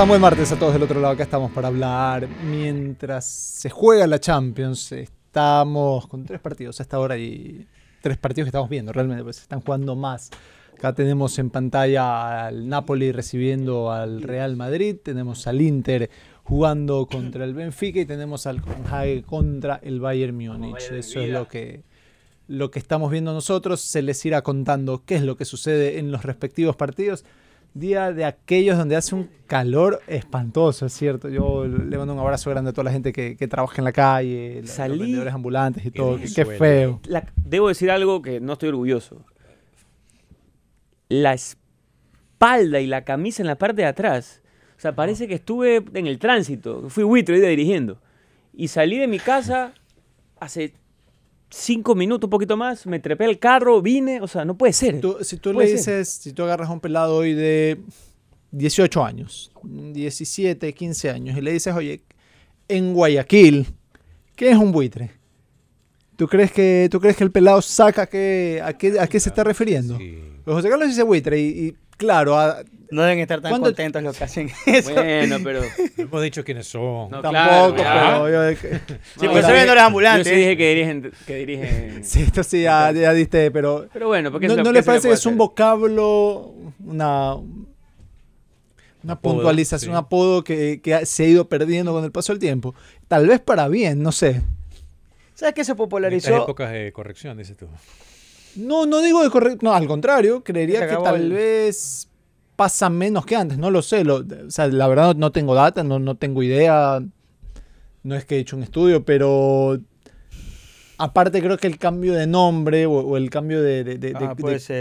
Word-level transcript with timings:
están? 0.00 0.08
Buen 0.08 0.20
martes 0.22 0.50
a 0.50 0.58
todos 0.58 0.72
del 0.72 0.82
otro 0.82 0.98
lado. 0.98 1.12
Acá 1.12 1.24
estamos 1.24 1.52
para 1.52 1.68
hablar 1.68 2.26
mientras 2.42 3.26
se 3.26 3.68
juega 3.68 4.06
la 4.06 4.18
Champions. 4.18 4.92
Estamos 4.92 6.06
con 6.06 6.24
tres 6.24 6.40
partidos 6.40 6.80
a 6.80 6.84
esta 6.84 6.98
hora 6.98 7.18
y 7.18 7.66
tres 8.00 8.16
partidos 8.16 8.46
que 8.46 8.48
estamos 8.48 8.70
viendo 8.70 8.94
realmente, 8.94 9.22
pues 9.22 9.42
están 9.42 9.60
jugando 9.60 9.96
más. 9.96 10.30
Acá 10.74 10.94
tenemos 10.94 11.38
en 11.38 11.50
pantalla 11.50 12.46
al 12.46 12.66
Napoli 12.66 13.12
recibiendo 13.12 13.92
al 13.92 14.22
Real 14.22 14.56
Madrid, 14.56 14.96
tenemos 15.02 15.46
al 15.46 15.60
Inter 15.60 16.08
jugando 16.44 17.06
contra 17.06 17.44
el 17.44 17.52
Benfica 17.52 18.00
y 18.00 18.06
tenemos 18.06 18.46
al 18.46 18.62
Copenhague 18.62 19.22
contra 19.22 19.80
el 19.82 20.00
Bayern 20.00 20.34
Múnich. 20.34 20.90
Eso 20.92 21.20
es 21.20 21.28
lo 21.28 21.46
que 21.46 21.82
lo 22.48 22.70
que 22.70 22.78
estamos 22.78 23.10
viendo 23.10 23.34
nosotros. 23.34 23.82
Se 23.82 24.00
les 24.00 24.24
irá 24.24 24.40
contando 24.40 25.02
qué 25.04 25.16
es 25.16 25.22
lo 25.22 25.36
que 25.36 25.44
sucede 25.44 25.98
en 25.98 26.10
los 26.10 26.24
respectivos 26.24 26.74
partidos. 26.74 27.26
Día 27.72 28.12
de 28.12 28.24
aquellos 28.24 28.76
donde 28.76 28.96
hace 28.96 29.14
un 29.14 29.30
calor 29.46 30.00
espantoso, 30.08 30.86
es 30.86 30.92
cierto. 30.92 31.28
Yo 31.28 31.66
le 31.66 31.96
mando 31.98 32.12
un 32.14 32.18
abrazo 32.18 32.50
grande 32.50 32.70
a 32.70 32.72
toda 32.72 32.84
la 32.84 32.92
gente 32.92 33.12
que, 33.12 33.36
que 33.36 33.46
trabaja 33.46 33.76
en 33.78 33.84
la 33.84 33.92
calle, 33.92 34.60
los 34.62 34.70
Salí 34.70 34.98
vendedores 34.98 35.32
ambulantes 35.32 35.84
y 35.86 35.90
todo. 35.92 36.18
Qué, 36.34 36.44
feo. 36.44 37.00
La- 37.06 37.32
debo 37.36 37.68
decir 37.68 37.90
algo 37.90 38.22
que 38.22 38.40
no 38.40 38.54
estoy 38.54 38.70
orgulloso. 38.70 39.24
La 41.08 41.34
espalda 41.34 42.80
y 42.80 42.86
la 42.86 43.04
camisa 43.04 43.42
en 43.42 43.46
la 43.46 43.56
parte 43.58 43.82
de 43.82 43.88
atrás. 43.88 44.42
O 44.76 44.80
sea, 44.80 44.94
parece 44.94 45.28
que 45.28 45.34
estuve 45.34 45.84
en 45.94 46.06
el 46.06 46.18
tránsito. 46.18 46.88
Fui 46.88 47.04
buitre 47.04 47.38
iba 47.38 47.48
dirigiendo. 47.48 48.00
Y 48.52 48.68
salí 48.68 48.98
de 48.98 49.06
mi 49.06 49.18
casa 49.18 49.74
hace 50.40 50.72
cinco 51.50 51.94
minutos, 51.94 52.26
un 52.26 52.30
poquito 52.30 52.56
más. 52.56 52.86
Me 52.86 52.98
trepé 53.00 53.24
al 53.26 53.38
carro, 53.38 53.82
vine. 53.82 54.20
O 54.20 54.26
sea, 54.28 54.44
no 54.44 54.56
puede 54.56 54.72
ser. 54.72 55.00
Tú- 55.00 55.18
si 55.22 55.36
tú 55.36 55.52
le 55.52 55.66
ser. 55.66 55.76
dices, 55.76 56.08
si 56.08 56.32
tú 56.32 56.42
agarras 56.44 56.68
a 56.70 56.72
un 56.72 56.80
pelado 56.80 57.16
hoy 57.16 57.34
de 57.34 57.78
18 58.52 59.04
años, 59.04 59.52
17, 59.62 60.72
15 60.74 61.10
años, 61.10 61.36
y 61.36 61.40
le 61.40 61.52
dices, 61.52 61.74
oye, 61.74 62.02
en 62.68 62.94
Guayaquil, 62.94 63.66
¿qué 64.36 64.50
es 64.50 64.56
un 64.56 64.72
buitre? 64.72 65.10
¿Tú 66.16 66.28
crees 66.28 66.52
que, 66.52 66.88
tú 66.90 67.00
crees 67.00 67.16
que 67.16 67.24
el 67.24 67.30
pelado 67.30 67.62
saca 67.62 68.06
que, 68.06 68.60
a, 68.62 68.74
qué, 68.76 68.98
a 69.00 69.06
qué 69.06 69.18
se 69.18 69.30
está 69.30 69.42
refiriendo? 69.44 69.96
Pues 70.44 70.54
José 70.54 70.68
Carlos 70.68 70.88
dice 70.88 71.02
buitre 71.02 71.38
y, 71.40 71.44
y 71.68 71.74
claro, 71.96 72.38
a- 72.38 72.62
No 72.90 73.02
deben 73.02 73.20
estar 73.20 73.40
tan 73.40 73.50
¿Cuándo- 73.52 73.68
contentos 73.68 74.02
los 74.02 74.16
que 74.16 74.24
hacen 74.24 74.50
eso. 74.66 74.92
Bueno, 74.94 75.36
pero. 75.44 75.60
No 75.96 76.02
hemos 76.04 76.22
dicho 76.22 76.44
quiénes 76.44 76.66
son. 76.66 77.10
No, 77.10 77.20
tampoco, 77.22 77.74
claro, 77.76 78.24
pero 78.24 78.50
yo 78.52 78.56
Sí, 78.58 78.66
No, 78.66 78.78
pues 78.86 78.90
yo 79.16 79.26
soy 79.26 79.34
dije- 79.42 79.52
vendedores 79.52 79.82
ambulantes. 79.82 80.26
Yo 80.26 80.32
sí 80.32 80.38
dije 80.38 80.56
que 80.56 80.68
dirigen. 80.74 81.12
Que 81.26 81.34
dirigen 81.36 82.04
Sí, 82.04 82.22
esto 82.22 82.42
sí 82.42 82.62
ya, 82.62 82.90
ya 82.92 83.12
diste, 83.12 83.50
pero... 83.50 83.86
Pero 83.92 84.08
bueno, 84.08 84.30
porque 84.32 84.48
¿No, 84.48 84.56
no 84.56 84.64
¿qué 84.64 84.72
les 84.72 84.84
parece 84.84 85.08
que 85.08 85.14
es 85.14 85.26
un 85.26 85.36
vocablo, 85.38 86.52
una, 86.84 87.34
una 89.02 89.12
Apodo, 89.14 89.34
puntualización, 89.34 89.86
sí. 89.86 89.90
un 89.90 89.96
apodo 89.96 90.44
que, 90.44 90.80
que 90.82 91.06
se 91.06 91.24
ha 91.24 91.26
ido 91.26 91.48
perdiendo 91.48 91.92
con 91.92 92.04
el 92.04 92.12
paso 92.12 92.32
del 92.32 92.40
tiempo? 92.40 92.74
Tal 93.08 93.26
vez 93.26 93.40
para 93.40 93.68
bien, 93.68 94.02
no 94.02 94.12
sé. 94.12 94.42
¿Sabes 95.34 95.54
qué 95.54 95.64
se 95.64 95.72
En 95.72 95.76
popularizó? 95.78 96.36
épocas 96.42 96.70
de 96.72 96.92
corrección, 96.92 97.38
dices 97.38 97.56
tú. 97.56 97.66
No, 98.56 98.84
no 98.84 99.00
digo 99.00 99.22
de 99.22 99.30
correcto. 99.30 99.60
No, 99.62 99.72
al 99.72 99.86
contrario, 99.86 100.42
creería 100.44 100.86
que 100.86 100.96
tal 100.96 101.14
el- 101.22 101.32
vez 101.32 102.08
pasa 102.60 102.90
menos 102.90 103.24
que 103.24 103.36
antes. 103.36 103.56
No 103.56 103.70
lo 103.70 103.80
sé. 103.80 104.04
lo- 104.04 104.16
o 104.18 104.50
sea, 104.50 104.66
la 104.68 104.86
verdad 104.86 105.14
no, 105.14 105.20
no 105.20 105.32
tengo 105.32 105.54
data, 105.54 105.82
no, 105.82 105.98
no 105.98 106.14
tengo 106.16 106.42
idea. 106.42 107.00
No 108.02 108.14
es 108.14 108.26
que 108.26 108.36
he 108.36 108.38
hecho 108.40 108.54
un 108.56 108.62
estudio, 108.62 109.02
pero. 109.02 109.78
Aparte, 110.98 111.40
creo 111.40 111.56
que 111.56 111.66
el 111.66 111.78
cambio 111.78 112.12
de 112.12 112.26
nombre 112.26 112.84
o, 112.84 112.92
o 112.92 113.16
el 113.16 113.30
cambio 113.30 113.62
de, 113.62 113.82
de- 113.84 113.96
de- 113.96 114.12
de- 114.12 114.14
Ah, 114.26 114.34
de 114.34 114.34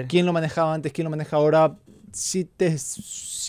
quién 0.09 0.25
lo 0.25 0.33
manejaba 0.33 0.73
antes, 0.73 0.91
quién 0.91 1.05
lo 1.05 1.09
maneja 1.09 1.37
ahora, 1.37 1.77
sí 2.11 2.43
te 2.43 2.77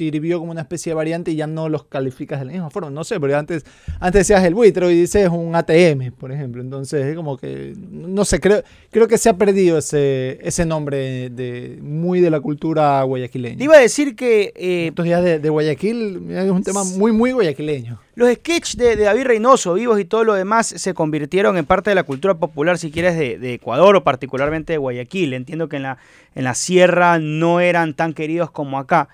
sirvió 0.00 0.38
como 0.38 0.52
una 0.52 0.62
especie 0.62 0.90
de 0.90 0.94
variante 0.94 1.30
y 1.30 1.36
ya 1.36 1.46
no 1.46 1.68
los 1.68 1.84
calificas 1.84 2.38
de 2.38 2.46
la 2.46 2.52
misma 2.52 2.70
forma. 2.70 2.88
No 2.88 3.04
sé, 3.04 3.20
porque 3.20 3.34
antes, 3.34 3.66
antes 4.00 4.20
decías 4.20 4.42
el 4.44 4.54
buitre 4.54 4.90
y 4.90 5.00
dices 5.02 5.28
un 5.28 5.54
ATM, 5.54 6.12
por 6.18 6.32
ejemplo. 6.32 6.62
Entonces 6.62 7.04
es 7.04 7.14
como 7.14 7.36
que, 7.36 7.74
no 7.90 8.24
sé, 8.24 8.40
creo, 8.40 8.62
creo 8.90 9.06
que 9.06 9.18
se 9.18 9.28
ha 9.28 9.36
perdido 9.36 9.76
ese, 9.76 10.38
ese 10.42 10.64
nombre 10.64 11.28
de, 11.28 11.78
muy 11.82 12.20
de 12.20 12.30
la 12.30 12.40
cultura 12.40 13.02
guayaquileña. 13.02 13.58
Te 13.58 13.64
iba 13.64 13.76
a 13.76 13.80
decir 13.80 14.16
que 14.16 14.54
eh, 14.56 14.86
Estos 14.88 15.04
días 15.04 15.22
de, 15.22 15.38
de 15.38 15.50
Guayaquil 15.50 16.30
es 16.30 16.50
un 16.50 16.62
tema 16.62 16.82
muy, 16.84 17.12
muy 17.12 17.32
guayaquileño. 17.32 18.00
los 18.14 18.32
sketches 18.32 18.78
de, 18.78 18.96
de 18.96 19.04
David 19.04 19.24
Reynoso, 19.24 19.74
vivos 19.74 20.00
y 20.00 20.06
todo 20.06 20.24
lo 20.24 20.32
demás, 20.32 20.66
se 20.66 20.94
convirtieron 20.94 21.58
en 21.58 21.66
parte 21.66 21.90
de 21.90 21.94
la 21.94 22.04
cultura 22.04 22.34
popular, 22.34 22.78
si 22.78 22.90
quieres, 22.90 23.18
de, 23.18 23.38
de 23.38 23.54
Ecuador 23.54 23.96
o 23.96 24.02
particularmente 24.02 24.72
de 24.72 24.78
Guayaquil. 24.78 25.34
Entiendo 25.34 25.68
que 25.68 25.76
en 25.76 25.82
la, 25.82 25.98
en 26.34 26.44
la 26.44 26.54
sierra 26.54 27.18
no 27.18 27.60
eran 27.60 27.92
tan 27.92 28.14
queridos 28.14 28.50
como 28.50 28.78
acá. 28.78 29.10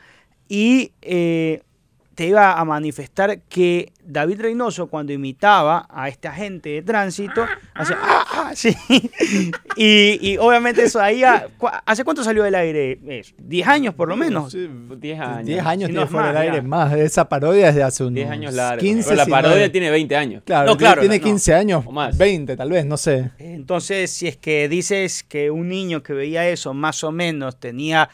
Y 0.48 0.93
eh, 1.02 1.62
te 2.14 2.26
iba 2.28 2.58
a 2.58 2.64
manifestar 2.64 3.40
que 3.43 3.93
David 4.02 4.40
Reynoso, 4.40 4.87
cuando 4.87 5.12
imitaba 5.12 5.87
a 5.90 6.08
este 6.08 6.28
agente 6.28 6.70
de 6.70 6.82
tránsito, 6.82 7.44
hacía, 7.75 7.98
"Ah, 8.00 8.25
ah", 8.32 8.50
sí. 8.54 8.75
y, 9.76 10.19
y 10.31 10.38
obviamente 10.38 10.84
eso 10.84 10.98
ahí, 11.00 11.22
a- 11.25 11.48
¿cu- 11.58 11.66
¿hace 11.84 12.04
cuánto 12.04 12.25
salió 12.25 12.43
del 12.44 12.54
aire? 12.54 12.98
Es, 13.06 13.34
¿10 13.37 13.66
años 13.66 13.94
por 13.94 14.08
lo 14.08 14.16
menos? 14.16 14.52
Sí, 14.52 14.66
10 14.96 15.20
años. 15.20 15.46
10 15.46 15.66
años 15.66 15.88
Si 15.88 15.93
tiene 15.93 15.94
no 16.00 16.04
es 16.04 16.10
fuera 16.10 16.28
del 16.28 16.34
más, 16.37 16.43
aire 16.43 16.62
más. 16.62 16.93
Esa 16.94 17.28
parodia 17.28 17.66
desde 17.66 17.82
hace 17.82 18.04
unos 18.04 18.14
10 18.14 18.31
años 18.31 18.54
largos. 18.54 18.82
15, 18.82 19.08
Pero 19.10 19.16
la 19.16 19.26
parodia 19.26 19.64
es- 19.66 19.72
tiene 19.72 19.90
20 19.90 20.16
años. 20.16 20.43
Claro, 20.46 20.70
No, 20.70 20.76
claro, 20.78 21.00
tiene 21.02 21.19
no. 21.19 21.25
15 21.25 21.52
años, 21.54 21.84
O 21.87 21.93
más. 21.93 22.16
20 22.16 22.56
tal 22.56 22.70
vez, 22.70 22.87
no 22.87 22.96
sé. 22.96 23.32
Entonces, 23.38 24.10
si 24.10 24.26
es 24.28 24.37
que 24.38 24.69
dices 24.70 25.22
que 25.22 25.50
un 25.50 25.69
niño 25.69 26.02
que 26.02 26.14
veía 26.14 26.48
eso 26.48 26.72
más 26.72 27.04
o 27.04 27.12
menos 27.12 27.60
tenía 27.60 28.08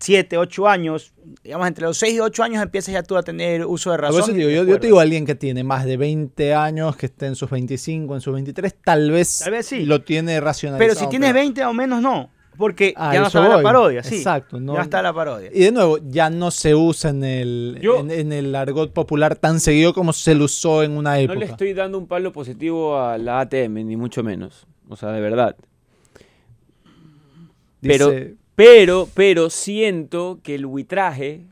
7, 0.00 0.38
8 0.38 0.66
años, 0.68 1.12
digamos 1.44 1.68
entre 1.68 1.84
los 1.84 1.96
6 1.98 2.14
y 2.14 2.20
8 2.20 2.42
años 2.42 2.62
empiezas 2.62 2.92
ya 2.94 3.02
tú 3.02 3.16
a 3.16 3.22
tener 3.22 3.64
uso 3.66 3.90
de 3.90 3.98
Por 3.98 4.04
razón. 4.06 4.20
eso 4.22 4.32
digo, 4.32 4.48
yo, 4.50 4.64
yo 4.64 4.80
te 4.80 4.86
digo 4.86 4.98
alguien 4.98 5.26
que 5.26 5.34
tiene 5.34 5.62
más 5.62 5.84
de 5.84 5.96
20 5.98 6.54
años, 6.54 6.96
que 6.96 7.06
esté 7.06 7.26
en 7.26 7.36
sus 7.36 7.50
25, 7.50 8.14
en 8.14 8.20
sus 8.20 8.32
23, 8.34 8.74
tal 8.82 9.10
vez, 9.10 9.38
Tal 9.40 9.52
vez 9.52 9.66
sí. 9.66 9.84
lo 9.84 10.02
tiene 10.02 10.40
racionalizado. 10.40 10.88
Pero 10.98 10.98
si 10.98 11.08
tienes 11.10 11.32
20 11.34 11.64
o 11.66 11.72
menos, 11.74 12.00
no. 12.02 12.30
Porque 12.56 12.92
Ah, 12.96 13.14
ya 13.14 13.20
no 13.20 13.26
está 13.28 13.40
la 13.48 13.54
voy. 13.54 13.62
parodia, 13.64 14.02
sí. 14.02 14.16
Exacto, 14.16 14.60
no- 14.60 14.74
Ya 14.74 14.82
está 14.82 15.00
la 15.00 15.14
parodia. 15.14 15.50
Y 15.54 15.60
de 15.60 15.72
nuevo, 15.72 15.98
ya 16.08 16.28
no 16.30 16.50
se 16.50 16.74
usa 16.74 17.10
en 17.10 17.24
el, 17.24 17.78
Yo- 17.80 18.00
en, 18.00 18.10
en 18.10 18.32
el 18.32 18.54
argot 18.54 18.92
popular 18.92 19.36
tan 19.36 19.60
seguido 19.60 19.94
como 19.94 20.12
se 20.12 20.34
lo 20.34 20.44
usó 20.44 20.82
en 20.82 20.92
una 20.92 21.12
No 21.14 21.16
época. 21.20 21.38
le 21.38 21.44
estoy 21.46 21.72
dando 21.72 21.96
un 21.96 22.06
palo 22.06 22.32
positivo 22.32 22.98
a 23.00 23.16
la 23.18 23.40
ATM, 23.40 23.84
ni 23.84 23.96
mucho 23.96 24.22
menos. 24.22 24.66
O 24.88 24.96
sea, 24.96 25.10
de 25.12 25.20
verdad. 25.20 25.56
Dice- 27.80 27.98
pero, 27.98 28.10
pero 29.14 29.50
siento 29.50 30.40
que 30.42 30.54
el 30.54 30.66
buitraje 30.66 31.42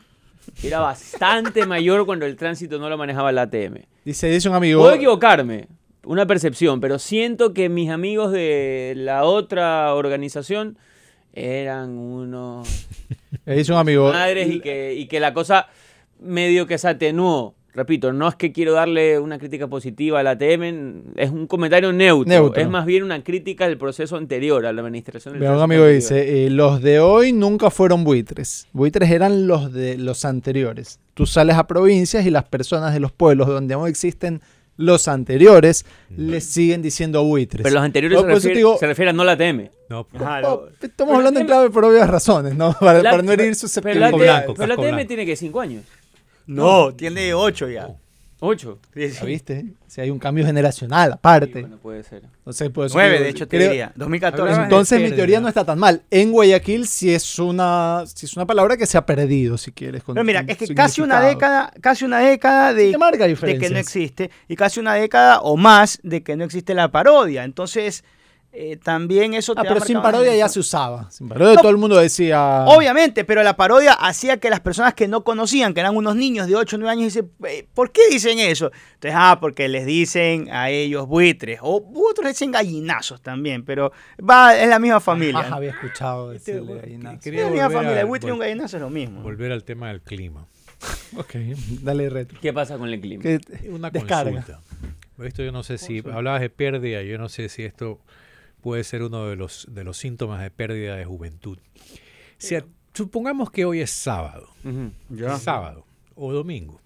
era 0.62 0.80
bastante 0.80 1.66
mayor 1.66 2.04
cuando 2.06 2.26
el 2.26 2.36
tránsito 2.36 2.78
no 2.78 2.88
lo 2.88 2.98
manejaba 2.98 3.32
la 3.32 3.42
ATM. 3.42 3.84
dice, 4.04 4.28
dice 4.28 4.48
un 4.48 4.54
amigo. 4.54 4.82
Puedo 4.82 4.94
equivocarme, 4.94 5.68
una 6.04 6.26
percepción, 6.26 6.80
pero 6.80 6.98
siento 6.98 7.54
que 7.54 7.68
mis 7.68 7.90
amigos 7.90 8.32
de 8.32 8.94
la 8.96 9.24
otra 9.24 9.94
organización 9.94 10.78
eran 11.32 11.96
unos 11.96 12.86
dice 13.46 13.72
un 13.72 13.78
amigo. 13.78 14.10
madres 14.12 14.50
y 14.50 14.60
que, 14.60 14.94
y 14.94 15.06
que 15.06 15.20
la 15.20 15.32
cosa 15.32 15.68
medio 16.18 16.66
que 16.66 16.78
se 16.78 16.88
atenuó. 16.88 17.54
Repito, 17.78 18.12
no 18.12 18.28
es 18.28 18.34
que 18.34 18.50
quiero 18.52 18.72
darle 18.72 19.20
una 19.20 19.38
crítica 19.38 19.68
positiva 19.68 20.18
a 20.18 20.22
la 20.24 20.30
ATM, 20.32 21.14
es 21.16 21.30
un 21.30 21.46
comentario 21.46 21.92
neutro. 21.92 22.28
Neutro. 22.28 22.60
Es 22.60 22.68
más 22.68 22.84
bien 22.84 23.04
una 23.04 23.22
crítica 23.22 23.68
del 23.68 23.78
proceso 23.78 24.16
anterior, 24.16 24.66
a 24.66 24.72
la 24.72 24.82
administración 24.82 25.34
del 25.34 25.40
Mira, 25.42 25.52
un 25.56 25.62
amigo 25.62 25.82
anterior. 25.84 25.94
dice, 26.02 26.46
eh, 26.46 26.50
los 26.50 26.82
de 26.82 26.98
hoy 26.98 27.32
nunca 27.32 27.70
fueron 27.70 28.02
buitres. 28.02 28.66
Buitres 28.72 29.10
eran 29.12 29.46
los 29.46 29.72
de 29.72 29.96
los 29.96 30.24
anteriores. 30.24 30.98
Tú 31.14 31.24
sales 31.24 31.54
a 31.56 31.68
provincias 31.68 32.26
y 32.26 32.30
las 32.30 32.44
personas 32.44 32.92
de 32.94 32.98
los 33.00 33.12
pueblos 33.12 33.46
donde 33.46 33.74
aún 33.74 33.86
existen 33.88 34.40
los 34.76 35.08
anteriores 35.08 35.84
les 36.16 36.44
siguen 36.44 36.82
diciendo 36.82 37.22
buitres. 37.24 37.62
Pero 37.62 37.74
los 37.74 37.82
anteriores 37.84 38.16
No, 38.16 38.22
se, 38.28 38.34
refiere, 38.34 38.56
digo- 38.56 38.78
refieren 38.80 39.16
no 39.16 39.22
a 39.22 39.26
la 39.26 39.32
ATM. 39.32 39.70
No, 39.88 40.04
pues, 40.04 40.22
Oh, 40.44 40.66
estamos 40.80 41.14
hablando 41.16 41.40
en 41.40 41.46
clave 41.46 41.70
por 41.70 41.84
obvias 41.84 42.08
razones, 42.10 42.54
¿no? 42.54 42.72
Para, 42.80 43.02
La- 43.02 43.10
para 43.10 43.22
no 43.22 43.32
herir 43.32 43.38
Pero 43.38 43.48
la, 43.50 43.54
susceptibilidades. 43.54 44.14
Blanco, 44.16 44.54
pero 44.54 44.66
la 44.66 44.74
casco 44.74 44.82
ATM 44.82 44.94
blanco. 44.96 45.08
tiene 45.08 45.26
que 45.26 45.36
5 45.36 45.60
años. 45.60 45.84
No, 46.48 46.92
tiene 46.94 47.32
8 47.34 47.68
ya. 47.68 47.88
8. 48.40 48.78
Sí, 48.94 49.08
sí. 49.10 49.16
¿Ya 49.20 49.24
¿Viste? 49.26 49.64
Si 49.88 50.00
hay 50.00 50.10
un 50.10 50.18
cambio 50.20 50.46
generacional, 50.46 51.12
aparte. 51.14 51.60
bueno, 51.62 51.76
puede 51.78 52.04
ser. 52.04 52.22
Entonces, 52.38 52.70
por 52.70 52.86
eso 52.86 52.94
9, 52.96 53.10
digo, 53.14 53.24
de 53.24 53.30
hecho, 53.30 53.48
te 53.48 53.56
creo- 53.56 53.68
diría. 53.70 53.92
2014. 53.96 54.42
Hablaba- 54.52 54.64
Entonces 54.64 55.00
mi 55.02 55.10
teoría 55.10 55.40
no 55.40 55.48
está 55.48 55.64
tan 55.64 55.76
mal. 55.78 56.02
En 56.08 56.30
Guayaquil 56.30 56.86
sí 56.86 57.12
es 57.12 57.38
una, 57.40 58.04
sí 58.06 58.26
es 58.26 58.36
una 58.36 58.46
palabra 58.46 58.76
que 58.76 58.86
se 58.86 58.96
ha 58.96 59.04
perdido, 59.04 59.58
si 59.58 59.72
quieres. 59.72 60.04
con 60.04 60.14
Pero 60.14 60.24
mira, 60.24 60.44
es 60.46 60.56
que 60.56 60.72
casi 60.72 61.00
una 61.00 61.20
década, 61.20 61.72
casi 61.80 62.04
una 62.04 62.20
década 62.20 62.74
de, 62.74 62.86
Sí 62.86 62.92
que 62.92 62.98
marca 62.98 63.26
de 63.26 63.58
que 63.58 63.70
no 63.70 63.78
existe 63.78 64.30
y 64.46 64.54
casi 64.54 64.78
una 64.78 64.94
década 64.94 65.40
o 65.40 65.56
más 65.56 65.98
de 66.04 66.22
que 66.22 66.36
no 66.36 66.44
existe 66.44 66.74
la 66.74 66.92
parodia. 66.92 67.42
Entonces, 67.42 68.04
eh, 68.60 68.76
también 68.76 69.34
eso 69.34 69.54
te 69.54 69.60
Ah, 69.60 69.64
pero 69.68 69.80
sin 69.80 70.02
parodia 70.02 70.34
ya 70.34 70.48
se 70.48 70.58
usaba. 70.60 71.10
Sin 71.10 71.28
parodia 71.28 71.54
No. 71.54 71.60
todo 71.60 71.70
el 71.70 71.76
mundo 71.76 71.96
decía. 71.96 72.64
Obviamente, 72.66 73.24
pero 73.24 73.42
la 73.42 73.56
parodia 73.56 73.92
hacía 73.92 74.38
que 74.38 74.50
las 74.50 74.60
personas 74.60 74.94
que 74.94 75.06
no 75.06 75.22
conocían, 75.24 75.74
que 75.74 75.80
eran 75.80 75.96
unos 75.96 76.16
niños 76.16 76.46
de 76.48 76.56
8 76.56 76.76
o 76.76 76.78
9 76.80 76.90
años, 76.92 77.04
dicen, 77.14 77.30
"Eh, 77.46 77.66
¿por 77.72 77.92
qué 77.92 78.02
dicen 78.10 78.38
eso? 78.38 78.70
Entonces, 78.94 79.12
ah, 79.16 79.38
porque 79.40 79.68
les 79.68 79.86
dicen 79.86 80.48
a 80.52 80.70
ellos 80.70 81.06
buitres, 81.06 81.60
o 81.62 81.88
otros 82.10 82.26
dicen 82.28 82.50
gallinazos 82.50 83.20
también, 83.22 83.64
pero 83.64 83.92
va, 84.18 84.56
es 84.56 84.68
la 84.68 84.78
misma 84.78 85.00
familia. 85.00 85.34
Jamás 85.42 85.52
había 85.56 85.70
escuchado 85.70 86.30
decirle 86.30 86.74
gallinazo. 86.80 87.18
Es 87.22 87.26
la 87.26 87.32
misma 87.50 87.66
volver 87.68 87.70
familia, 87.82 88.00
el 88.00 88.06
buitre 88.06 88.28
y 88.28 88.32
un 88.32 88.38
gallinazo 88.40 88.76
es 88.76 88.82
lo 88.82 88.90
mismo. 88.90 89.22
volver 89.22 89.52
al 89.52 89.62
tema 89.64 89.88
del 89.88 90.00
clima. 90.00 90.46
Ok, 91.16 91.34
dale 91.82 92.08
retro. 92.10 92.38
¿Qué 92.40 92.52
pasa 92.52 92.76
con 92.76 92.88
el 92.88 93.00
clima? 93.00 93.22
Que- 93.22 93.40
Una 93.70 93.90
Descarga. 93.90 94.30
consulta. 94.32 94.60
Esto 95.24 95.42
yo 95.42 95.50
no 95.50 95.62
sé 95.64 95.78
si 95.78 95.98
hablabas 96.12 96.40
de 96.40 96.50
pérdida, 96.50 97.02
yo 97.02 97.18
no 97.18 97.28
sé 97.28 97.48
si 97.48 97.64
esto 97.64 97.98
puede 98.60 98.84
ser 98.84 99.02
uno 99.02 99.26
de 99.28 99.36
los 99.36 99.66
de 99.70 99.84
los 99.84 99.96
síntomas 99.96 100.42
de 100.42 100.50
pérdida 100.50 100.96
de 100.96 101.04
juventud. 101.04 101.58
Si 102.38 102.54
a- 102.54 102.64
supongamos 102.94 103.50
que 103.50 103.64
hoy 103.64 103.80
es 103.80 103.90
sábado, 103.90 104.48
sábado 105.38 105.86
o 106.14 106.32
domingo 106.32 106.80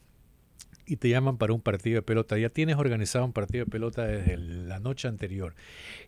y 0.84 0.96
te 0.96 1.08
llaman 1.08 1.36
para 1.38 1.52
un 1.52 1.60
partido 1.60 1.96
de 1.96 2.02
pelota, 2.02 2.36
ya 2.38 2.48
tienes 2.50 2.76
organizado 2.76 3.24
un 3.24 3.32
partido 3.32 3.64
de 3.64 3.70
pelota 3.70 4.04
desde 4.06 4.36
la 4.36 4.78
noche 4.80 5.08
anterior 5.08 5.54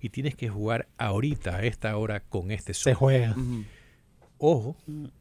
y 0.01 0.11
tienes 0.11 0.35
que 0.35 0.49
jugar 0.49 0.89
ahorita 0.99 1.57
a 1.57 1.65
esta 1.65 1.97
hora 1.97 2.21
con 2.21 2.51
este 2.51 2.75
sol. 2.75 2.85
se 2.93 2.95
juega. 2.95 3.35
Ojo, 4.39 4.77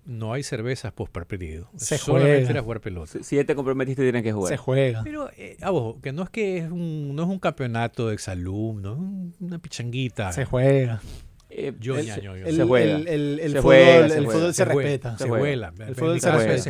no 0.06 0.34
hay 0.34 0.44
cervezas 0.44 0.92
post 0.92 1.12
partido. 1.12 1.70
Se 1.78 1.98
Solamente 1.98 2.38
juega. 2.38 2.50
era 2.52 2.62
jugar 2.62 2.82
pelota. 2.82 3.12
Si- 3.14 3.24
Si 3.24 3.36
ya 3.38 3.44
te 3.46 3.56
comprometiste, 3.56 4.02
tienes 4.02 4.24
que 4.24 4.34
jugar. 4.34 4.52
Se 4.52 4.58
juega. 4.58 5.02
Pero, 5.04 5.30
eh, 5.38 5.56
ah, 5.62 5.72
ojo, 5.72 6.00
que 6.02 6.12
no 6.12 6.24
es 6.24 6.30
que 6.30 6.58
es 6.58 6.70
un, 6.72 7.16
no 7.16 7.24
es 7.24 7.30
un 7.30 7.40
campeonato 7.40 8.08
de 8.10 8.16
exalumnos, 8.16 8.94
es 8.98 9.00
un- 9.00 9.36
una 9.40 9.60
pichanguita. 9.60 10.32
Se 10.34 10.46
juega. 10.46 11.02
Eh, 11.56 11.72
Yo, 11.80 11.96
el- 12.00 12.08
ñaño, 12.08 12.36
yo. 12.36 12.48
El, 12.48 12.56
Se 12.56 12.64
juega. 12.64 12.96
el- 12.96 13.08
el- 13.08 13.40
el 13.40 13.52
Se 13.52 13.62
fútbol, 13.62 13.76
juega, 13.76 14.10
se 14.10 14.16
fútbol 14.16 14.26
juega. 14.34 14.54
se, 14.54 14.64
jue- 14.64 14.68
respeta. 14.74 15.18
Se 15.20 15.30
juega. 15.30 15.74
El 15.88 15.96
fútbol 15.96 16.20
se 16.20 16.32
respeta. 16.32 16.58
se 16.58 16.64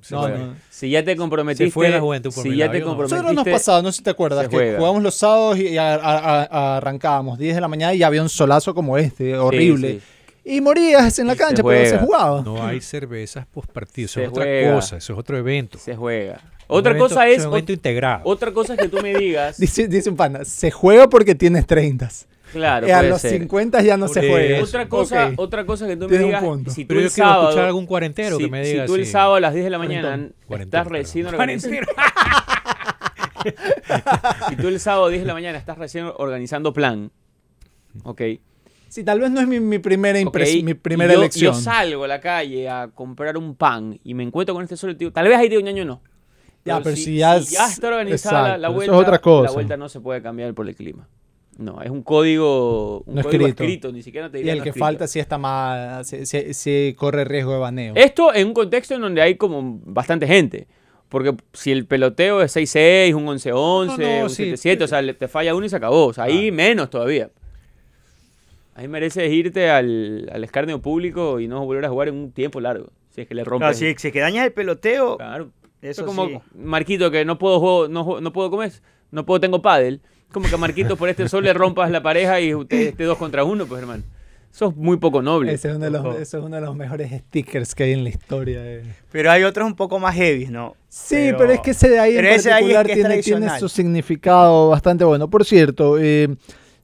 se 0.00 0.14
No, 0.14 0.28
no. 0.28 0.54
Si 0.70 0.88
ya 0.90 1.04
te 1.04 1.14
comprometiste. 1.16 1.66
Se 1.66 1.70
fue 1.70 1.90
la 1.90 2.00
juventud 2.00 2.32
por 2.34 2.42
si 2.42 2.56
ya 2.56 2.70
te 2.70 2.80
comprometiste. 2.80 3.22
Nosotros 3.22 3.44
nos 3.44 3.52
pasaba, 3.54 3.82
no 3.82 3.92
sé 3.92 3.98
si 3.98 4.02
te 4.04 4.08
acuerdas, 4.10 4.48
que 4.48 4.56
juega. 4.56 4.78
jugábamos 4.78 5.02
los 5.02 5.14
sábados 5.14 5.58
y 5.58 5.76
a- 5.76 5.94
a- 5.96 6.42
a- 6.44 6.76
arrancábamos 6.78 7.38
10 7.38 7.54
de 7.54 7.60
la 7.60 7.68
mañana 7.68 7.92
y 7.92 8.02
había 8.02 8.22
un 8.22 8.30
solazo 8.30 8.74
como 8.74 8.96
este, 8.96 9.36
horrible. 9.36 9.92
sí. 9.92 10.00
Y 10.44 10.60
morías 10.60 11.18
en 11.18 11.26
la 11.26 11.32
Y 11.32 11.36
se 11.36 11.42
cancha, 11.42 11.62
pero 11.62 11.86
se 11.88 11.98
jugaba. 11.98 12.42
No 12.42 12.64
hay 12.64 12.80
cervezas 12.80 13.46
post 13.46 13.70
partido. 13.70 14.06
Eso 14.06 14.14
Se 14.20 14.24
es 14.24 14.28
otra 14.28 14.44
juega. 14.44 14.74
cosa. 14.74 14.96
Eso 14.98 15.12
es 15.14 15.18
otro 15.18 15.38
evento. 15.38 15.78
Se 15.78 15.96
juega. 15.96 16.40
Un 16.68 16.78
Otra 16.78 16.92
evento- 16.92 17.08
cosa 17.08 17.28
es. 17.28 17.44
un 17.44 17.52
evento 17.52 17.72
integrado. 17.72 18.20
Otra 18.24 18.52
cosa 18.52 18.74
es 18.74 18.80
que 18.80 18.88
tú 18.88 19.00
me 19.00 19.14
digas. 19.14 19.56
Dice, 19.58 19.88
dice 19.88 20.10
un 20.10 20.16
pana, 20.16 20.44
se 20.44 20.70
juega 20.70 21.08
porque 21.08 21.34
tienes 21.34 21.66
30. 21.66 22.08
claro, 22.52 22.86
Eh, 22.86 22.92
a 22.92 23.02
los 23.02 23.20
ser. 23.20 23.32
50 23.38 23.82
ya 23.82 23.96
no 23.96 24.08
se 24.08 24.20
Por 24.20 24.30
juega. 24.30 24.56
eso. 24.58 24.64
Otra 24.64 24.88
cosa, 24.88 25.26
Ok. 25.28 25.34
otra 25.38 25.66
cosa 25.66 25.86
que 25.86 25.96
tú 25.96 26.08
me 26.08 26.16
un 26.18 26.24
digas. 26.24 26.42
punto. 26.42 26.70
Si 26.70 26.84
tú 26.84 26.88
Pero 26.88 27.00
el 27.00 27.06
yo 27.08 27.14
quiero 27.14 27.28
sábado. 27.30 27.48
escuchar 27.48 27.64
algún 27.66 27.86
cuarentero 27.86 28.36
si, 28.36 28.44
que 28.44 28.50
me 28.50 28.64
si 28.64 28.72
diga 28.72 28.86
tú 28.86 28.94
el 28.96 29.06
sábado 29.06 29.34
a 29.36 29.40
las 29.40 29.54
10 29.54 29.64
de 29.64 29.70
la 29.70 29.78
mañana 29.78 30.28
estás 30.50 30.86
recién 30.86 31.26
organizando. 31.26 31.78
si 34.48 34.56
tú 34.56 34.68
el 34.68 34.80
sábado 34.80 35.06
a 35.06 35.08
10 35.10 35.22
de 35.22 35.26
la 35.26 35.34
mañana 35.34 35.58
estás 35.58 35.78
recién 35.78 36.10
organizando 36.16 36.72
plan. 36.72 37.10
Ok. 38.04 38.22
Sí, 38.94 39.02
tal 39.02 39.18
vez 39.18 39.28
no 39.32 39.40
es 39.40 39.48
mi, 39.48 39.58
mi 39.58 39.80
primera, 39.80 40.20
ok, 40.20 40.26
impres- 40.32 40.62
mi 40.62 40.70
y 40.70 40.74
primera 40.74 41.12
yo, 41.14 41.18
elección. 41.18 41.52
Yo 41.52 41.60
salgo 41.60 42.04
a 42.04 42.06
la 42.06 42.20
calle 42.20 42.68
a 42.68 42.86
comprar 42.94 43.36
un 43.36 43.56
pan 43.56 43.98
y 44.04 44.14
me 44.14 44.22
encuentro 44.22 44.54
con 44.54 44.62
este 44.62 44.76
solo 44.76 44.96
tío. 44.96 45.12
Tal 45.12 45.26
vez 45.26 45.36
ahí 45.36 45.48
digo 45.48 45.60
ñaño 45.60 45.84
no. 45.84 46.00
Ya, 46.64 46.80
pero 46.80 46.94
si 46.94 47.16
ya 47.16 47.38
es- 47.38 47.52
está 47.52 47.88
organizada 47.88 48.42
la- 48.42 48.48
exacto, 48.54 48.60
la, 48.62 48.68
eso 48.68 48.68
es 48.68 48.74
vuelta, 48.76 48.96
otra 48.96 49.18
cosa. 49.20 49.48
la 49.48 49.50
vuelta 49.52 49.76
no 49.76 49.88
se 49.88 50.00
puede 50.00 50.22
cambiar 50.22 50.54
por 50.54 50.68
el 50.68 50.76
clima. 50.76 51.08
No, 51.58 51.82
es 51.82 51.90
un 51.90 52.02
código, 52.04 53.00
un 53.04 53.16
No 53.16 53.22
código 53.24 53.46
escrito. 53.48 53.64
escrito. 53.64 53.92
ni 53.92 54.02
siquiera 54.04 54.30
te 54.30 54.38
Y 54.38 54.42
diría 54.42 54.52
el 54.52 54.58
no 54.58 54.62
que 54.62 54.68
escrito. 54.70 54.84
falta 54.86 55.08
sí 55.08 55.18
está 55.18 55.38
más. 55.38 56.06
Sí, 56.06 56.24
sí- 56.24 56.54
sí 56.54 56.94
corre 56.96 57.24
riesgo 57.24 57.52
de 57.52 57.58
baneo. 57.58 57.94
Esto 57.96 58.32
en 58.32 58.46
un 58.46 58.54
contexto 58.54 58.94
en 58.94 59.00
donde 59.00 59.22
hay 59.22 59.34
como 59.34 59.80
bastante 59.86 60.28
gente. 60.28 60.68
Porque 61.08 61.34
si 61.52 61.72
el 61.72 61.84
peloteo 61.86 62.42
es 62.42 62.52
6-6, 62.54 63.12
un 63.14 63.26
11-11, 63.26 63.98
No, 63.98 64.18
no, 64.18 64.22
un 64.22 64.30
sí. 64.30 64.44
7-7, 64.52 64.84
o 64.84 64.86
sea, 64.88 65.02
le- 65.02 65.14
te 65.14 65.26
falla 65.26 65.52
uno 65.56 65.66
y 65.66 65.68
se 65.68 65.74
acabó. 65.76 66.06
O 66.06 66.12
sea, 66.12 66.24
ahí 66.24 66.52
menos 66.52 66.90
todavía. 66.90 67.30
Ahí 68.74 68.88
mereces 68.88 69.30
irte 69.32 69.70
al, 69.70 70.28
al 70.32 70.42
escarnio 70.44 70.80
público 70.82 71.38
y 71.40 71.46
no 71.48 71.64
volver 71.64 71.84
a 71.84 71.88
jugar 71.88 72.08
en 72.08 72.14
un 72.16 72.32
tiempo 72.32 72.60
largo. 72.60 72.90
Si 73.10 73.20
es 73.20 73.28
que 73.28 73.34
le 73.34 73.44
rompes. 73.44 73.60
Claro, 73.60 73.74
si, 73.74 74.00
si 74.00 74.08
es 74.08 74.12
que 74.12 74.20
dañas 74.20 74.44
el 74.46 74.52
peloteo, 74.52 75.16
Claro. 75.16 75.50
eso 75.80 76.00
es 76.02 76.06
como 76.06 76.26
sí. 76.26 76.38
Marquito 76.56 77.10
que 77.10 77.24
no 77.24 77.38
puedo 77.38 77.60
juego, 77.60 77.88
no, 77.88 78.02
juego- 78.04 78.20
no 78.20 78.32
puedo 78.32 78.50
comer, 78.50 78.72
no 79.12 79.24
puedo 79.24 79.40
tengo 79.40 79.62
pádel. 79.62 80.00
Como 80.32 80.48
que 80.48 80.54
a 80.56 80.58
Marquito 80.58 80.96
por 80.96 81.08
este 81.08 81.28
sol 81.28 81.44
le 81.44 81.52
rompas 81.52 81.88
la 81.92 82.02
pareja 82.02 82.40
y 82.40 82.52
usted 82.54 82.88
esté 82.88 83.04
dos 83.04 83.16
contra 83.18 83.44
uno, 83.44 83.66
pues 83.66 83.80
hermano. 83.80 84.02
Eso 84.52 84.68
es 84.70 84.76
muy 84.76 84.96
poco 84.96 85.22
noble. 85.22 85.52
Ese 85.52 85.68
es, 85.68 85.74
uno 85.76 85.84
de 85.84 85.90
los, 85.90 86.14
ese 86.16 86.36
es 86.38 86.42
uno 86.42 86.56
de 86.56 86.62
los 86.62 86.74
mejores 86.76 87.10
stickers 87.12 87.74
que 87.74 87.84
hay 87.84 87.92
en 87.92 88.02
la 88.04 88.10
historia. 88.10 88.60
Pero 89.12 89.30
hay 89.30 89.42
otros 89.44 89.66
un 89.66 89.74
poco 89.74 89.98
más 90.00 90.14
heavy, 90.16 90.46
¿no? 90.46 90.74
Sí, 90.88 91.32
pero, 91.38 91.50
es 91.52 91.60
que 91.60 91.70
ese 91.72 91.88
de 91.90 91.98
ahí 92.00 92.12
en 92.12 92.16
pero 92.22 92.28
ese 92.34 92.52
ahí 92.52 92.70
es 92.70 92.74
particular 92.76 92.86
que 92.86 92.92
es 92.92 92.98
tiene, 92.98 93.22
tiene 93.48 93.58
su 93.60 93.68
significado 93.68 94.68
bastante 94.70 95.04
bueno. 95.04 95.28
Por 95.28 95.44
cierto, 95.44 95.98
eh, 95.98 96.28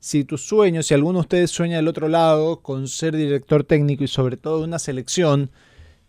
si 0.01 0.25
tu 0.25 0.39
sueño, 0.39 0.83
si 0.83 0.95
alguno 0.95 1.19
de 1.19 1.21
ustedes 1.21 1.51
sueña 1.51 1.77
del 1.77 1.87
otro 1.87 2.09
lado 2.09 2.61
con 2.61 2.89
ser 2.89 3.15
director 3.15 3.65
técnico 3.65 4.03
y 4.03 4.09
sobre 4.09 4.37
todo 4.39 4.59
de 4.59 4.65
una 4.65 4.79
selección, 4.79 5.51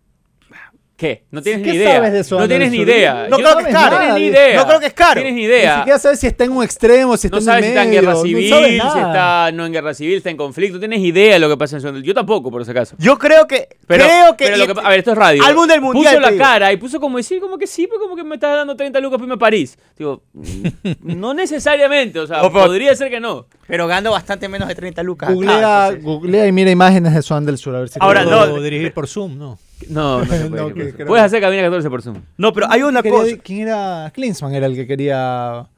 ¿Qué? 0.96 1.24
No 1.30 1.42
tienes 1.42 1.62
¿Qué 1.62 1.72
ni 1.72 1.76
idea. 1.76 1.96
sabes 1.96 2.12
de 2.30 2.36
no 2.38 2.48
tienes 2.48 2.70
ni 2.70 2.78
idea. 2.78 3.26
No 3.28 3.36
Yo- 3.38 3.44
creo 3.44 3.56
que 3.58 3.62
es 3.64 3.74
no 3.74 3.80
caro. 3.80 3.98
tienes 3.98 4.14
ni 4.14 4.22
idea. 4.28 4.56
No 4.56 4.66
creo 4.66 4.80
que 4.80 4.86
es 4.86 4.92
caro. 4.94 5.12
Tienes 5.20 5.34
ni 5.34 5.40
Ni 5.40 5.44
idea. 5.46 5.76
siquiera 5.76 5.98
sabes 5.98 6.20
si 6.20 6.26
está 6.26 6.44
en 6.44 6.52
un 6.52 6.64
extremo, 6.64 7.16
si 7.18 7.26
está 7.26 7.36
No 7.36 7.40
en 7.40 7.44
sabes 7.44 7.60
si 7.60 7.66
el 7.66 7.70
está 7.72 7.82
en 7.82 7.88
medio, 7.90 8.00
guerra 8.00 8.16
civil, 8.22 8.44
si 8.70 8.78
nada. 8.78 9.06
está 9.08 9.52
no 9.52 9.66
en 9.66 9.72
guerra 9.74 9.92
civil, 9.92 10.16
está 10.16 10.30
en 10.30 10.36
conflicto. 10.38 10.74
No 10.76 10.80
tienes 10.80 11.00
idea 11.00 11.34
de 11.34 11.38
lo 11.38 11.50
que 11.50 11.56
pasa 11.58 11.76
en 11.76 11.80
Sudán 11.82 11.94
del 11.96 12.02
Sur. 12.02 12.06
Yo 12.08 12.14
tampoco, 12.14 12.50
por 12.50 12.64
si 12.64 12.70
acaso. 12.70 12.96
Yo 12.98 13.18
creo 13.18 13.46
que. 13.46 13.68
Pero, 13.86 14.04
creo 14.04 14.36
que. 14.38 14.44
pero 14.46 14.56
lo 14.56 14.66
que- 14.74 14.80
a 14.82 14.88
ver, 14.88 14.98
esto 15.00 15.12
es 15.12 15.18
radio. 15.18 15.44
Álbum 15.44 15.66
del 15.68 15.80
mundial. 15.82 16.14
Puso 16.14 16.20
la 16.20 16.30
digo. 16.30 16.42
cara 16.42 16.72
y 16.72 16.76
puso 16.78 16.98
como 16.98 17.18
decir, 17.18 17.40
como 17.40 17.58
que 17.58 17.66
sí, 17.66 17.86
pero 17.86 18.00
como 18.00 18.16
que 18.16 18.24
me 18.24 18.36
estás 18.36 18.56
dando 18.56 18.74
30 18.74 18.98
lucas 19.00 19.18
para 19.18 19.24
irme 19.24 19.34
a 19.34 19.38
París. 19.38 19.76
Digo, 19.98 20.22
no 21.02 21.34
necesariamente, 21.34 22.20
o 22.20 22.26
sea, 22.26 22.42
O, 22.42 22.50
podría 22.50 22.94
ser 22.96 23.10
que 23.10 23.20
no. 23.20 23.46
Pero 23.66 23.86
gano 23.86 24.12
bastante 24.12 24.48
menos 24.48 24.66
de 24.66 24.74
30 24.74 25.02
lucas. 25.02 25.28
acá, 25.28 25.34
Googlea, 25.34 25.84
entonces- 25.88 26.04
googlea 26.04 26.46
y 26.46 26.52
mira 26.52 26.70
imágenes 26.70 27.12
de 27.12 27.20
Sudán 27.20 27.44
del 27.44 27.58
Sur. 27.58 27.76
A 27.76 27.80
ver 27.80 27.88
si 27.90 27.98
te- 27.98 28.04
Ahora, 28.04 28.24
¿Puedo 28.24 28.46
no. 28.56 28.62
dirigir 28.62 28.94
por 28.94 29.06
Zoom? 29.08 29.36
No. 29.38 29.58
No, 29.88 30.24
no 30.24 30.26
se 30.26 30.44
puede. 30.50 30.62
No, 30.62 30.74
que 30.96 31.04
Puedes 31.06 31.24
hacer 31.24 31.40
cabina 31.40 31.62
14 31.62 31.90
por 31.90 32.02
Zoom. 32.02 32.22
No, 32.36 32.52
pero 32.52 32.66
hay 32.70 32.82
una 32.82 33.02
Quería- 33.02 33.18
cosa. 33.18 33.36
¿Quién 33.42 33.60
era? 33.68 34.10
Klinsmann 34.14 34.54
era 34.54 34.66
el 34.66 34.74
que 34.74 34.86
quería 34.86 35.68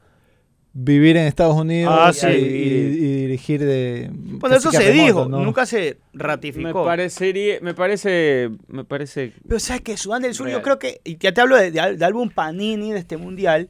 vivir 0.71 1.17
en 1.17 1.25
Estados 1.25 1.55
Unidos 1.55 1.93
Ah, 1.97 2.11
y, 2.11 2.13
sí. 2.13 2.27
y- 2.27 2.31
y 2.33 3.21
dirigir 3.21 3.59
de. 3.65 4.09
Bueno, 4.13 4.55
eso 4.55 4.71
se 4.71 4.79
remoto, 4.79 5.03
dijo, 5.03 5.25
¿no? 5.27 5.43
nunca 5.43 5.65
se 5.65 5.97
Me 6.13 6.23
ratificó. 6.23 6.85
parecería, 6.85 7.55
me 7.61 7.73
parece, 7.73 8.49
me 8.67 8.83
parece. 8.83 9.33
Pero 9.47 9.59
sabes 9.59 9.81
que 9.81 9.97
Sudán 9.97 10.21
del 10.21 10.33
Sur, 10.33 10.47
yo 10.49 10.61
creo 10.61 10.79
que, 10.79 11.01
y 11.03 11.17
ya 11.17 11.33
te 11.33 11.41
hablo 11.41 11.57
de, 11.57 11.71
de 11.71 11.95
de 11.97 12.05
álbum 12.05 12.29
Panini 12.29 12.91
de 12.93 12.99
este 12.99 13.17
mundial, 13.17 13.69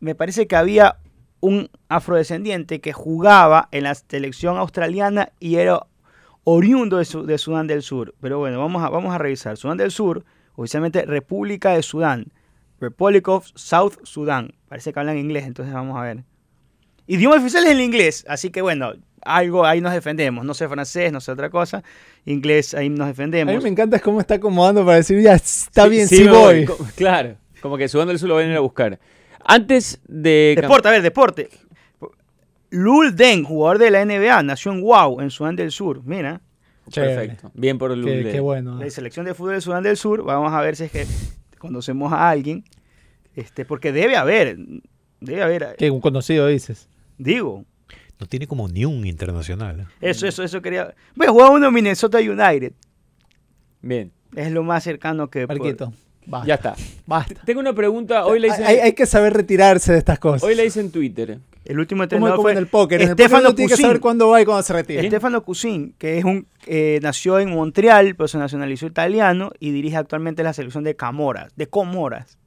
me 0.00 0.14
parece 0.14 0.46
que 0.46 0.56
había 0.56 0.96
un 1.40 1.70
afrodescendiente 1.88 2.80
que 2.80 2.92
jugaba 2.92 3.68
en 3.72 3.84
la 3.84 3.94
selección 3.94 4.58
australiana 4.58 5.30
y 5.40 5.54
era 5.56 5.80
oriundo 6.54 6.98
de, 6.98 7.04
Su- 7.04 7.24
de 7.26 7.38
Sudán 7.38 7.66
del 7.66 7.82
Sur. 7.82 8.14
Pero 8.20 8.38
bueno, 8.38 8.58
vamos 8.58 8.82
a, 8.82 8.88
vamos 8.88 9.14
a 9.14 9.18
revisar. 9.18 9.56
Sudán 9.56 9.76
del 9.78 9.90
Sur, 9.90 10.24
oficialmente 10.54 11.04
República 11.06 11.74
de 11.74 11.82
Sudán. 11.82 12.26
Republic 12.80 13.28
of 13.28 13.46
South 13.54 13.94
Sudan. 14.04 14.52
Parece 14.68 14.92
que 14.92 15.00
hablan 15.00 15.18
inglés, 15.18 15.44
entonces 15.46 15.74
vamos 15.74 15.98
a 15.98 16.02
ver. 16.02 16.24
Idioma 17.06 17.36
oficial 17.36 17.64
es 17.64 17.70
el 17.72 17.80
inglés, 17.80 18.24
así 18.28 18.50
que 18.50 18.62
bueno, 18.62 18.92
algo 19.22 19.66
ahí 19.66 19.80
nos 19.80 19.92
defendemos. 19.92 20.44
No 20.44 20.54
sé 20.54 20.66
francés, 20.68 21.12
no 21.12 21.20
sé 21.20 21.32
otra 21.32 21.50
cosa. 21.50 21.82
Inglés, 22.24 22.72
ahí 22.74 22.88
nos 22.88 23.00
A 23.04 23.06
defendemos. 23.08 23.54
mí 23.54 23.60
me 23.62 23.68
encanta 23.68 23.98
cómo 23.98 24.20
está 24.20 24.34
acomodando 24.36 24.84
para 24.84 24.96
decir, 24.98 25.20
ya 25.20 25.34
está 25.34 25.86
bien, 25.88 26.08
sí, 26.08 26.26
voy. 26.26 26.64
Co- 26.64 26.78
Claro, 26.96 27.36
como 27.60 27.76
que 27.76 27.88
Sudán 27.88 28.08
del 28.08 28.18
Sur 28.18 28.28
lo 28.28 28.36
van 28.36 28.46
a 28.46 28.50
ir 28.50 28.56
a 28.56 28.60
buscar. 28.60 28.98
Antes 29.44 30.00
de. 30.06 30.54
Deporte, 30.60 30.88
a 30.88 30.90
ver, 30.92 31.02
deporte. 31.02 31.48
Lul 32.70 33.14
Deng, 33.16 33.44
jugador 33.44 33.78
de 33.78 33.90
la 33.90 34.04
NBA, 34.04 34.42
nació 34.42 34.72
en 34.72 34.80
Wow, 34.82 35.20
en 35.20 35.30
Sudán 35.30 35.56
del 35.56 35.70
Sur. 35.72 36.02
Mira, 36.04 36.40
Chévere. 36.88 37.14
Perfecto. 37.14 37.50
Bien 37.54 37.78
por 37.78 37.92
el 37.92 38.04
Qué, 38.04 38.28
qué 38.32 38.40
bueno. 38.40 38.76
la 38.78 38.88
selección 38.90 39.24
de 39.26 39.34
fútbol 39.34 39.54
de 39.54 39.60
Sudán 39.60 39.82
del 39.82 39.96
Sur. 39.96 40.22
Vamos 40.24 40.52
a 40.52 40.60
ver 40.60 40.76
si 40.76 40.84
es 40.84 40.90
que 40.92 41.06
conocemos 41.58 42.12
a 42.12 42.28
alguien. 42.30 42.64
Este, 43.36 43.64
porque 43.64 43.92
debe 43.92 44.16
haber, 44.16 44.56
debe 45.20 45.42
haber, 45.42 45.76
Que 45.78 45.90
un 45.90 46.00
conocido 46.00 46.46
dices. 46.48 46.88
digo, 47.16 47.64
No 48.18 48.26
tiene 48.26 48.46
como 48.48 48.66
ni 48.68 48.84
un 48.84 49.06
internacional. 49.06 49.80
¿eh? 49.80 49.86
eso, 50.00 50.26
eso, 50.26 50.42
eso 50.42 50.60
quería. 50.62 50.94
Bueno, 51.14 51.32
jugaba 51.32 51.50
uno 51.52 51.68
en 51.68 51.74
Minnesota 51.74 52.18
United. 52.18 52.72
Bien, 53.82 54.12
Es 54.36 54.50
lo 54.52 54.62
más 54.62 54.82
cercano 54.84 55.28
que. 55.30 55.46
puedo- 55.46 55.58
Marquito. 55.60 55.92
Basta. 56.26 56.46
ya 56.46 56.54
está. 56.54 56.74
Basta. 57.06 57.40
Tengo 57.46 57.60
una 57.60 57.72
pregunta. 57.72 58.26
Hoy 58.26 58.38
le 58.40 58.48
hice, 58.48 58.62
Hay, 58.64 58.76
hay 58.78 58.92
que 58.92 59.06
saber 59.06 59.32
retirarse 59.32 59.92
de 59.92 59.98
estas 59.98 60.18
cosas. 60.18 60.42
hoy 60.44 60.54
le 60.54 60.64
hice 60.66 60.80
en 60.80 60.90
Twitter. 60.92 61.38
El 61.70 61.78
último 61.78 62.02
entrenador 62.02 62.34
como 62.34 62.42
fue 62.42 62.50
en 62.52 62.58
el 62.58 62.66
póker. 62.66 63.00
En 63.00 63.10
el 63.10 63.14
póker 63.14 63.26
Estefano 63.26 63.54
tiene 63.54 63.70
que 63.70 63.76
saber 63.76 64.00
cuándo 64.00 64.28
va 64.28 64.42
y 64.42 64.44
cuándo 64.44 64.64
se 64.64 64.72
retira. 64.72 65.02
Estefano 65.02 65.44
Cousin, 65.44 65.94
que 65.98 66.18
es 66.18 66.24
un 66.24 66.48
eh, 66.66 66.98
nació 67.00 67.38
en 67.38 67.50
Montreal, 67.50 68.16
pero 68.16 68.26
se 68.26 68.38
nacionalizó 68.38 68.86
italiano 68.86 69.52
y 69.60 69.70
dirige 69.70 69.96
actualmente 69.96 70.42
la 70.42 70.52
selección 70.52 70.82
de 70.82 70.96
Camoras, 70.96 71.52
de 71.54 71.68
Comoras. 71.68 72.38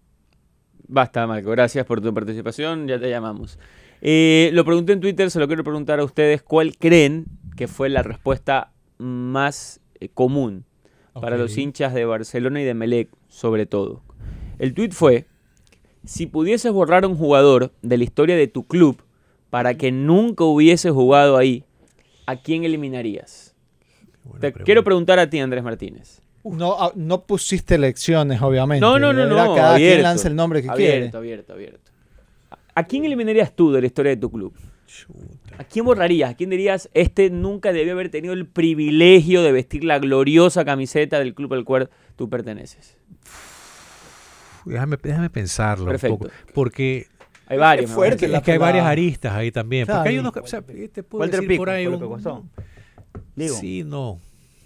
Basta, 0.89 1.25
Marco. 1.25 1.51
Gracias 1.51 1.85
por 1.85 2.01
tu 2.01 2.13
participación. 2.13 2.85
Ya 2.85 2.99
te 2.99 3.09
llamamos. 3.09 3.57
Eh, 4.01 4.49
lo 4.51 4.65
pregunté 4.65 4.91
en 4.91 4.99
Twitter, 4.99 5.31
se 5.31 5.39
lo 5.39 5.47
quiero 5.47 5.63
preguntar 5.63 6.01
a 6.01 6.03
ustedes. 6.03 6.43
¿Cuál 6.43 6.75
creen 6.77 7.23
que 7.55 7.69
fue 7.69 7.87
la 7.87 8.03
respuesta 8.03 8.73
más 8.97 9.79
eh, 10.01 10.09
común 10.13 10.65
para 11.13 11.37
los 11.37 11.57
hinchas 11.57 11.93
de 11.93 12.03
Barcelona 12.03 12.61
y 12.61 12.65
de 12.65 12.73
Melec, 12.73 13.07
sobre 13.29 13.67
todo? 13.67 14.03
El 14.59 14.73
tweet 14.73 14.91
fue: 14.91 15.27
Si 16.03 16.25
pudieses 16.25 16.73
borrar 16.73 17.05
a 17.05 17.07
un 17.07 17.15
jugador 17.15 17.71
de 17.81 17.97
la 17.97 18.03
historia 18.03 18.35
de 18.35 18.47
tu 18.47 18.65
club 18.65 19.01
para 19.53 19.75
que 19.75 19.91
nunca 19.91 20.45
hubiese 20.45 20.89
jugado 20.89 21.37
ahí, 21.37 21.63
¿a 22.25 22.37
quién 22.37 22.63
eliminarías? 22.63 23.53
Buena 24.23 24.39
Te 24.39 24.47
pregunta. 24.47 24.63
quiero 24.63 24.83
preguntar 24.83 25.19
a 25.19 25.29
ti, 25.29 25.37
Andrés 25.37 25.63
Martínez. 25.63 26.23
No, 26.43 26.75
ah, 26.79 26.91
no 26.95 27.21
pusiste 27.21 27.75
elecciones, 27.75 28.41
obviamente. 28.41 28.81
No, 28.81 28.97
no, 28.97 29.13
no, 29.13 29.21
Era 29.21 29.45
no. 29.45 29.53
Cada 29.53 29.75
abierto, 29.75 29.93
quien 29.93 30.01
lanza 30.01 30.27
el 30.27 30.35
nombre 30.35 30.63
que 30.63 30.71
abierto, 30.71 30.91
quiere. 30.97 31.17
Abierto, 31.17 31.53
abierto, 31.53 31.91
¿A 32.73 32.83
quién 32.85 33.05
eliminarías 33.05 33.55
tú 33.55 33.71
de 33.71 33.81
la 33.81 33.85
historia 33.85 34.09
de 34.09 34.17
tu 34.17 34.31
club? 34.31 34.55
Chuta. 34.87 35.55
¿A 35.59 35.63
quién 35.65 35.85
borrarías? 35.85 36.31
¿A 36.31 36.33
quién 36.33 36.49
dirías, 36.49 36.89
este 36.95 37.29
nunca 37.29 37.71
debió 37.71 37.93
haber 37.93 38.09
tenido 38.09 38.33
el 38.33 38.47
privilegio 38.47 39.43
de 39.43 39.51
vestir 39.51 39.83
la 39.83 39.99
gloriosa 39.99 40.65
camiseta 40.65 41.19
del 41.19 41.35
club 41.35 41.53
al 41.53 41.63
cual 41.63 41.91
tú 42.15 42.27
perteneces? 42.27 42.97
Déjame, 44.65 44.97
déjame 45.01 45.29
pensarlo 45.29 45.85
Perfecto. 45.85 46.13
un 46.13 46.19
poco. 46.21 46.31
Porque 46.53 47.07
Hay 47.53 47.59
varios. 47.59 47.89
Me 47.89 47.95
fuerte 47.95 48.15
es 48.15 48.19
que, 48.21 48.27
la 48.27 48.37
es 48.39 48.47
hay 48.47 48.57
varias 48.57 48.85
aristas 48.85 49.33
ahí 49.33 49.51
también. 49.51 49.85
Porque 49.87 50.09
hay 50.09 50.15
Claro. 50.15 50.29
unos 50.31 50.43
o 50.43 50.47
sea, 50.47 50.61
te 50.61 51.03
puedo 51.03 51.21
Walter 51.21 51.39
decir 51.39 51.47
Pico, 51.49 51.61
por 51.61 51.69
ahí 51.69 51.87
un- 51.87 51.99
costó. 51.99 52.43
Digo. 53.35 53.55
Sí, 53.55 53.83
no. 53.85 54.19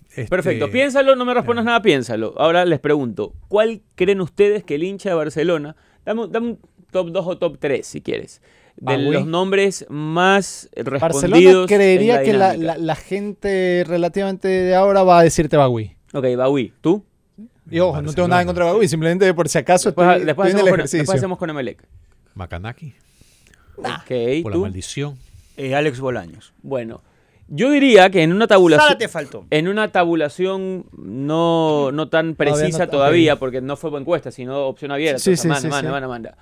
Este, 0.10 0.26
Perfecto, 0.30 0.72
piénsalo, 0.72 1.16
no 1.16 1.26
me 1.26 1.34
respondas 1.34 1.64
nada, 1.64 1.82
piénsalo. 1.82 2.34
Ahora 2.38 2.66
les 2.66 2.80
pregunto, 2.80 3.34
¿cuál 3.50 3.82
creen 3.96 4.20
ustedes 4.22 4.64
que 4.64 4.76
el 4.76 4.84
hincha 4.84 5.10
de 5.10 5.16
Barcelona, 5.16 5.76
dame, 6.06 6.22
un- 6.24 6.32
dame 6.32 6.48
un 6.48 6.60
top 6.92 7.10
2 7.12 7.28
o 7.28 7.38
top 7.38 7.58
3 7.60 7.86
si 7.86 8.02
quieres, 8.02 8.42
de 8.78 8.96
Bagüí. 8.98 9.12
los 9.14 9.28
nombres 9.28 9.86
más 9.90 10.70
Barcelona 10.76 11.08
respondidos 11.08 11.68
creería 11.68 12.20
en 12.20 12.26
que 12.26 12.34
la, 12.34 12.58
la- 12.58 12.78
la 12.78 12.96
gente 12.96 13.84
relativamente 13.88 14.48
de 14.48 14.74
ahora 14.76 15.04
va 15.04 15.20
a 15.20 15.24
decirte 15.24 15.56
Bagui. 15.56 15.96
Ok, 16.14 16.26
Bagüí, 16.36 16.74
¿tú? 16.82 17.04
Y 17.70 17.80
ojo, 17.80 17.92
no 17.92 17.96
tengo 17.98 18.06
Barcelona. 18.08 18.30
nada 18.30 18.42
en 18.42 18.48
contra 18.48 18.66
de 18.66 18.72
Bagui, 18.72 18.88
simplemente 18.88 19.34
por 19.36 19.50
si 19.50 19.58
acaso 19.60 19.90
Después, 19.90 20.08
estoy, 20.08 20.26
después 20.26 20.48
estoy 20.48 20.52
en 20.52 20.56
hacemos 20.56 20.68
el 20.68 20.72
con, 20.72 20.80
ejercicio. 20.80 21.00
después 21.00 21.18
hacemos 21.20 21.38
con 21.38 21.50
Emelec. 21.52 21.84
Macanaki, 22.38 22.94
por 24.44 24.52
la 24.54 24.58
maldición. 24.60 25.18
Eh, 25.58 25.76
Alex 25.76 26.00
Bolaños. 26.00 26.54
Bueno, 26.62 27.02
yo 27.48 27.72
diría 27.72 28.10
que 28.10 28.22
en 28.24 28.32
una 28.32 28.48
tabulación... 28.48 28.88
Sara 28.88 28.98
te 28.98 29.08
faltó. 29.08 29.46
En 29.50 29.68
una 29.68 29.92
tabulación 29.92 30.86
no, 30.98 31.92
no 31.92 32.10
tan 32.10 32.36
Todavía 32.36 32.56
precisa 32.60 32.86
no- 32.86 32.92
todavía, 32.92 33.38
porque 33.38 33.62
no 33.62 33.76
fue 33.76 33.90
por 33.90 34.00
encuesta, 34.00 34.32
sino 34.32 34.68
opción 34.68 34.92
abierta. 34.92 35.20
Sí, 35.20 35.36
sí, 35.36 35.48
manda, 35.48 35.62
sí, 35.62 35.68
manda, 35.68 35.90
sí. 35.90 35.92
manda, 35.92 36.08
manda. 36.08 36.38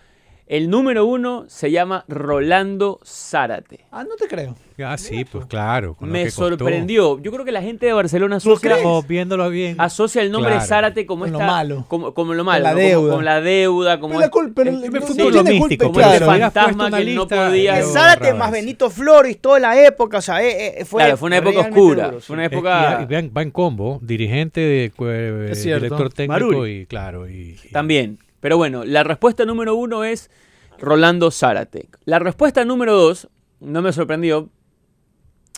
El 0.48 0.70
número 0.70 1.06
uno 1.08 1.46
se 1.48 1.72
llama 1.72 2.06
Rolando 2.08 3.00
Zárate. 3.04 3.80
Ah, 3.92 4.04
no 4.04 4.16
te 4.16 4.28
creo. 4.28 4.56
Ah, 4.84 4.96
sí, 4.96 5.26
pues 5.26 5.48
claro. 5.48 5.96
con 5.96 6.10
lo 6.10 6.14
Me 6.14 6.26
que 6.26 6.30
sorprendió. 6.32 7.20
Yo 7.20 7.32
creo 7.32 7.46
que 7.46 7.52
la 7.52 7.64
gente 7.64 7.88
de 7.88 7.94
Barcelona 7.94 8.36
asocia, 8.36 8.76
Estamos 8.76 9.08
viéndolo 9.08 9.50
bien. 9.50 9.76
asocia 9.80 10.22
el 10.22 10.32
nombre 10.32 10.54
de. 10.54 10.62
Zárate 10.62 11.08
como 11.08 11.24
Con 11.24 11.32
lo 11.34 11.40
malo. 11.40 11.86
Como, 11.88 12.14
como 12.14 12.36
lo 12.36 12.44
malo. 12.44 12.62
la 12.64 12.74
¿no? 12.74 12.78
deuda. 12.78 12.96
Como, 13.00 13.10
como 13.10 13.22
la 13.24 13.42
deuda, 13.42 14.00
como 14.00 14.10
Pero 14.12 14.20
la 14.20 14.26
el- 14.26 14.32
culpa, 14.32 14.54
pero 14.56 14.70
el- 14.70 14.84
el- 14.84 14.92
no 14.92 15.00
tiene 15.00 15.24
culpa, 15.32 15.44
místico, 15.52 15.84
como 15.86 15.94
pues, 15.96 16.08
el 16.22 16.24
fantasma 16.26 16.86
que 16.86 16.92
no 16.92 17.22
lista, 17.22 17.48
podía- 17.48 17.84
Zárate 17.84 18.34
más. 18.36 18.52
Benito 18.52 18.90
Flores 18.92 19.42
toda 19.42 19.60
la 19.60 19.84
época, 19.84 20.18
o 20.20 20.22
sea, 20.22 20.44
eh, 20.44 20.82
eh, 20.82 20.86
fue, 20.86 21.02
Claro, 21.02 21.18
fue 21.18 21.28
una 21.28 21.38
época 21.38 21.60
oscura. 21.62 22.06
duro, 22.08 22.20
sí. 22.20 22.28
Fue 22.28 22.34
una 22.36 22.44
Eh, 22.46 22.50
y- 22.52 22.54
época... 22.54 23.00
y 23.02 23.06
vean, 23.08 23.32
va 23.36 23.42
en 23.42 23.50
combo, 23.52 24.00
dirigente, 24.04 24.60
de, 24.62 24.92
eh, 25.00 25.48
Es 25.52 25.64
cierto. 25.64 25.86
director 25.86 26.14
técnico 26.14 26.34
Maruri. 26.52 26.72
y 26.82 26.86
claro. 26.86 27.28
Y, 27.28 27.58
y- 27.64 27.70
También. 27.72 28.20
Pero 28.46 28.58
bueno, 28.58 28.86
la 28.86 29.04
respuesta 29.04 29.44
número 29.44 29.74
uno 29.74 30.04
es 30.04 30.30
Rolando 30.78 31.32
Zárate. 31.32 31.90
La 32.04 32.20
respuesta 32.20 32.64
número 32.64 32.94
dos, 32.94 33.28
no 33.60 33.82
me 33.82 33.92
sorprendió, 33.92 34.52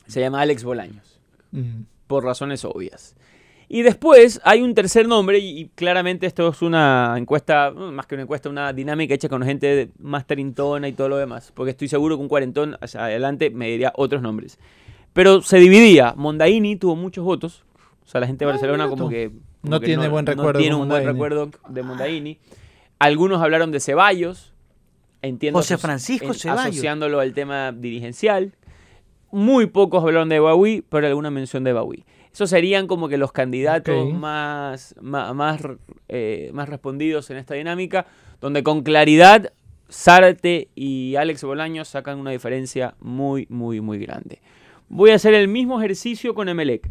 se 0.06 0.22
llama 0.22 0.39
Alex 0.39 0.63
Bolaños, 0.63 1.20
por 2.08 2.24
razones 2.24 2.63
obvias. 2.63 3.17
Y 3.67 3.82
después 3.82 4.39
hay 4.46 4.62
un 4.62 4.74
tercer 4.74 5.06
nombre, 5.06 5.39
y, 5.39 5.67
claramente 5.75 6.27
esto 6.27 6.48
es 6.48 6.62
una 6.62 7.15
encuesta, 7.17 7.72
mm, 7.72 7.91
más 7.91 8.06
que 8.06 8.15
una 8.15 8.22
encuesta, 8.22 8.48
una 8.48 8.72
dinámica 8.72 9.13
hecha 9.13 9.27
con 9.27 9.44
gente 9.44 9.89
más 10.00 10.25
trintona 10.25 10.88
y 10.88 10.94
todo 10.94 11.10
lo 11.10 11.17
demás, 11.17 11.51
porque 11.53 11.72
estoy 11.72 11.89
seguro 11.89 12.15
que 12.15 12.22
un 12.22 12.29
cuarentón 12.29 12.77
hacia 12.79 13.03
adelante 13.03 13.50
me 13.50 13.67
diría 13.67 13.91
otros 13.98 14.22
nombres. 14.22 14.60
Pero 15.12 15.41
se 15.41 15.58
dividía, 15.58 16.13
Mondaini 16.15 16.77
tuvo 16.77 16.96
muchos 16.96 17.25
votos, 17.25 17.65
o 18.06 18.10
sea, 18.10 18.22
la 18.22 18.27
gente 18.27 18.46
de 18.46 18.51
Ah, 18.51 18.53
Barcelona 18.53 18.88
como 18.88 19.10
que... 19.10 19.27
como 19.27 19.72
No 19.74 19.79
que 19.82 19.88
tiene 19.88 20.08
buen 20.08 20.25
recuerdo 20.25 20.53
No 20.53 20.60
tiene 20.60 20.75
un 20.75 20.88
buen 20.88 21.03
recuerdo 21.03 21.50
de 21.67 21.84
Mondaini. 21.84 22.39
Algunos 23.00 23.42
hablaron 23.42 23.72
de 23.72 23.80
Ceballos, 23.80 24.54
entiendo 25.22 25.60
José 25.60 25.77
Francisco 25.77 26.27
en- 26.27 26.34
Ceballos. 26.34 26.66
asociándolo 26.68 27.20
al 27.20 27.34
tema 27.34 27.72
dirigencial. 27.72 28.54
Muy 29.32 29.66
pocos 29.68 30.04
hablaron 30.04 30.30
de 30.30 30.39
Bawi, 30.39 30.84
pero 30.89 31.06
alguna 31.08 31.30
mención 31.32 31.63
de 31.63 31.74
Bawi. 31.74 32.06
Esos 32.34 32.50
serían 32.50 32.88
como 32.88 33.08
que 33.10 33.18
los 33.18 33.32
candidatos 33.32 34.13
más, 34.13 34.96
más, 35.01 35.62
eh, 36.07 36.50
más 36.53 36.70
respondidos 36.70 37.29
en 37.29 37.38
esta 37.38 37.55
dinámica, 37.55 38.05
donde 38.42 38.64
con 38.64 38.83
claridad 38.83 39.51
Zárate 39.92 40.70
y 40.75 41.16
Alex 41.16 41.44
Bolaños 41.44 41.88
sacan 41.88 42.20
una 42.20 42.31
diferencia 42.31 42.96
muy, 43.00 43.48
muy, 43.50 43.81
muy 43.81 43.98
grande. 44.00 44.42
Voy 44.90 45.12
a 45.12 45.16
hacer 45.16 45.33
el 45.33 45.48
mismo 45.48 45.79
ejercicio 45.79 46.33
con 46.33 46.48
Emelec. 46.48 46.90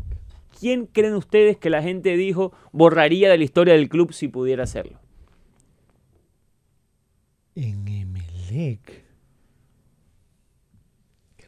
¿Quién 0.58 0.86
creen 0.86 1.14
ustedes 1.14 1.56
que 1.58 1.70
la 1.70 1.82
gente 1.82 2.16
dijo 2.16 2.52
borraría 2.72 3.30
de 3.30 3.38
la 3.38 3.44
historia 3.44 3.74
del 3.74 3.88
club 3.88 4.12
si 4.12 4.28
pudiera 4.28 4.64
hacerlo? 4.64 4.98
En 7.56 7.88
Emelec. 7.88 9.04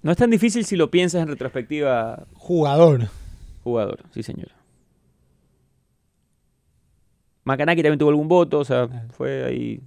No 0.03 0.11
es 0.13 0.17
tan 0.17 0.31
difícil 0.31 0.65
si 0.65 0.75
lo 0.77 0.91
piensas 0.91 1.23
en 1.23 1.29
retrospectiva, 1.29 2.27
Jugador. 2.35 3.09
jugador, 3.63 4.01
sí 4.13 4.23
señor. 4.23 4.49
Macanaki 7.45 7.83
también 7.83 7.99
tuvo 7.99 8.11
algún 8.11 8.29
voto, 8.29 8.59
o 8.61 8.65
sea, 8.65 8.89
fue 9.11 9.45
ahí. 9.45 9.81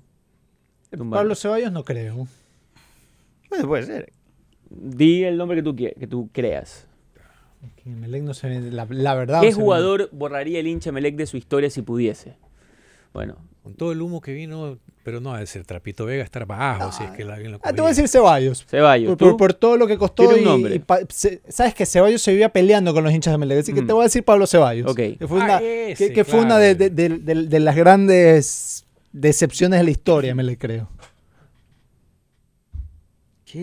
tumbado. 0.91 1.21
Pablo 1.21 1.35
Ceballos 1.35 1.71
no 1.71 1.83
creo. 1.83 2.27
Bueno, 3.49 3.67
puede 3.67 3.83
ser. 3.83 4.11
Di 4.69 5.23
el 5.23 5.37
nombre 5.37 5.57
que 5.57 5.63
tú, 5.63 5.75
que 5.75 6.07
tú 6.07 6.29
creas. 6.31 6.87
En 7.85 7.93
Emelec 7.93 8.23
no 8.23 8.33
se 8.33 8.47
ve, 8.49 8.71
la, 8.71 8.87
la 8.89 9.13
verdad. 9.15 9.41
¿Qué 9.41 9.47
ve. 9.47 9.53
jugador 9.53 10.09
borraría 10.11 10.59
el 10.59 10.67
hincha 10.67 10.91
Melec 10.91 11.15
de 11.15 11.27
su 11.27 11.37
historia 11.37 11.69
si 11.69 11.81
pudiese? 11.81 12.35
Bueno, 13.13 13.37
Con 13.63 13.75
todo 13.75 13.91
el 13.91 14.01
humo 14.01 14.21
que 14.21 14.33
vino, 14.33 14.79
pero 15.03 15.19
no 15.21 15.33
ha 15.35 15.39
de 15.39 15.45
ser 15.45 15.63
Trapito 15.65 16.03
Vega 16.05 16.23
estar 16.23 16.47
bajo, 16.47 16.91
si 16.91 17.03
es 17.03 17.11
que 17.11 17.21
alguien 17.23 17.51
lo 17.51 17.59
Ah, 17.63 17.71
te 17.71 17.81
voy 17.81 17.89
a 17.89 17.89
decir 17.89 18.07
Ceballos. 18.07 18.65
Ceballos. 18.65 19.09
Por, 19.09 19.17
¿tú? 19.17 19.25
por- 19.25 19.37
por 19.37 19.53
todo 19.53 19.77
lo 19.77 19.85
que 19.85 19.99
costó 19.99 20.23
Tiene 20.23 20.39
un 20.39 20.43
nombre. 20.45 20.75
y 20.75 20.79
pa- 20.79 21.01
se- 21.09 21.41
sabes 21.47 21.75
que 21.75 21.85
Ceballos 21.85 22.23
se 22.23 22.31
vivía 22.31 22.49
peleando 22.49 22.91
con 22.91 23.03
los 23.03 23.13
hinchas 23.13 23.31
de 23.33 23.37
Melec, 23.37 23.59
así 23.59 23.71
que 23.73 23.83
Mm. 23.83 23.87
te 23.87 23.93
voy 23.93 24.01
a 24.01 24.05
decir 24.05 24.23
Pablo 24.25 24.47
Ceballos. 24.47 24.89
Ok. 24.89 24.97
Que 25.19 25.27
fue 25.27 25.41
Ah, 25.41 25.45
una, 25.45 25.57
ese, 25.61 26.07
que, 26.07 26.13
que 26.13 26.23
fue 26.23 26.39
una 26.39 26.47
claro. 26.57 26.61
de, 26.63 26.75
de- 26.75 26.89
de- 26.89 27.09
de- 27.19 27.47
de 27.47 27.59
las 27.59 27.75
grandes 27.75 28.85
decepciones 29.13 29.79
de 29.79 29.83
la 29.83 29.91
historia, 29.91 30.33
Melec, 30.33 30.59
creo. 30.59 30.89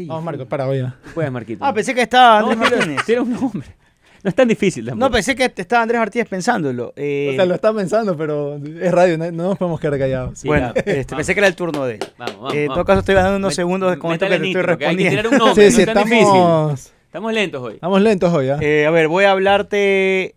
Vamos, 0.07 0.23
Marco, 0.23 0.47
para, 0.47 0.69
oye. 0.69 0.87
Puedes, 1.15 1.33
Marquito. 1.33 1.65
Ah, 1.65 1.73
pensé 1.73 1.95
que 1.95 2.03
estaba 2.03 2.41
No, 2.43 2.51
Andrés 2.51 2.59
tiene- 2.69 2.77
Martínez. 2.77 3.05
tiene 3.07 3.21
un 3.23 3.33
nombre. 3.33 3.67
No 4.23 4.29
es 4.31 4.35
tan 4.35 4.49
difícil 4.49 4.85
tampoco. 4.87 5.09
No, 5.09 5.13
pensé 5.13 5.37
que 5.37 5.53
estaba 5.57 5.83
Andrés 5.83 5.99
Martínez 6.01 6.29
pensándolo. 6.29 6.93
Eh, 6.97 7.29
O 7.33 7.37
sea, 7.37 7.47
lo 7.47 7.55
está 7.55 7.73
pensando, 7.73 8.17
pero 8.17 8.57
es 8.57 8.91
radio, 8.93 9.17
no, 9.19 9.31
no 9.31 9.43
nos 9.51 9.59
podemos 9.59 9.79
quedar 9.81 9.99
callados. 9.99 10.39
Sí, 10.39 10.49
bueno, 10.49 10.73
este, 10.75 11.15
pensé 11.17 11.35
que 11.35 11.41
era 11.41 11.47
el 11.47 11.55
turno 11.55 11.85
de 11.87 11.95
él. 11.95 12.01
Vamos, 12.19 12.37
vamos, 12.37 12.55
Eh, 12.55 12.65
en 12.65 12.69
todo 12.69 12.85
caso, 12.85 13.01
estoy 13.01 13.15
ganando 13.15 13.37
unos 13.37 13.55
segundos 13.55 13.97
con 13.99 14.13
esto 14.13 14.27
que 14.27 14.39
te 14.39 14.47
estoy 14.49 14.53
que 14.53 14.59
hay 14.59 14.65
que 14.65 14.67
respondiendo. 14.85 15.11
tirar 15.23 15.27
un 15.33 15.39
nombre, 15.39 15.71
Sí, 15.71 15.71
no 15.71 15.77
sí, 15.77 15.83
es 15.83 15.95
tan 15.95 16.05
difícil. 16.05 16.27
estamos, 16.27 16.93
Estamos 17.07 17.33
lentos 17.33 17.63
hoy. 17.63 17.75
estamos 17.75 18.01
lentos 18.03 18.35
hoy, 18.35 18.49
¿ah? 18.51 18.59
Eh, 18.61 18.87
a 18.87 18.91
ver, 18.91 19.09
voy 19.09 19.25
a 19.25 19.31
hablarte 19.31 20.35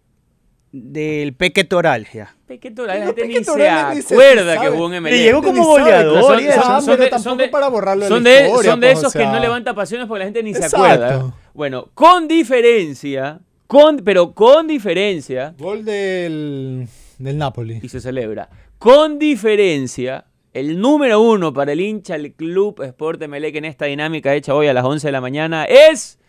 del 0.72 1.34
Peque 1.34 1.64
Toral. 1.66 2.08
Ya. 2.14 2.34
La 2.48 2.58
gente 2.58 3.44
se 3.44 3.52
Orale 3.52 3.96
ni 3.96 4.02
se 4.02 4.14
acuerda 4.14 4.56
sabe. 4.56 4.68
que 4.68 4.74
jugó 4.74 4.86
en 4.86 4.92
Le 4.92 4.98
Emelec. 4.98 5.20
llegó 5.22 5.42
como 5.42 5.66
goleador. 5.66 6.22
son- 6.24 6.38
de- 6.38 6.48
tampoco 7.08 7.20
son 7.20 7.38
de- 7.38 7.48
para 7.50 7.68
borrarlo 7.70 8.04
de 8.04 8.10
Son 8.10 8.24
la 8.24 8.30
de, 8.30 8.48
historia, 8.48 8.72
son 8.72 8.80
de 8.80 8.88
pues, 8.88 9.00
esos 9.00 9.16
o 9.16 9.20
que 9.20 9.26
no 9.26 9.40
levanta 9.40 9.74
pasiones 9.74 10.08
porque 10.08 10.20
la 10.20 10.26
gente 10.26 10.44
ni 10.44 10.54
se 10.54 10.66
acuerda. 10.66 11.34
Bueno, 11.54 11.90
con 11.94 12.28
diferencia, 12.28 13.40
con, 13.72 14.00
pero 14.04 14.34
con 14.34 14.68
diferencia, 14.68 15.56
Gol 15.58 15.86
del, 15.86 16.90
del 17.18 17.38
Napoli. 17.38 17.80
y 17.82 17.88
se 17.88 18.02
celebra, 18.02 18.50
con 18.78 19.18
diferencia, 19.18 20.26
el 20.52 20.78
número 20.78 21.22
uno 21.22 21.54
para 21.54 21.72
el 21.72 21.80
hincha 21.80 22.18
del 22.18 22.34
Club 22.34 22.82
Sport 22.84 23.22
Emelec 23.22 23.56
en 23.56 23.64
esta 23.64 23.86
dinámica 23.86 24.36
hecha 24.36 24.54
hoy 24.56 24.68
a 24.68 24.74
las 24.74 24.84
11 24.84 25.08
de 25.08 25.12
la 25.14 25.22
mañana 25.22 25.64
es 25.64 26.20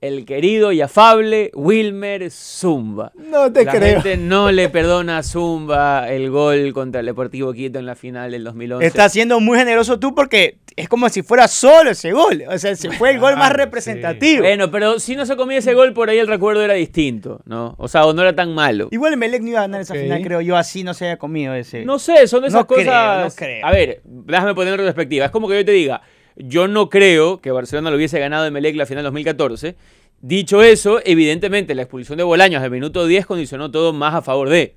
el 0.00 0.26
querido 0.26 0.70
y 0.72 0.80
afable 0.82 1.50
Wilmer 1.54 2.30
Zumba. 2.30 3.12
No 3.16 3.52
te 3.52 3.64
la 3.64 3.72
creo. 3.72 4.02
gente 4.02 4.16
no 4.18 4.52
le 4.52 4.68
perdona 4.68 5.18
a 5.18 5.22
Zumba 5.22 6.10
el 6.10 6.30
gol 6.30 6.72
contra 6.74 7.00
el 7.00 7.06
Deportivo 7.06 7.52
Quito 7.54 7.78
en 7.78 7.86
la 7.86 7.94
final 7.94 8.30
del 8.30 8.44
2011. 8.44 8.86
Estás 8.86 9.12
siendo 9.12 9.40
muy 9.40 9.58
generoso 9.58 9.98
tú 9.98 10.14
porque 10.14 10.58
es 10.76 10.88
como 10.88 11.08
si 11.08 11.22
fuera 11.22 11.48
solo 11.48 11.90
ese 11.92 12.12
gol. 12.12 12.42
O 12.48 12.58
sea, 12.58 12.76
se 12.76 12.90
fue 12.90 13.12
el 13.12 13.18
gol 13.20 13.36
más 13.36 13.52
representativo. 13.52 14.42
Bueno, 14.42 14.70
pero 14.70 14.98
si 14.98 15.16
no 15.16 15.24
se 15.24 15.36
comía 15.36 15.58
ese 15.58 15.72
gol, 15.72 15.92
por 15.94 16.10
ahí 16.10 16.18
el 16.18 16.26
recuerdo 16.26 16.62
era 16.62 16.74
distinto, 16.74 17.40
¿no? 17.46 17.74
O 17.78 17.88
sea, 17.88 18.04
o 18.04 18.12
no 18.12 18.22
era 18.22 18.34
tan 18.34 18.54
malo. 18.54 18.88
Igual 18.90 19.16
Melec 19.16 19.40
no 19.42 19.48
iba 19.50 19.58
a 19.60 19.62
ganar 19.62 19.80
esa 19.80 19.94
final, 19.94 20.22
creo 20.22 20.40
yo. 20.40 20.56
Así 20.56 20.84
no 20.84 20.92
se 20.92 21.06
haya 21.06 21.16
comido 21.16 21.54
ese. 21.54 21.84
No 21.84 21.98
sé, 21.98 22.26
son 22.26 22.42
de 22.42 22.48
esas 22.48 22.60
No 22.60 22.66
creo, 22.66 22.84
cosas. 22.86 23.32
no 23.34 23.36
creo. 23.36 23.64
A 23.64 23.70
ver, 23.70 24.02
déjame 24.04 24.54
poner 24.54 24.74
en 24.78 24.84
perspectiva. 24.86 25.24
Es 25.26 25.30
como 25.30 25.48
que 25.48 25.56
yo 25.56 25.64
te 25.64 25.72
diga, 25.72 26.02
yo 26.36 26.68
no 26.68 26.88
creo 26.88 27.40
que 27.40 27.50
Barcelona 27.50 27.90
lo 27.90 27.96
hubiese 27.96 28.18
ganado 28.18 28.46
en 28.46 28.52
Melec 28.52 28.76
la 28.76 28.86
final 28.86 29.04
2014. 29.04 29.76
Dicho 30.20 30.62
eso, 30.62 31.00
evidentemente 31.04 31.74
la 31.74 31.82
expulsión 31.82 32.16
de 32.18 32.24
Bolaños 32.24 32.62
al 32.62 32.70
minuto 32.70 33.06
10 33.06 33.26
condicionó 33.26 33.70
todo 33.70 33.92
más 33.92 34.14
a 34.14 34.22
favor 34.22 34.48
de. 34.48 34.76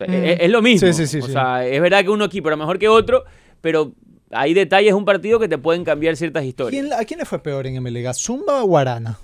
Es, 0.00 0.40
es 0.40 0.50
lo 0.50 0.62
mismo. 0.62 0.88
Mm. 0.88 0.92
Sí, 0.92 1.06
sí, 1.06 1.06
sí, 1.06 1.18
o 1.24 1.26
sí. 1.26 1.32
sea, 1.32 1.66
es 1.66 1.80
verdad 1.80 2.02
que 2.02 2.10
uno 2.10 2.24
equipo 2.24 2.48
era 2.48 2.56
mejor 2.56 2.78
que 2.78 2.88
otro, 2.88 3.24
pero 3.60 3.92
hay 4.30 4.54
detalles 4.54 4.90
de 4.90 4.94
un 4.94 5.04
partido 5.04 5.38
que 5.38 5.48
te 5.48 5.58
pueden 5.58 5.84
cambiar 5.84 6.16
ciertas 6.16 6.44
historias. 6.44 6.82
¿Quién- 6.82 6.92
¿A 6.92 7.04
quién 7.04 7.18
le 7.18 7.24
fue 7.26 7.42
peor 7.42 7.66
en? 7.66 8.06
¿A 8.06 8.14
¿Zumba 8.14 8.62
o 8.62 8.66
Guarana? 8.66 9.18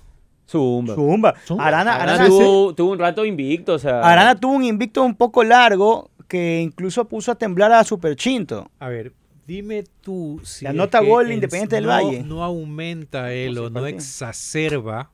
Zumba. 0.48 0.94
Zumba. 0.94 1.34
Zumba. 1.46 1.66
Arana, 1.66 1.94
Arana 1.96 2.12
Arana, 2.14 2.26
tuvo, 2.28 2.74
tuvo 2.74 2.92
un 2.92 2.98
rato 2.98 3.24
invicto, 3.24 3.74
o 3.74 3.78
sea. 3.78 4.00
Arana 4.00 4.38
tuvo 4.38 4.52
un 4.54 4.64
invicto 4.64 5.02
un 5.02 5.14
poco 5.16 5.42
largo 5.42 6.10
que 6.28 6.60
incluso 6.60 7.06
puso 7.06 7.32
a 7.32 7.34
temblar 7.36 7.72
a 7.72 7.82
Superchinto. 7.84 8.70
A 8.78 8.88
ver, 8.88 9.12
Dime 9.46 9.84
tú 10.00 10.40
si 10.42 10.64
La 10.64 10.70
es 10.70 10.76
nota 10.76 11.00
que 11.00 11.06
gol 11.08 11.26
en- 11.26 11.32
Independiente 11.34 11.76
del 11.76 11.84
no- 11.84 11.90
Valle. 11.90 12.22
no 12.22 12.42
aumenta 12.44 13.32
él 13.32 13.54
¿Cómo 13.56 13.66
o 13.66 13.70
no 13.70 13.86
exacerba 13.86 15.10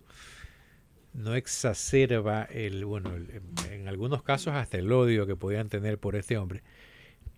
no 1.12 1.34
exacerba 1.34 2.44
el 2.44 2.84
bueno 2.84 3.10
el- 3.14 3.42
en- 3.72 3.88
algunos 3.88 4.22
casos 4.22 4.54
hasta 4.54 4.78
el 4.78 4.92
odio 4.92 5.26
que 5.26 5.34
podían 5.34 5.68
tener 5.68 5.98
por 5.98 6.14
este 6.14 6.38
hombre 6.38 6.62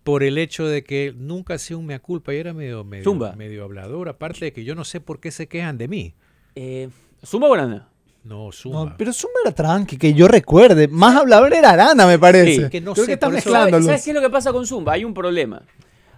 por 0.02 0.22
el 0.22 0.36
hecho 0.36 0.66
de 0.66 0.84
que 0.84 1.14
nunca 1.16 1.54
hacía 1.54 1.76
un 1.78 1.86
mea 1.86 1.98
culpa 2.00 2.34
y 2.34 2.38
era 2.38 2.52
medio 2.52 2.84
medio, 2.84 3.04
Zumba. 3.04 3.32
medio 3.36 3.64
hablador 3.64 4.08
aparte 4.10 4.44
de 4.46 4.52
que 4.52 4.64
yo 4.64 4.74
no 4.74 4.84
sé 4.84 5.00
por 5.00 5.20
qué 5.20 5.30
se 5.30 5.48
quejan 5.48 5.78
de 5.78 5.88
mí 5.88 6.14
Eh, 6.54 6.90
¿Zumba 7.24 7.48
o 7.48 7.54
Arana? 7.54 7.88
no 8.24 8.52
Zumba 8.52 8.84
No, 8.84 8.94
pero 8.98 9.12
Zumba 9.14 9.36
era 9.44 9.54
tranqui, 9.54 9.96
que 9.96 10.12
yo 10.12 10.28
recuerde. 10.28 10.86
Más 10.88 11.16
hablador 11.16 11.54
era 11.54 11.70
Arana, 11.70 12.06
me 12.06 12.18
parece. 12.18 12.64
Sí, 12.64 12.70
que 12.70 12.80
no 12.80 12.92
Creo 12.92 13.06
sé, 13.06 13.14
que 13.14 13.18
¿Sabes, 13.20 13.34
mezclándolos. 13.36 13.86
sabes 13.86 14.04
qué 14.04 14.10
es 14.10 14.14
lo 14.14 14.20
que 14.20 14.28
pasa 14.30 14.52
con 14.52 14.66
Zumba? 14.66 14.92
Hay 14.92 15.04
un 15.04 15.14
problema. 15.14 15.62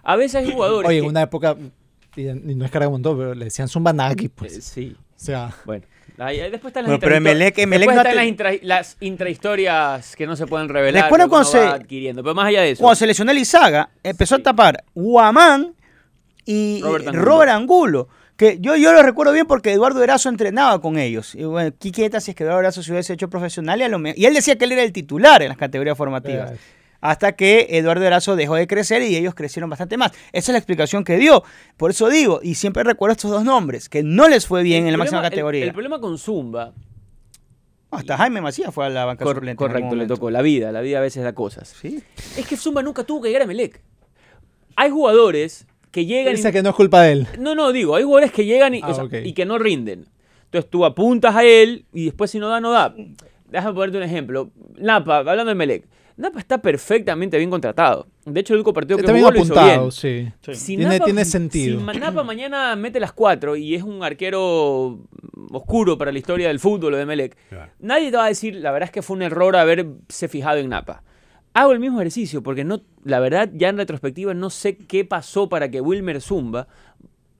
A 0.05 0.15
veces 0.15 0.35
hay 0.35 0.51
jugadores 0.51 0.87
Oye, 0.87 0.99
en 0.99 1.03
que- 1.03 1.09
una 1.09 1.21
época, 1.23 1.55
y, 2.15 2.21
y 2.29 2.55
no 2.55 2.63
es 2.63 2.71
carga 2.71 2.87
un 2.87 2.93
montón, 2.93 3.17
pero 3.17 3.35
le 3.35 3.45
decían 3.45 3.67
Zumba 3.67 3.91
Naki, 3.91 4.27
Eh, 4.27 4.29
pues. 4.33 4.63
sí, 4.63 4.95
O 4.97 5.19
sea, 5.19 5.53
bueno. 5.65 5.85
Ahí- 6.17 6.39
ahí 6.39 6.49
después 6.51 6.69
están 6.71 6.83
las, 6.89 6.97
Bueno, 6.99 7.15
Emelec 7.17 7.55
después 7.55 7.79
no 7.87 7.91
están 8.01 8.15
las, 8.15 8.25
intra- 8.25 8.59
las 8.61 8.95
intrahistorias 9.01 10.15
que 10.15 10.25
no 10.25 10.35
se 10.35 10.47
pueden 10.47 10.69
revelar. 10.69 11.03
¿Recuerdan 11.05 11.27
que 11.29 11.35
uno 11.35 11.43
cuando 11.43 11.51
se- 11.51 11.67
adquiriendo. 11.81 12.23
Pero 12.23 12.35
más 12.35 12.47
allá 12.47 12.61
de 12.61 12.71
eso. 12.71 12.81
Cuando 12.81 12.95
se 12.95 13.07
lesionó 13.07 13.31
Elizaga, 13.31 13.89
empezó 14.03 14.35
Sí. 14.35 14.41
a 14.41 14.43
tapar 14.43 14.83
Guamán 14.93 15.73
y 16.45 16.81
Robert 16.81 17.07
Robert 17.15 17.51
Angulo. 17.51 18.07
Que 18.37 18.57
yo, 18.59 18.75
yo 18.75 18.91
lo 18.93 19.01
recuerdo 19.01 19.31
bien 19.33 19.45
porque 19.45 19.71
Eduardo 19.71 20.03
Erazo 20.03 20.27
entrenaba 20.29 20.79
con 20.81 20.97
ellos. 20.97 21.35
Y 21.35 21.43
bueno, 21.43 21.73
qué 21.79 21.91
quieta 21.91 22.19
si 22.19 22.31
es 22.31 22.35
que 22.37 22.43
Eduardo 22.43 22.59
Erazo 22.61 22.83
se 22.83 22.91
hubiese 22.91 23.13
hecho 23.13 23.29
profesional 23.29 23.79
y, 23.79 23.83
a 23.83 23.89
lo 23.89 23.99
y 24.13 24.25
él 24.25 24.33
decía 24.33 24.57
que 24.57 24.65
él 24.65 24.73
era 24.73 24.83
el 24.83 24.91
titular 24.91 25.41
en 25.41 25.49
las 25.49 25.57
categorías 25.57 25.97
formativas. 25.97 26.51
Hasta 27.09 27.33
que 27.33 27.67
Eduardo 27.69 28.03
Erazo 28.03 28.35
dejó 28.35 28.55
de 28.55 28.65
crecer 28.65 29.01
y 29.03 29.15
ellos 29.15 29.35
crecieron 29.35 29.69
bastante 29.69 29.95
más. 29.97 30.11
Esa 30.31 30.51
es 30.51 30.53
la 30.53 30.57
explicación 30.57 31.03
que 31.03 31.17
dio. 31.17 31.43
Por 31.77 31.91
eso 31.91 32.09
digo, 32.09 32.39
y 32.41 32.55
siempre 32.55 32.83
recuerdo 32.83 33.11
estos 33.13 33.29
dos 33.29 33.43
nombres, 33.43 33.89
que 33.89 34.01
no 34.01 34.27
les 34.27 34.47
fue 34.47 34.63
bien 34.63 34.85
en 34.87 34.91
la 34.93 34.97
máxima 34.97 35.19
el- 35.19 35.29
categoría. 35.29 35.63
El, 35.65 35.71
problema 35.73 35.99
con 35.99 36.17
Zumba, 36.17 36.73
Hasta 37.91 38.17
Jaime 38.17 38.41
Macías 38.41 38.73
fue 38.73 38.85
a 38.85 38.89
la 38.89 39.05
banca 39.05 39.23
cor- 39.23 39.35
suplente. 39.35 39.57
correcto, 39.57 39.95
le 39.95 40.07
tocó. 40.07 40.29
La 40.31 40.41
vida, 40.41 40.71
la 40.71 40.81
vida 40.81 40.97
a 40.97 41.01
veces 41.01 41.23
da 41.23 41.33
cosas. 41.33 41.75
Sí. 41.79 42.01
Es 42.37 42.45
que 42.47 42.57
Zumba 42.57 42.81
nunca 42.81 43.03
tuvo 43.03 43.21
que 43.21 43.29
llegar 43.29 43.43
a 43.43 43.45
Melec. 43.45 43.81
Hay 44.75 44.89
jugadores 44.89 45.67
que 45.91 46.05
llegan 46.05 46.33
y 46.33 46.37
dice 46.37 46.51
que 46.51 46.61
no 46.63 46.69
es 46.71 46.75
culpa 46.75 47.01
de 47.03 47.11
él. 47.13 47.27
No, 47.39 47.55
no, 47.55 47.71
digo, 47.71 47.95
hay 47.95 48.03
jugadores 48.03 48.31
que 48.33 48.45
llegan 48.45 48.73
y, 48.75 48.81
Ah, 48.83 48.89
o 48.89 48.93
sea, 48.93 49.03
ok. 49.05 49.13
y 49.23 49.33
que 49.33 49.45
no 49.45 49.57
rinden. 49.57 50.07
Entonces 50.45 50.69
tú 50.69 50.83
apuntas 50.85 51.35
a 51.35 51.43
él 51.45 51.85
y 51.93 52.05
después 52.05 52.31
si 52.31 52.39
no 52.39 52.49
da, 52.49 52.59
no 52.59 52.71
da. 52.71 52.93
Déjame 53.49 53.73
ponerte 53.75 53.97
un 53.97 54.03
ejemplo. 54.03 54.49
Napa, 54.77 55.19
hablando 55.19 55.45
de 55.45 55.55
Melec. 55.55 55.85
Napa 56.17 56.39
está 56.39 56.59
perfectamente 56.61 57.37
bien 57.37 57.49
contratado. 57.49 58.07
De 58.25 58.39
hecho, 58.39 58.53
el 58.53 58.59
único 58.59 58.71
partido 58.71 58.97
que 58.97 59.01
Está 59.01 59.11
bien 59.11 59.25
jugó 59.25 59.31
lo 59.37 59.43
hizo 59.43 59.53
apuntado, 59.53 59.79
bien. 59.81 59.91
sí. 59.91 60.53
Si 60.53 60.77
Tiene- 60.77 60.99
tiene 61.01 61.25
sentido. 61.25 61.79
Si 61.91 61.99
Napa 61.99 62.23
mañana 62.23 62.75
mete 62.77 62.99
las 63.01 63.11
cuatro 63.11 63.55
y 63.57 63.75
es 63.75 63.83
un 63.83 64.01
arquero 64.01 64.99
oscuro 65.51 65.97
para 65.97 66.11
la 66.13 66.17
historia 66.19 66.47
del 66.47 66.59
fútbol 66.59 66.93
o 66.93 66.97
de 66.97 67.05
Melec, 67.05 67.35
Claro. 67.49 67.71
nadie 67.79 68.11
te 68.11 68.17
va 68.17 68.25
a 68.25 68.29
decir, 68.29 68.55
la 68.55 68.71
verdad 68.71 68.87
es 68.87 68.91
que 68.91 69.01
fue 69.01 69.17
un 69.17 69.23
error 69.23 69.55
haberse 69.57 70.27
fijado 70.29 70.57
en 70.59 70.69
Napa. 70.69 71.03
Hago 71.53 71.71
el 71.73 71.79
mismo 71.79 71.99
ejercicio 71.99 72.41
porque 72.43 72.63
no, 72.63 72.81
la 73.03 73.19
verdad, 73.19 73.49
ya 73.53 73.69
en 73.69 73.77
retrospectiva 73.77 74.33
no 74.33 74.49
sé 74.49 74.77
qué 74.77 75.03
pasó 75.05 75.49
para 75.49 75.69
que 75.69 75.81
Wilmer 75.81 76.21
Zumba 76.21 76.67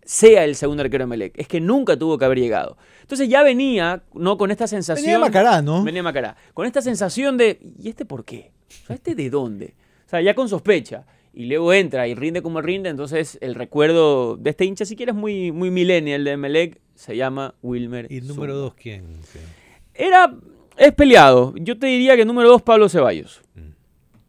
sea 0.03 0.43
el 0.43 0.55
segundo 0.55 0.83
arquero 0.83 1.03
de 1.03 1.07
Melec. 1.07 1.33
Es 1.39 1.47
que 1.47 1.59
nunca 1.59 1.97
tuvo 1.97 2.17
que 2.17 2.25
haber 2.25 2.39
llegado. 2.39 2.77
Entonces 3.01 3.27
ya 3.27 3.41
venía, 3.41 4.03
¿no? 4.13 4.37
Con 4.37 4.51
esta 4.51 4.67
sensación. 4.67 5.05
Venía 5.05 5.19
Macará, 5.19 5.61
¿no? 5.61 5.83
Venía 5.83 6.03
Macará. 6.03 6.35
Con 6.53 6.65
esta 6.67 6.81
sensación 6.81 7.37
de, 7.37 7.59
¿y 7.79 7.89
este 7.89 8.05
por 8.05 8.23
qué? 8.23 8.51
O 8.83 8.87
sea, 8.87 8.95
¿este 8.95 9.15
de 9.15 9.29
dónde? 9.29 9.73
O 10.05 10.09
sea, 10.09 10.21
ya 10.21 10.33
con 10.35 10.49
sospecha. 10.49 11.05
Y 11.33 11.45
luego 11.47 11.73
entra 11.73 12.07
y 12.07 12.15
rinde 12.15 12.41
como 12.41 12.61
rinde, 12.61 12.89
entonces 12.89 13.37
el 13.41 13.55
recuerdo 13.55 14.37
de 14.37 14.51
este 14.51 14.63
hincha, 14.63 14.85
si 14.85 14.95
quieres, 14.95 15.15
muy, 15.15 15.51
muy 15.51 15.69
millennial 15.69 16.23
de 16.23 16.37
Melec, 16.37 16.79
se 16.95 17.17
llama 17.17 17.53
Wilmer 17.61 18.09
y 18.09 18.21
número 18.21 18.55
dos 18.55 18.73
quién 18.75 19.19
Era, 19.93 20.33
es 20.77 20.93
peleado. 20.93 21.53
Yo 21.57 21.77
te 21.77 21.87
diría 21.87 22.15
que 22.15 22.23
número 22.25 22.47
dos, 22.49 22.61
Pablo 22.61 22.87
Ceballos. 22.89 23.41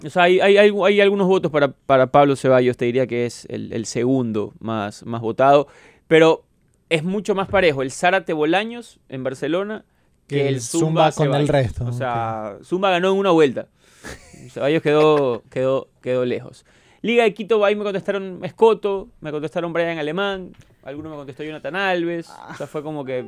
O 0.05 0.11
sea, 0.11 0.25
hay, 0.25 0.41
hay, 0.41 0.57
hay- 0.59 0.71
hay 0.85 1.01
algunos 1.01 1.27
votos 1.29 1.51
para, 1.51 1.69
para 1.73 2.09
Pablo 2.09 2.35
Ceballos, 2.37 2.77
te 2.77 2.85
diría 2.85 3.07
que 3.07 3.25
es 3.25 3.47
el, 3.51 3.73
el 3.73 3.87
segundo 3.87 4.53
más, 4.59 5.07
más 5.07 5.21
votado. 5.21 5.69
Pero 6.09 6.45
es 6.91 7.03
mucho 7.05 7.35
más 7.35 7.49
parejo 7.49 7.83
el 7.83 7.91
Zárate 7.93 8.33
Bolaños 8.33 8.99
en 9.09 9.23
Barcelona 9.25 9.85
que, 10.27 10.39
Que 10.39 10.49
el 10.49 10.61
Zumba, 10.61 11.13
Zumba 11.13 11.31
con 11.31 11.41
el 11.41 11.49
resto, 11.49 11.85
O 11.87 11.93
sea, 11.93 12.59
Zumba 12.65 12.91
ganó 12.91 13.13
en 13.13 13.19
una 13.19 13.31
vuelta. 13.31 13.69
Ceballos 14.51 14.83
quedó, 14.83 15.43
quedó, 15.51 15.89
quedó 16.03 16.25
lejos. 16.25 16.65
Liga 17.03 17.25
de 17.25 17.35
Quito, 17.35 17.65
ahí 17.65 17.77
me 17.77 17.85
contestaron 17.85 18.41
Escoto, 18.45 19.09
me 19.21 19.31
contestaron 19.31 19.73
Brian 19.73 19.99
Alemán, 19.99 20.53
alguno 20.83 21.11
me 21.11 21.17
contestó 21.17 21.45
Jonathan 21.45 21.77
Alves. 21.77 22.29
O 22.29 22.55
sea, 22.55 22.67
fue 22.67 22.83
como 22.83 23.05
que 23.05 23.25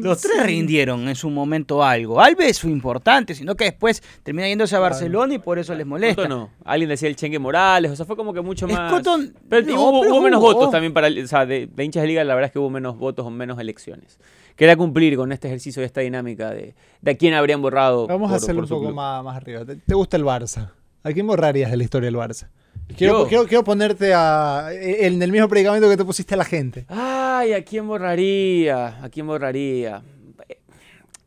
Los 0.00 0.20
tres 0.20 0.44
rindieron 0.44 1.08
en 1.08 1.14
su 1.14 1.30
momento 1.30 1.84
algo. 1.84 2.20
Alves 2.20 2.60
fue 2.60 2.70
importante, 2.70 3.34
sino 3.34 3.54
que 3.54 3.64
después 3.64 4.02
termina 4.22 4.48
yéndose 4.48 4.76
a 4.76 4.78
Barcelona 4.78 5.34
y 5.34 5.38
por 5.38 5.58
eso 5.58 5.74
les 5.74 5.86
molesta. 5.86 6.22
Escoto 6.22 6.28
no. 6.28 6.50
Alguien 6.64 6.88
decía 6.88 7.08
el 7.08 7.16
Chengue 7.16 7.38
Morales, 7.38 7.90
o 7.92 7.96
sea, 7.96 8.06
fue 8.06 8.16
como 8.16 8.32
que 8.32 8.40
mucho 8.40 8.66
más. 8.66 8.92
Escoto, 8.92 9.18
pero 9.48 9.66
no, 9.66 9.82
hubo, 9.82 10.00
pero 10.00 10.14
hubo 10.14 10.22
menos 10.22 10.40
votos 10.40 10.70
también 10.70 10.92
para. 10.92 11.08
O 11.08 11.26
sea, 11.26 11.46
de, 11.46 11.66
de 11.66 11.84
hinchas 11.84 12.02
de 12.02 12.08
liga, 12.08 12.24
la 12.24 12.34
verdad 12.34 12.46
es 12.46 12.52
que 12.52 12.58
hubo 12.58 12.70
menos 12.70 12.96
votos 12.96 13.26
o 13.26 13.30
menos 13.30 13.58
elecciones. 13.58 14.18
Quería 14.56 14.76
cumplir 14.76 15.16
con 15.16 15.32
este 15.32 15.48
ejercicio 15.48 15.82
y 15.82 15.86
esta 15.86 16.00
dinámica 16.00 16.50
de, 16.50 16.74
de 17.00 17.10
a 17.10 17.16
quién 17.16 17.34
habrían 17.34 17.62
borrado. 17.62 18.06
Vamos 18.06 18.30
a 18.30 18.34
hacerlo 18.36 18.62
un 18.62 18.68
poco 18.68 18.92
más, 18.94 19.24
más 19.24 19.36
arriba. 19.36 19.64
¿Te, 19.64 19.76
te 19.76 19.94
gusta 19.94 20.16
el 20.16 20.24
Barça? 20.24 20.72
¿A 21.02 21.12
quién 21.12 21.26
borrarías 21.26 21.70
de 21.70 21.76
la 21.76 21.84
historia 21.84 22.06
del 22.06 22.16
Barça? 22.16 22.48
Quiero, 22.96 23.26
quiero 23.46 23.64
ponerte 23.64 24.12
a, 24.14 24.68
en 24.72 25.22
el 25.22 25.30
mismo 25.32 25.48
predicamento 25.48 25.88
que 25.88 25.96
te 25.96 26.04
pusiste 26.04 26.34
a 26.34 26.36
la 26.36 26.44
gente. 26.44 26.84
Ay, 26.88 27.52
¿a 27.52 27.64
quién 27.64 27.86
borraría? 27.86 29.02
¿A 29.02 29.08
quién 29.08 29.26
borraría? 29.26 30.02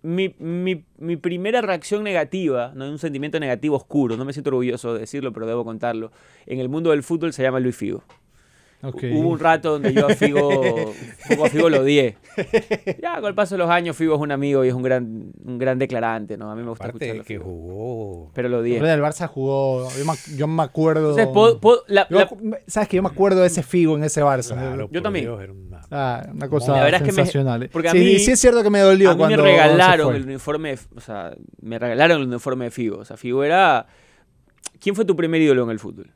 Mi, 0.02 0.36
mi- 0.38 0.84
mi 0.98 1.16
primera 1.16 1.62
reacción 1.62 2.04
negativa, 2.04 2.74
no 2.76 2.90
un 2.90 3.00
sentimiento 3.00 3.40
negativo 3.40 3.78
oscuro, 3.78 4.18
no 4.18 4.26
me 4.26 4.34
siento 4.34 4.50
orgulloso 4.50 4.94
de 4.94 5.00
decirlo, 5.00 5.32
pero 5.32 5.48
debo 5.48 5.64
contarlo. 5.64 6.12
En 6.46 6.60
el 6.60 6.68
mundo 6.68 6.90
del 6.92 7.04
fútbol 7.04 7.32
se 7.32 7.42
llama 7.42 7.62
Luis 7.62 7.78
Figo. 7.78 8.04
Hubo 8.84 9.30
un 9.30 9.40
rato 9.40 9.72
donde 9.72 9.94
yo 9.94 10.08
a 10.08 10.10
Figo, 10.10 10.50
un 10.62 10.94
poco 11.30 11.46
a 11.46 11.50
Figo 11.50 11.70
lo 11.70 11.82
odié. 11.82 12.18
Ya 13.02 13.16
con 13.22 13.26
el 13.30 13.36
paso 13.36 13.56
de 13.56 13.60
los 13.60 13.70
años, 13.70 13.96
Figo 13.96 14.16
es 14.16 14.22
un 14.22 14.32
amigo 14.32 14.66
y 14.66 14.68
es 14.68 14.74
un 14.74 14.84
gran, 14.84 15.32
un 15.46 15.58
gran 15.58 15.80
declarante, 15.80 16.38
¿no? 16.38 16.52
A 16.52 16.56
mí 16.56 16.64
me 16.64 16.70
gusta 16.70 16.86
aparte 16.86 17.06
escucharlo. 17.06 17.24
que 17.24 17.28
Figo. 17.34 17.44
jugó 17.46 18.32
Pero 18.34 18.50
lo 18.50 18.60
odié. 18.60 18.78
el 18.78 19.02
Barça 19.02 19.28
jugó. 19.28 19.88
Yo 19.98 20.06
me, 20.06 20.14
yo 20.38 20.48
me 20.48 20.64
acuerdo. 20.64 21.12
Entonces, 21.12 21.28
puedo- 21.34 21.60
puedo- 21.60 21.84
la- 21.88 22.08
yo 22.10 22.18
la- 22.20 22.30
acu- 22.30 22.60
¿Sabes 22.68 22.90
que 22.90 22.98
Yo 22.98 23.04
me 23.04 23.10
acuerdo 23.10 23.42
de 23.42 23.48
ese 23.48 23.64
Figo 23.64 23.96
en 23.96 24.04
ese 24.04 24.22
Barça. 24.22 24.54
Claro, 24.54 24.90
Yo 24.92 25.02
también. 25.02 25.26
Dios, 25.26 25.42
era 25.42 25.54
una- 25.54 25.82
Ah, 25.90 26.28
una 26.34 26.50
cosa 26.50 26.74
La 26.74 26.84
verdad 26.84 27.02
es 27.02 27.06
que 27.06 27.12
me- 27.12 27.16
sensacional. 27.18 27.70
porque 27.72 27.88
a 27.90 27.92
sí, 27.92 28.00
mí- 28.00 28.20
sí 28.20 28.32
es 28.32 28.40
cierto 28.40 28.64
que 28.64 28.70
me 28.70 28.80
dolió 28.80 29.12
a 29.12 29.14
mí 29.14 29.18
cuando 29.20 29.38
me 29.44 29.44
se 29.44 29.50
regalaron 29.58 30.08
fue. 30.08 30.16
el 30.18 30.24
uniforme, 30.24 30.70
de- 30.76 30.80
o 30.96 31.00
sea, 31.02 31.36
me 31.62 31.80
regalaron 31.80 32.22
el 32.22 32.28
uniforme 32.28 32.66
de 32.66 32.72
Figo. 32.72 32.98
O 32.98 33.06
sea, 33.06 33.16
Figo 33.16 33.44
era... 33.44 33.86
¿Quién 34.80 34.96
fue 34.96 35.06
tu 35.06 35.16
primer 35.16 35.42
ídolo 35.42 35.64
en 35.64 35.70
el 35.70 35.80
fútbol? 35.80 36.12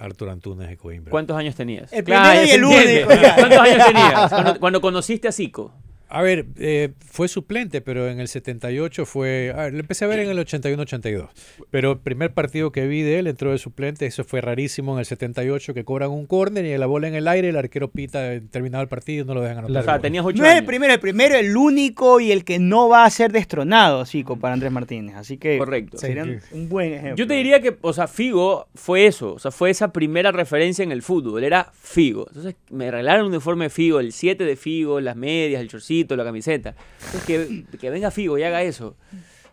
Arturo 0.00 0.32
Antunes 0.32 0.68
de 0.68 0.76
Coimbra. 0.76 1.10
¿Cuántos 1.10 1.36
años 1.36 1.54
tenías? 1.54 1.92
El 1.92 2.04
Claro, 2.04 2.40
primero 2.40 2.46
y 2.46 2.50
el 2.50 2.64
único. 2.64 3.08
¿Cuántos 3.36 3.58
años 3.58 3.86
tenías 3.86 4.30
cuando, 4.30 4.60
cuando 4.60 4.80
conociste 4.80 5.28
a 5.28 5.32
Zico? 5.32 5.74
A 6.12 6.22
ver, 6.22 6.46
eh, 6.58 6.90
fue 6.98 7.28
suplente, 7.28 7.80
pero 7.80 8.08
en 8.08 8.18
el 8.18 8.26
78 8.26 9.06
fue... 9.06 9.52
A 9.56 9.62
ver, 9.62 9.72
lo 9.74 9.78
empecé 9.80 10.04
a 10.04 10.08
ver 10.08 10.18
en 10.18 10.28
el 10.28 10.38
81-82. 10.38 11.28
Pero 11.70 11.92
el 11.92 11.98
primer 11.98 12.32
partido 12.32 12.72
que 12.72 12.86
vi 12.88 13.02
de 13.02 13.20
él 13.20 13.28
entró 13.28 13.52
de 13.52 13.58
suplente, 13.58 14.06
eso 14.06 14.24
fue 14.24 14.40
rarísimo 14.40 14.92
en 14.94 14.98
el 14.98 15.04
78, 15.04 15.72
que 15.72 15.84
cobran 15.84 16.10
un 16.10 16.26
córner 16.26 16.64
y 16.64 16.76
la 16.76 16.86
bola 16.86 17.06
en 17.06 17.14
el 17.14 17.28
aire, 17.28 17.50
el 17.50 17.56
arquero 17.56 17.92
pita, 17.92 18.34
eh, 18.34 18.40
terminado 18.40 18.82
el 18.82 18.88
partido 18.88 19.22
y 19.24 19.26
no 19.28 19.34
lo 19.34 19.42
dejan 19.42 19.58
anotar. 19.58 19.82
O 19.82 19.84
sea, 19.84 19.98
tenías 20.00 20.24
ocho 20.24 20.42
No 20.42 20.48
es 20.48 20.56
el 20.58 20.64
primero, 20.64 20.92
el 20.92 20.98
primero, 21.00 21.36
el 21.36 21.56
único 21.56 22.18
y 22.18 22.32
el 22.32 22.44
que 22.44 22.58
no 22.58 22.88
va 22.88 23.04
a 23.04 23.10
ser 23.10 23.30
destronado, 23.30 24.04
Zico, 24.04 24.36
para 24.36 24.54
Andrés 24.54 24.72
Martínez. 24.72 25.14
Así 25.14 25.38
que 25.38 25.58
Correcto. 25.58 25.96
sería 25.96 26.24
un- 26.24 26.40
un 26.50 26.68
buen 26.68 26.92
ejemplo. 26.92 27.14
Yo 27.16 27.26
te 27.28 27.34
diría 27.34 27.60
que, 27.60 27.76
o 27.82 27.92
sea, 27.92 28.08
Figo 28.08 28.66
fue 28.74 29.06
eso, 29.06 29.34
o 29.34 29.38
sea, 29.38 29.52
fue 29.52 29.70
esa 29.70 29.92
primera 29.92 30.32
referencia 30.32 30.82
en 30.82 30.90
el 30.90 31.02
fútbol, 31.02 31.44
era 31.44 31.70
Figo. 31.80 32.26
Entonces 32.28 32.56
me 32.70 32.90
regalaron 32.90 33.26
un 33.26 33.32
uniforme 33.32 33.66
de 33.66 33.70
Figo, 33.70 34.00
el 34.00 34.12
7 34.12 34.44
de 34.44 34.56
Figo, 34.56 35.00
las 35.00 35.14
medias, 35.14 35.60
el 35.60 35.68
chorcito, 35.68 35.99
la 36.16 36.24
camiseta. 36.24 36.74
Entonces 37.06 37.24
que, 37.24 37.64
que 37.78 37.90
venga 37.90 38.10
Figo 38.10 38.38
y 38.38 38.42
haga 38.42 38.62
eso, 38.62 38.96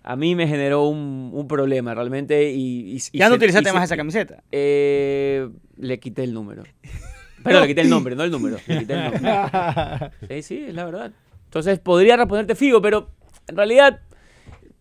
a 0.03 0.15
mí 0.15 0.35
me 0.35 0.47
generó 0.47 0.83
un, 0.87 1.31
un 1.33 1.47
problema 1.47 1.93
realmente 1.93 2.51
y... 2.51 2.93
y- 2.95 3.01
y 3.11 3.17
Ya 3.17 3.25
no 3.29 3.31
se- 3.35 3.37
utilizaste 3.37 3.69
y 3.69 3.73
más 3.73 3.81
se- 3.81 3.85
esa 3.85 3.97
camiseta. 3.97 4.43
Eh, 4.51 5.49
le 5.77 5.99
quité 5.99 6.23
el 6.23 6.33
número. 6.33 6.63
Pero 7.43 7.61
le 7.61 7.67
quité 7.67 7.81
el 7.81 7.89
nombre, 7.89 8.15
no 8.15 8.23
el 8.23 8.31
número. 8.31 8.57
Le 8.67 8.79
quité 8.79 8.93
el 8.93 9.03
nombre. 9.03 9.21
Sí, 10.29 10.41
sí, 10.41 10.65
es 10.67 10.73
la 10.73 10.85
verdad. 10.85 11.11
Entonces 11.45 11.79
podría 11.79 12.17
responderte 12.17 12.55
Figo, 12.55 12.81
pero 12.81 13.09
en 13.47 13.55
realidad 13.55 14.01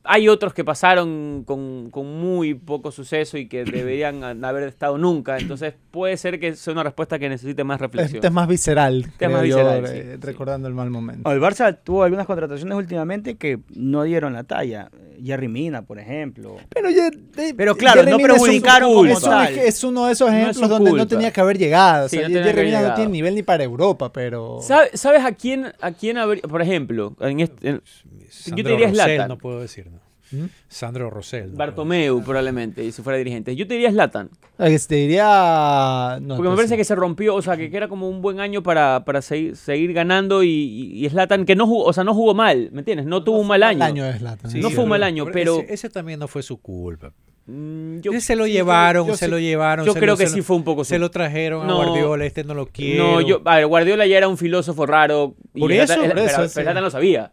hay 0.07 0.29
otros 0.29 0.55
que 0.55 0.65
pasaron 0.65 1.45
con, 1.47 1.91
con 1.91 2.07
muy 2.21 2.55
poco 2.55 2.91
suceso 2.93 3.39
y 3.39 3.49
que 3.49 3.65
deberían 3.65 4.23
haber 4.45 4.65
estado 4.65 4.99
nunca. 4.99 5.39
Entonces 5.39 5.75
puede 5.91 6.17
ser 6.17 6.39
que 6.41 6.55
sea 6.57 6.73
una 6.73 6.83
respuesta 6.83 7.19
que 7.19 7.29
necesite 7.29 7.65
más 7.65 7.81
reflexión. 7.81 8.17
Este 8.17 8.27
es 8.29 8.33
más 8.33 8.49
visceral, 8.49 9.05
es 9.07 9.11
creo 9.17 9.31
más 9.31 9.45
yo, 9.45 9.57
visceral, 9.57 9.85
eh, 9.87 9.89
sí, 9.89 10.11
sí. 10.13 10.17
recordando 10.27 10.69
el 10.69 10.75
mal 10.75 10.91
momento. 10.91 11.31
El 11.31 11.41
Barça 11.41 11.77
tuvo 11.83 12.03
algunas 12.05 12.27
contrataciones 12.27 12.77
últimamente 12.77 13.37
que 13.37 13.59
no 13.75 14.03
dieron 14.03 14.33
la 14.33 14.45
talla. 14.45 14.91
Jerry 15.25 15.49
Mina, 15.49 15.81
por 15.81 15.99
ejemplo. 15.99 16.57
Pero, 16.69 16.91
ya- 16.91 17.09
de- 17.11 17.55
Pero 17.55 17.75
claro, 17.75 18.01
Jerry 18.01 18.11
no 18.11 18.19
Mina 18.19 18.35
es 18.35 18.39
un- 18.41 18.45
perjudicaron 18.47 18.93
como 18.93 19.09
es 19.09 19.21
tal. 19.23 19.55
es 19.59 19.83
uno 19.83 20.07
de 20.07 20.13
esos 20.13 20.31
No 20.31 20.37
es 20.37 20.43
ejemplos 20.43 20.69
donde 20.69 20.93
no 20.93 21.07
tenía 21.07 21.31
que 21.33 21.41
haber 21.41 21.57
llegado. 21.57 22.05
O 22.05 22.09
Sí, 22.11 22.19
sea, 22.19 22.29
no 22.29 22.35
Jerry 22.35 22.51
haber 22.51 22.65
Mina 22.67 22.83
no 22.89 22.95
tiene 22.95 23.11
nivel 23.13 23.35
ni 23.35 23.43
para 23.43 23.65
Europa, 23.65 24.13
pero... 24.13 24.59
¿Sabe- 24.61 24.91
¿Sabes 24.93 25.25
a 25.25 25.33
quién, 25.33 25.73
a 25.81 25.93
quién 25.93 26.19
habría, 26.19 26.43
por 26.43 26.61
ejemplo, 26.61 27.17
en 27.21 27.41
este, 27.41 27.69
en- 27.71 27.83
Sandro 28.29 28.65
te 28.65 28.71
diría 28.71 28.89
Rosell, 28.89 29.05
Zlatan. 29.07 29.29
no 29.29 29.39
puedo 29.39 29.61
decir. 29.61 29.87
¿Mm? 30.33 30.45
Sandro 30.69 31.09
Rosell. 31.11 31.53
no 31.53 31.57
Bartomeu 31.57 32.23
probablemente, 32.23 32.91
si 32.91 33.03
fuera 33.03 33.17
dirigente? 33.19 33.55
Yo 33.55 33.67
te 33.67 33.75
diría 33.75 33.91
Slatan, 33.91 34.31
Ah, 34.59 34.69
te 34.89 34.95
diría... 34.97 36.19
no, 36.21 36.37
porque 36.37 36.51
me 36.51 36.57
parece 36.57 36.75
sí. 36.75 36.79
que 36.79 36.85
se 36.85 36.95
rompió, 36.95 37.35
o 37.35 37.43
sea, 37.43 37.57
que, 37.57 37.71
que 37.71 37.77
era 37.77 37.89
como 37.89 38.09
un 38.09 38.23
buen 38.23 38.41
año 38.41 38.63
para, 38.63 39.05
para 39.05 39.23
seguir, 39.23 39.57
seguir 39.57 39.93
ganando 39.93 40.43
y, 40.43 41.07
Zlatan 41.11 41.45
que 41.45 41.55
no 41.57 41.67
jugó, 41.67 41.85
o 41.85 41.93
sea, 41.93 42.05
no 42.05 42.15
jugó 42.15 42.35
mal, 42.35 42.71
¿me 42.73 42.81
entiendes? 42.81 43.07
No 43.07 43.23
tuvo 43.23 43.39
un 43.39 43.47
mal 43.47 43.63
año. 43.63 43.77
El 43.79 43.83
año 43.83 44.05
de 44.05 44.15
Zlatan. 44.19 44.51
puedo- 44.51 44.63
No 44.63 44.71
fue 44.71 44.85
un 44.85 44.91
mal 44.91 45.03
año, 45.03 45.27
pero- 45.33 45.61
Ese, 45.61 45.75
ese 45.75 45.91
también 45.91 46.19
no 46.19 46.29
fue 46.29 46.43
su 46.43 46.59
culpa. 46.61 47.13
Mm, 47.49 48.01
yo- 48.01 48.21
se 48.21 48.35
lo 48.35 48.47
sí, 48.47 48.53
llevaron, 48.53 49.07
yo- 49.07 49.13
yo 49.13 49.17
se 49.17 49.27
sí- 49.27 49.31
lo 49.31 49.39
llevaron. 49.39 49.87
Yo 49.87 49.95
creo 49.95 50.15
lo- 50.15 50.17
que 50.17 50.27
sí 50.27 50.39
lo- 50.39 50.43
fue 50.43 50.57
un 50.57 50.65
poco 50.65 50.83
Se 50.85 50.97
su- 50.97 51.01
lo 51.01 51.11
trajeron 51.13 51.71
a 51.71 51.75
Guardiola, 51.75 52.25
este 52.27 52.43
no 52.43 52.55
lo 52.55 52.67
quiere. 52.67 52.99
No, 52.99 53.21
yo, 53.21 53.41
a 53.45 53.57
ver, 53.57 53.67
Guardiola 53.69 54.05
ya 54.07 54.17
era 54.19 54.27
un 54.27 54.37
filósofo 54.37 54.85
raro. 54.85 55.37
y 55.55 55.61
Por 55.61 55.71
Zlatan- 55.71 56.19
eso, 56.19 56.37
por 56.39 56.49
sí. 56.49 56.61
Zlatan 56.63 56.83
lo 56.83 56.91
sabía. 56.91 57.31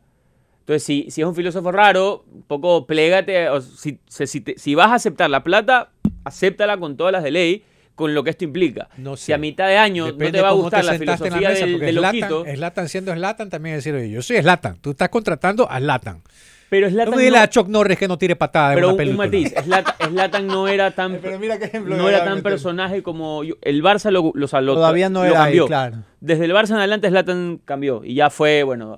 Entonces, 0.63 0.83
si, 0.83 1.07
si 1.11 1.21
es 1.21 1.27
un 1.27 1.35
filósofo 1.35 1.71
raro, 1.71 2.23
un 2.33 2.43
poco 2.43 2.85
plégate. 2.87 3.49
o 3.49 3.59
si, 3.61 3.99
si, 4.07 4.27
si 4.27 4.41
te- 4.41 4.57
si 4.57 4.75
vas 4.75 4.91
a 4.91 4.95
aceptar 4.95 5.29
la 5.29 5.43
plata, 5.43 5.89
acéptala 6.23 6.77
con 6.77 6.95
todas 6.95 7.11
las 7.11 7.23
de 7.23 7.31
ley, 7.31 7.63
con 7.95 8.13
lo 8.15 8.23
que 8.23 8.29
esto 8.31 8.43
implica. 8.45 8.87
No 8.97 9.17
Si 9.17 9.25
sé. 9.25 9.33
a 9.33 9.37
mitad 9.37 9.67
de 9.67 9.77
año 9.77 10.05
Depende 10.05 10.25
no 10.25 10.31
te 10.37 10.41
va 10.41 10.49
a 10.49 10.53
gustar 10.53 10.85
la 10.85 10.93
filosofía 10.97 11.49
mesa, 11.49 11.65
del, 11.65 11.73
porque 11.73 11.85
del 11.87 11.97
Zlatan- 11.97 12.03
loquito, 12.29 12.45
Zlatan 12.55 12.89
siendo 12.89 13.13
Zlatan 13.13 13.49
también 13.49 13.75
decir, 13.75 13.93
oye, 13.93 14.09
yo 14.09 14.21
soy 14.21 14.41
Zlatan, 14.41 14.77
tú 14.79 14.91
estás 14.91 15.09
contratando 15.09 15.69
a 15.69 15.79
Zlatan. 15.79 16.21
pero 16.69 16.87
No 16.87 16.93
Zlatan 16.93 17.15
me 17.17 17.23
dile 17.23 17.37
no- 17.37 17.43
a 17.43 17.49
Chuck 17.49 17.67
Norris 17.67 17.99
que 17.99 18.07
no 18.07 18.17
tire 18.17 18.35
patada 18.35 18.69
en 18.71 18.75
pero 18.77 18.87
una 18.87 18.93
un, 18.93 18.99
un 19.09 19.17
película. 19.17 19.25
matiz, 19.27 19.53
no 20.47 20.67
era 20.69 20.91
tan, 20.91 21.19
Pero 21.21 21.37
mira 21.39 21.59
qué 21.59 21.65
ejemplo 21.65 21.95
no 21.97 22.07
era 22.09 22.19
de 22.19 22.23
tan 22.25 22.35
meter. 22.37 22.51
personaje 22.51 23.03
como 23.03 23.43
yo- 23.43 23.55
el 23.61 23.83
Barça 23.83 24.09
lo, 24.11 24.31
lo, 24.33 24.47
lo- 24.61 24.73
Todavía 24.73 25.09
no 25.09 25.19
lo 25.23 25.25
era 25.29 25.43
ahí, 25.43 25.51
cambió. 25.51 25.67
claro. 25.67 25.97
Desde 26.21 26.45
el 26.45 26.51
Barça 26.53 26.69
en 26.71 26.77
adelante 26.77 27.09
Zlatan 27.09 27.59
cambió 27.65 28.01
y 28.03 28.15
ya 28.15 28.29
fue, 28.31 28.63
bueno, 28.63 28.97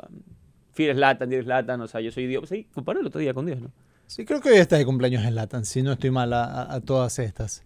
Fear 0.75 0.95
Zlatan, 0.95 1.29
Dear 1.29 1.43
Zlatan, 1.45 1.81
o 1.81 1.87
sea, 1.87 2.01
yo 2.01 2.11
soy 2.11 2.27
Dios. 2.27 2.47
Sí, 2.47 2.67
comparó 2.73 2.99
el 2.99 3.07
otro 3.07 3.19
día 3.19 3.33
con 3.33 3.45
Dios, 3.47 3.59
¿no? 3.61 3.71
Sí, 4.07 4.23
creo 4.25 4.39
que 4.39 4.49
hoy 4.51 4.57
está 4.57 4.77
de 4.77 4.85
cumpleaños 4.85 5.23
en 5.25 5.33
Latan, 5.33 5.65
si 5.65 5.81
no 5.81 5.93
estoy 5.93 6.11
mal 6.11 6.31
a, 6.33 6.79
todas 6.85 7.17
estas. 7.17 7.63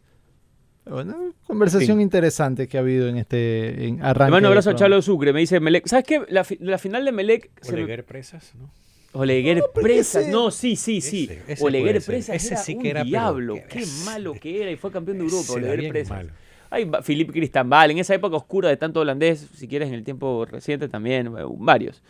Bueno, 0.86 1.34
conversación 1.46 1.98
Sí. 1.98 2.02
interesante 2.04 2.68
que 2.68 2.78
ha 2.78 2.80
habido 2.82 3.10
en 3.10 3.18
este 3.18 3.86
en 3.88 4.02
arranque. 4.02 4.36
Un 4.38 4.42
del 4.44 4.46
abrazo 4.48 4.70
a. 4.72 4.76
Chalo 4.76 5.02
Sucre, 5.02 5.34
me 5.34 5.42
dice 5.42 5.60
Melec. 5.60 5.86
¿Sabes 5.88 6.06
qué? 6.06 6.22
La, 6.30 6.44
fi- 6.44 6.58
la 6.62 6.78
final 6.78 7.04
de 7.06 7.12
Melec. 7.12 7.50
me- 7.68 7.74
Oleguer 7.74 8.06
Presas, 8.06 8.54
¿no? 8.56 8.72
Oleguer 9.12 9.62
Presas. 9.74 10.24
ese- 10.24 10.32
No, 10.32 10.50
sí, 10.50 10.76
sí, 10.76 11.02
sí. 11.02 11.26
Ese- 11.30 11.44
ese 11.54 11.64
Oleguer. 11.66 12.02
Presas 12.02 12.36
Ese 12.38 12.54
era 12.54 12.64
sí 12.64 12.76
un 12.76 12.82
que 12.84 12.90
era, 12.92 13.00
pero 13.02 13.10
diablo. 13.10 13.56
qué 13.70 13.84
malo 14.06 14.34
que 14.34 14.62
era 14.62 14.72
y 14.72 14.78
fue 14.78 14.92
campeón 14.92 15.18
de 15.18 15.26
Europa, 15.26 15.54
era 15.58 15.72
Oleguer 15.74 15.92
Presas. 15.92 16.18
malo. 16.18 16.30
Ay, 16.72 16.86
va- 16.86 17.02
Philippe 17.04 17.34
Cristambal, 17.34 17.92
en 17.92 17.98
esa 18.00 18.16
época 18.16 18.38
oscura 18.38 18.70
de 18.70 18.78
tanto 18.78 19.00
holandés, 19.02 19.48
si 19.56 19.68
quieres 19.68 19.90
en 19.90 19.96
el 19.96 20.04
tiempo 20.04 20.46
reciente 20.46 20.88
también, 20.88 21.32
varios. 21.58 22.02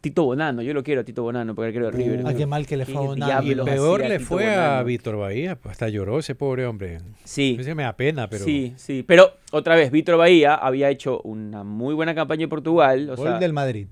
Tito 0.00 0.22
Bonano, 0.24 0.62
yo 0.62 0.74
lo 0.74 0.82
quiero 0.84 1.00
a 1.00 1.04
Tito 1.04 1.22
Bonano 1.24 1.54
porque 1.56 1.72
creo 1.72 1.90
de 1.90 1.96
River. 1.96 2.22
Ah, 2.24 2.34
qué 2.34 2.46
mal 2.46 2.66
que 2.66 2.76
le 2.76 2.86
fue 2.86 2.96
a 2.96 3.00
Bonano. 3.00 3.42
Y 3.42 3.54
peor 3.54 4.00
le 4.00 4.20
fue 4.20 4.54
a. 4.54 4.82
Víctor 4.84 5.16
Bahía, 5.16 5.56
pues 5.56 5.72
hasta 5.72 5.88
lloró 5.88 6.20
ese 6.20 6.34
pobre 6.36 6.66
hombre. 6.66 6.98
Sí. 7.24 7.54
A 7.54 7.58
veces 7.58 7.74
me 7.74 7.82
da 7.82 7.96
pena, 7.96 8.28
pero 8.28 8.44
Sí, 8.44 8.74
sí. 8.76 9.04
Pero 9.06 9.32
otra 9.50 9.74
vez, 9.74 9.90
Víctor 9.90 10.16
Bahía 10.18 10.54
había 10.54 10.88
hecho 10.88 11.20
una 11.22 11.64
muy 11.64 11.94
buena 11.94 12.14
campaña 12.14 12.44
en 12.44 12.48
Portugal. 12.48 13.10
O 13.10 13.16
Gol 13.16 13.26
sea, 13.26 13.38
del 13.38 13.52
Madrid. 13.52 13.88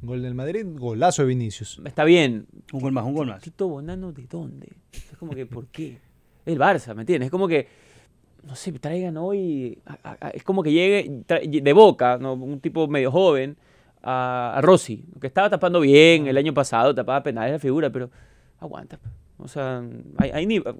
Gol 0.00 0.22
del 0.22 0.34
Madrid, 0.34 0.64
golazo 0.66 1.22
de 1.22 1.28
Vinicius. 1.28 1.80
está 1.84 2.04
bien. 2.04 2.46
Un 2.72 2.80
gol 2.80 2.92
más, 2.92 3.04
un 3.04 3.14
gol 3.14 3.26
más. 3.28 3.42
Tito 3.42 3.66
Bonano, 3.68 4.12
¿de 4.12 4.26
dónde? 4.28 4.68
Es 4.92 5.16
como 5.18 5.32
que, 5.32 5.46
¿por 5.46 5.66
qué? 5.68 5.98
El 6.46 6.58
Barça, 6.58 6.94
¿me 6.94 7.02
entiendes? 7.02 7.26
Es 7.26 7.30
como 7.30 7.46
que, 7.48 7.66
no 8.44 8.54
sé, 8.56 8.72
traigan 8.72 9.16
hoy. 9.16 9.78
a- 9.86 9.98
a- 10.04 10.16
a- 10.28 10.30
es 10.30 10.42
como 10.44 10.62
que 10.62 10.72
llegue 10.72 11.08
tra- 11.26 11.40
de 11.48 11.72
boca, 11.72 12.18
¿no? 12.20 12.34
un 12.34 12.58
tipo 12.60 12.86
medio 12.88 13.10
joven, 13.12 13.56
a, 14.02 14.60
Rossi, 14.62 15.04
que 15.20 15.26
estaba 15.26 15.50
tapando 15.50 15.80
bien 15.80 16.26
el 16.26 16.36
año 16.36 16.54
pasado, 16.54 16.94
tapaba 16.94 17.22
penales 17.22 17.52
la 17.52 17.58
figura, 17.58 17.90
pero 17.90 18.10
aguanta. 18.58 18.98
pues. 18.98 19.12
O 19.38 19.48
sea, 19.48 19.82
hay, 20.18 20.30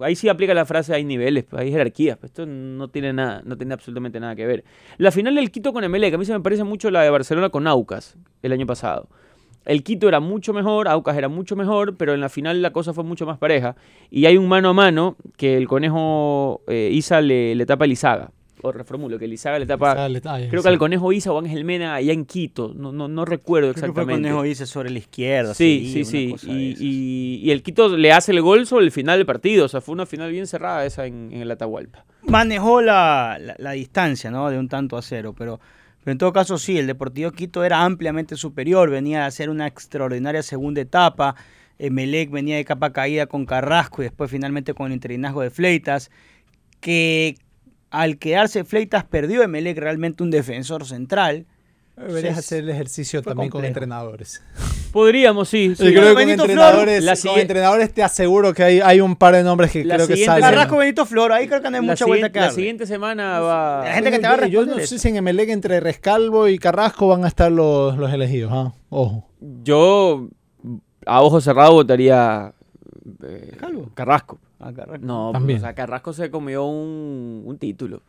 ahí 0.01 0.15
sí 0.15 0.29
aplica 0.29 0.55
la 0.55 0.65
frase: 0.65 0.95
hay 0.95 1.05
niveles, 1.05 1.45
pues, 1.45 1.63
hay 1.63 1.71
jerarquías. 1.71 2.17
pues, 2.17 2.31
esto 2.31 2.47
no 2.47 2.89
tiene 2.89 3.13
nada, 3.13 3.43
no 3.45 3.57
tiene 3.57 3.75
absolutamente 3.75 4.21
nada 4.21 4.37
que 4.37 4.47
ver. 4.47 4.65
La 4.99 5.11
final 5.11 5.35
del 5.35 5.51
Quito 5.51 5.73
con 5.73 5.83
Emelec, 5.83 6.15
a 6.15 6.19
mí 6.19 6.25
se 6.25 6.33
me 6.33 6.41
parece 6.41 6.63
mucho 6.65 6.91
la 6.91 7.03
de 7.03 7.11
Barcelona 7.11 7.51
con 7.51 7.67
Aucas 7.67 8.17
el 8.43 8.53
año 8.53 8.67
pasado. 8.67 9.09
El 9.65 9.83
Quito 9.83 10.09
era 10.09 10.21
mucho 10.21 10.53
mejor, 10.53 10.89
Aucas 10.89 11.17
era 11.17 11.29
mucho 11.29 11.57
mejor, 11.57 11.97
pero 11.97 12.15
en 12.15 12.21
la 12.21 12.29
final 12.29 12.63
la 12.63 12.73
cosa 12.73 12.93
fue 12.93 13.05
mucho 13.05 13.27
más 13.27 13.39
pareja. 13.39 13.77
Y 14.11 14.27
hay 14.27 14.37
un 14.37 14.49
mano 14.49 14.69
a 14.69 14.73
mano 14.73 15.17
que 15.37 15.57
el 15.57 15.69
conejo 15.69 16.63
eh, 16.69 16.91
Isa 16.93 17.21
le, 17.21 17.55
le 17.55 17.67
tapa 17.67 17.85
a 17.85 17.89
Lizaga. 17.89 18.31
O 18.63 18.73
reformulo, 18.73 19.19
que 19.19 19.27
Lizaga 19.27 19.59
le 19.59 19.67
tapa. 19.67 20.05
Ay, 20.05 20.21
creo 20.49 20.61
sí. 20.61 20.63
que 20.63 20.69
al 20.69 20.79
conejo 20.79 21.13
Isa 21.13 21.33
o 21.33 21.39
Ángel 21.39 21.65
Mena 21.65 21.95
allá 21.95 22.13
en 22.13 22.25
Quito. 22.25 22.73
No, 22.77 22.93
no, 22.93 23.09
no 23.09 23.25
recuerdo 23.25 23.73
Creo 23.73 23.75
que 23.75 23.81
fue 23.81 23.89
exactamente. 23.91 24.29
Conejo 24.29 24.43
dice 24.45 24.67
sobre 24.67 24.91
la 24.91 24.99
izquierda. 24.99 25.53
Sí, 25.55 25.91
sí, 25.93 26.05
sí. 26.05 26.35
Y, 26.49 26.77
y- 26.79 27.41
y 27.43 27.51
el 27.51 27.63
Quito 27.63 27.97
le 27.97 28.13
hace 28.13 28.33
el 28.33 28.41
gol 28.41 28.67
sobre 28.67 28.85
el 28.85 28.93
final 28.93 29.19
del 29.19 29.27
partido. 29.27 29.65
O 29.65 29.69
sea, 29.69 29.81
fue 29.81 29.93
una 29.95 30.07
final 30.07 30.31
bien 30.31 30.47
cerrada 30.47 30.87
esa 30.87 31.07
en, 31.07 31.31
en 31.33 31.41
el 31.43 31.51
Atahualpa. 31.51 32.05
manejó 32.23 32.81
la, 32.81 33.37
la- 33.41 33.57
la 33.59 33.73
distancia, 33.73 34.31
¿no? 34.31 34.49
De 34.51 34.59
un 34.59 34.69
tanto 34.69 34.97
a 34.97 35.03
cero, 35.03 35.35
pero, 35.37 35.59
pero 36.05 36.13
en 36.13 36.19
todo 36.19 36.33
caso 36.33 36.57
sí, 36.59 36.79
el 36.79 36.87
Deportivo 36.87 37.33
Quito 37.33 37.65
era 37.65 37.83
ampliamente 37.85 38.37
superior, 38.37 38.91
venía 38.91 39.25
a 39.25 39.27
hacer 39.27 39.51
una 39.51 39.67
extraordinaria 39.67 40.43
segunda 40.43 40.81
etapa, 40.81 41.35
Melec 41.79 42.31
venía 42.31 42.55
de 42.57 42.65
capa 42.65 42.93
caída 42.93 43.27
con 43.27 43.45
Carrasco 43.45 44.03
y 44.03 44.05
después 44.05 44.31
finalmente 44.31 44.73
con 44.73 44.87
el 44.87 44.93
interinazgo 44.93 45.41
de 45.43 45.51
Fleitas, 45.51 46.13
que 46.81 47.37
al 47.93 48.19
quedarse 48.19 48.65
Fleitas 48.65 49.05
perdió 49.05 49.43
Emelec 49.43 49.79
realmente 49.79 50.23
un 50.23 50.31
defensor 50.31 50.85
central. 50.87 51.47
Deberías 51.95 52.39
hacer 52.39 52.65
el 52.65 52.71
ejercicio 52.71 53.21
también 53.23 53.51
con 53.51 53.65
entrenadores. 53.67 54.43
Podríamos, 54.93 55.49
sí. 55.51 55.75
sí. 55.77 55.85
Yo 55.85 56.01
creo 56.01 56.17
que 56.17 56.23
con 56.25 56.31
entrenadores, 56.31 57.05
la 57.05 57.13
con 57.13 57.17
siguiente- 57.17 57.41
entrenadores 57.43 57.93
te 57.93 58.03
aseguro 58.03 58.55
que 58.55 58.63
hay, 58.63 58.81
hay 58.81 59.01
un 59.03 59.15
par 59.15 59.35
de 59.35 59.43
nombres 59.43 59.71
que 59.71 59.85
La 59.85 59.97
creo 59.97 60.09
que 60.09 60.17
salen. 60.25 60.43
Carrasco, 60.43 60.79
Benito 60.79 61.05
Floro, 61.05 61.35
ahí 61.35 61.47
creo 61.47 61.61
que 61.61 61.71
no 61.71 61.77
hay 61.77 61.85
la, 61.87 61.93
mucha 61.93 62.07
vuelta 62.07 62.31
que 62.33 62.39
la 62.41 62.47
darle. 62.47 62.55
siguiente 62.57 62.87
semana 62.87 63.41
va. 63.41 63.85
La 63.85 63.93
gente 63.95 64.11
que 64.11 64.19
te 64.19 64.27
va 64.27 64.33
a 64.35 64.37
Yo- 64.39 64.47
Yo 64.47 64.61
no 64.61 64.65
responder 64.65 64.87
sé 64.89 64.99
si 64.99 65.09
en 65.09 65.17
Emelec 65.17 65.51
entre 65.51 65.81
Rescalvo 65.81 66.49
y 66.49 66.59
Carrasco 66.59 67.09
van 67.09 67.25
a 67.25 67.29
estar 67.29 67.53
los, 67.53 67.97
los 67.99 68.11
elegidos. 68.13 68.51
¿ah? 68.55 68.73
Ojo. 68.89 69.29
Yo 69.63 70.29
a 71.05 71.23
ojo 71.23 71.41
cerrado 71.43 71.73
votaría 71.75 72.55
eh. 73.23 73.53
Carrasco. 73.95 74.41
Ah, 74.63 74.73
Carrasco. 74.73 75.05
No, 75.05 75.31
También. 75.33 75.59
o 75.59 75.63
sea, 75.63 75.75
Carrasco 75.75 76.13
se 76.13 76.31
comió 76.31 76.65
un, 76.65 77.43
un 77.45 77.59
título. 77.59 78.03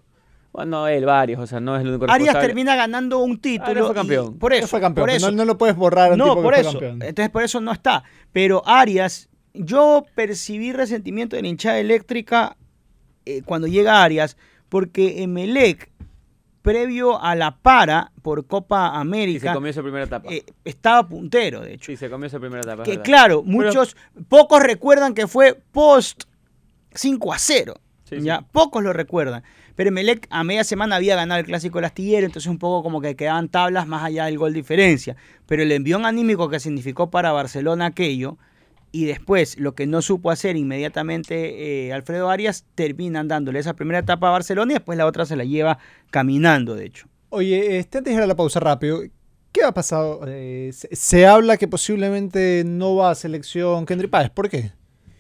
Bueno, 0.52 0.88
él 0.88 1.04
varios, 1.06 1.40
o 1.40 1.48
sea, 1.48 1.60
no 1.60 1.76
es 1.76 1.82
el 1.82 1.90
único 1.90 2.06
Arias 2.12 2.40
termina 2.40 2.76
ganando 2.76 3.18
un 3.20 3.40
título. 3.40 3.72
Arias 3.72 3.86
fue 3.88 3.94
y- 3.94 3.98
campeón. 3.98 4.38
Por 4.38 4.54
eso, 4.54 4.68
fue 4.68 4.80
campeón. 4.80 5.04
por 5.08 5.10
eso. 5.16 5.32
No, 5.32 5.38
no 5.38 5.46
lo 5.46 5.58
puedes 5.58 5.76
borrar 5.76 6.10
a 6.10 6.14
un 6.14 6.20
No, 6.20 6.26
tipo 6.26 6.36
que 6.38 6.42
por 6.44 6.54
fue 6.54 6.62
eso. 6.62 6.72
campeón. 6.74 7.02
Entonces 7.02 7.30
por 7.32 7.42
eso 7.44 7.60
no 7.60 7.72
está. 7.72 8.04
Pero 8.32 8.62
Arias, 8.68 9.30
yo 9.56 10.06
percibí 10.14 10.72
resentimiento 10.72 11.36
de 11.36 11.42
la 11.42 11.48
hinchada 11.48 11.80
eléctrica 11.80 12.56
eh, 13.26 13.42
cuando 13.44 13.66
llega 13.68 14.04
Arias, 14.04 14.38
porque 14.70 15.24
Emelec, 15.24 15.90
previo 16.62 17.22
a 17.22 17.36
la 17.36 17.58
para 17.58 18.12
por 18.22 18.46
Copa 18.48 18.90
Y 18.90 18.96
se 18.96 19.02
América, 19.02 19.54
comió 19.54 19.70
esa 19.72 19.82
primera 19.82 20.06
etapa. 20.06 20.32
eh, 20.32 20.46
estaba 20.64 21.08
puntero, 21.08 21.62
de 21.62 21.74
hecho. 21.74 21.86
sí, 21.88 21.98
se 21.98 22.10
comió 22.10 22.28
esa 22.28 22.40
primera 22.40 22.62
etapa. 22.62 22.84
Que 22.84 23.00
claro, 23.02 23.44
muchos, 23.44 23.98
pocos 24.30 24.62
recuerdan 24.62 25.14
que 25.14 25.28
fue 25.28 25.60
post 25.72 26.24
5 26.96 27.34
a 27.34 27.40
0. 27.40 27.74
Sí, 28.04 28.18
sí. 28.18 28.26
ya, 28.26 28.42
pocos 28.42 28.84
lo 28.84 28.94
recuerdan. 28.94 29.44
Pero 29.76 29.90
Emelec 29.90 30.28
a 30.30 30.44
media 30.44 30.64
semana 30.64 30.98
había 30.98 31.16
ganado 31.16 31.40
el 31.40 31.46
clásico 31.46 31.80
del 31.80 31.86
astillero, 31.86 32.26
entonces 32.26 32.50
un 32.50 32.60
poco 32.60 32.84
como 32.84 33.02
que 33.02 33.16
quedaban 33.16 33.50
tablas 33.50 33.88
más 33.88 34.04
allá 34.04 34.26
del 34.26 34.38
gol 34.38 34.54
diferencia. 34.54 35.16
Pero 35.48 35.64
el 35.64 35.72
envión 35.72 36.06
anímico 36.06 36.50
que 36.50 36.60
significó 36.60 37.10
para 37.10 37.32
Barcelona 37.32 37.88
aquello, 37.88 38.38
y 38.92 39.06
después 39.06 39.58
lo 39.58 39.74
que 39.74 39.88
no 39.88 40.04
supo 40.04 40.30
hacer 40.30 40.56
inmediatamente 40.56 41.88
eh, 41.88 41.94
Alfredo 41.94 42.30
Arias, 42.30 42.66
terminan 42.76 43.28
dándole 43.28 43.60
esa 43.60 43.74
primera 43.74 44.00
etapa 44.00 44.28
a 44.28 44.32
Barcelona 44.32 44.72
y 44.72 44.76
después 44.76 44.98
la 44.98 45.08
otra 45.08 45.26
se 45.26 45.36
la 45.36 45.44
lleva 45.44 45.80
caminando, 46.12 46.76
de 46.76 46.86
hecho. 46.86 47.08
Oye, 47.30 47.80
este, 47.80 47.98
antes 47.98 48.14
de 48.14 48.18
ir 48.20 48.24
a 48.24 48.28
la 48.28 48.36
pausa 48.36 48.60
rápido, 48.60 49.02
¿qué 49.52 49.64
ha 49.64 49.72
pasado? 49.72 50.22
Eh, 50.28 50.70
se, 50.74 50.96
se 50.96 51.26
habla 51.26 51.58
que 51.58 51.68
posiblemente 51.68 52.64
no 52.64 52.96
va 52.96 53.10
a 53.10 53.16
selección 53.16 53.88
Kendry 53.88 54.08
Páez. 54.08 54.30
¿Por 54.30 54.48
qué? 54.48 54.72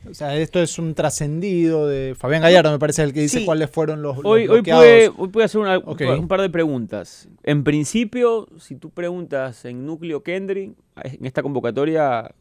O 0.09 0.13
sea, 0.13 0.35
esto 0.37 0.59
es 0.61 0.77
un 0.79 0.93
trascendido 0.95 1.87
de 1.87 2.13
Fabián 2.15 2.41
Gallardo, 2.41 2.71
me 2.71 2.79
parece 2.79 3.03
el 3.03 3.13
que 3.13 3.21
dice 3.21 3.39
Sí. 3.39 3.45
cuáles 3.45 3.69
fueron 3.69 4.01
los, 4.01 4.17
los 4.17 4.25
Hoy, 4.25 4.47
hoy, 4.47 4.61
pude, 4.61 5.09
hoy 5.17 5.27
pude 5.29 5.43
hacer 5.45 5.61
una- 5.61 5.79
un 5.79 6.27
par 6.27 6.41
de 6.41 6.49
preguntas. 6.49 7.29
En 7.43 7.63
principio, 7.63 8.47
si 8.59 8.75
tú 8.75 8.89
preguntas 8.89 9.63
en 9.65 9.85
núcleo 9.85 10.21
Kendrick, 10.23 10.73
en 11.03 11.25
esta 11.25 11.41
convocatoria 11.41 12.33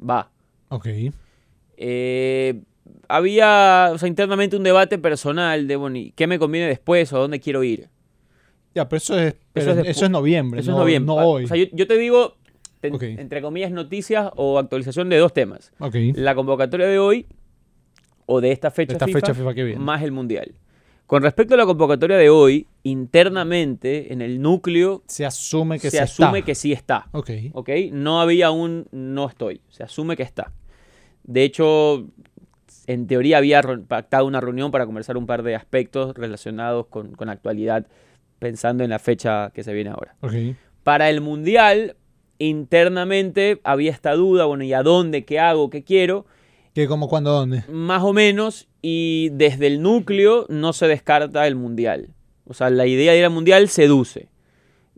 va. 0.00 0.30
Ok. 0.70 0.86
Eh, 1.76 2.60
había 3.08 3.90
o 3.92 3.98
sea, 3.98 4.08
internamente 4.08 4.56
un 4.56 4.62
debate 4.62 4.98
personal 4.98 5.66
de, 5.66 5.76
bueno, 5.76 5.96
¿y 5.98 6.12
¿qué 6.12 6.26
me 6.26 6.38
conviene 6.38 6.66
después 6.68 7.12
o 7.12 7.16
a 7.16 7.20
dónde 7.20 7.40
quiero 7.40 7.62
ir? 7.64 7.88
Ya, 8.74 8.88
pero 8.88 8.98
eso 8.98 9.18
es, 9.18 9.34
pero 9.52 9.70
Eso 9.72 9.80
es 9.80 9.86
eso 9.88 10.00
despu- 10.00 10.04
es 10.06 10.10
noviembre. 10.10 10.60
Eso 10.60 10.70
no, 10.70 10.78
es 10.78 10.80
noviembre. 10.80 11.14
No 11.14 11.20
Ah, 11.20 11.24
hoy. 11.26 11.44
O 11.44 11.48
sea, 11.48 11.56
yo, 11.56 11.66
yo 11.72 11.86
te 11.86 11.98
digo, 11.98 12.36
entre 12.82 13.40
comillas, 13.42 13.70
noticias 13.70 14.30
o 14.36 14.58
actualización 14.58 15.08
de 15.08 15.18
dos 15.18 15.32
temas. 15.32 15.72
La 16.14 16.34
convocatoria 16.34 16.86
de 16.86 16.98
hoy 16.98 17.26
o 18.26 18.40
de 18.40 18.52
esta 18.52 18.70
fecha, 18.70 18.92
esta 18.92 19.06
FIFA, 19.06 19.18
fecha 19.20 19.34
FIFA 19.34 19.54
que 19.54 19.64
viene. 19.64 19.80
más 19.80 20.02
el 20.02 20.12
Mundial. 20.12 20.54
Con 21.06 21.22
respecto 21.22 21.54
a 21.54 21.56
la 21.58 21.66
convocatoria 21.66 22.16
de 22.16 22.30
hoy, 22.30 22.66
internamente, 22.84 24.12
en 24.12 24.22
el 24.22 24.40
núcleo, 24.40 25.02
Se 25.06 25.26
asume 25.26 25.78
que 25.78 25.90
se, 25.90 25.98
se, 25.98 26.02
asume 26.02 26.38
está. 26.38 26.46
que 26.46 26.54
sí 26.54 26.72
está. 26.72 27.08
Ok. 27.12 27.30
¿ok? 27.52 27.68
No 27.92 28.20
había 28.20 28.50
un 28.50 28.86
no 28.92 29.28
estoy, 29.28 29.60
se 29.68 29.82
asume 29.82 30.16
que 30.16 30.22
está. 30.22 30.52
De 31.24 31.44
hecho, 31.44 32.06
en 32.86 33.06
teoría 33.06 33.38
había 33.38 33.62
pactado 33.88 34.26
una 34.26 34.40
reunión 34.40 34.70
para 34.70 34.86
conversar 34.86 35.16
un 35.16 35.26
par 35.26 35.42
de 35.42 35.54
aspectos 35.54 36.14
relacionados 36.16 36.86
con, 36.86 37.12
con 37.12 37.28
actualidad, 37.28 37.86
pensando 38.38 38.82
en 38.82 38.90
la 38.90 38.98
fecha 38.98 39.50
que 39.54 39.62
se 39.62 39.72
viene 39.72 39.90
ahora. 39.90 40.16
Para 40.82 41.10
el 41.10 41.20
Mundial, 41.20 41.96
internamente 42.48 43.60
había 43.64 43.90
esta 43.90 44.14
duda, 44.14 44.44
bueno, 44.44 44.64
¿y 44.64 44.72
a 44.72 44.82
dónde? 44.82 45.24
¿Qué 45.24 45.38
hago? 45.38 45.70
¿Qué 45.70 45.82
quiero? 45.82 46.26
¿Qué, 46.74 46.86
cómo, 46.88 47.08
cuándo, 47.08 47.32
dónde? 47.32 47.64
Más 47.68 48.02
o 48.02 48.12
menos, 48.12 48.68
y 48.80 49.28
desde 49.32 49.66
el 49.66 49.82
núcleo 49.82 50.46
no 50.48 50.72
se 50.72 50.86
descarta 50.88 51.46
el 51.46 51.54
Mundial. 51.56 52.08
O 52.46 52.54
sea, 52.54 52.70
la 52.70 52.86
idea 52.86 53.12
de 53.12 53.18
ir 53.18 53.24
al 53.24 53.30
Mundial 53.30 53.68
seduce. 53.68 54.28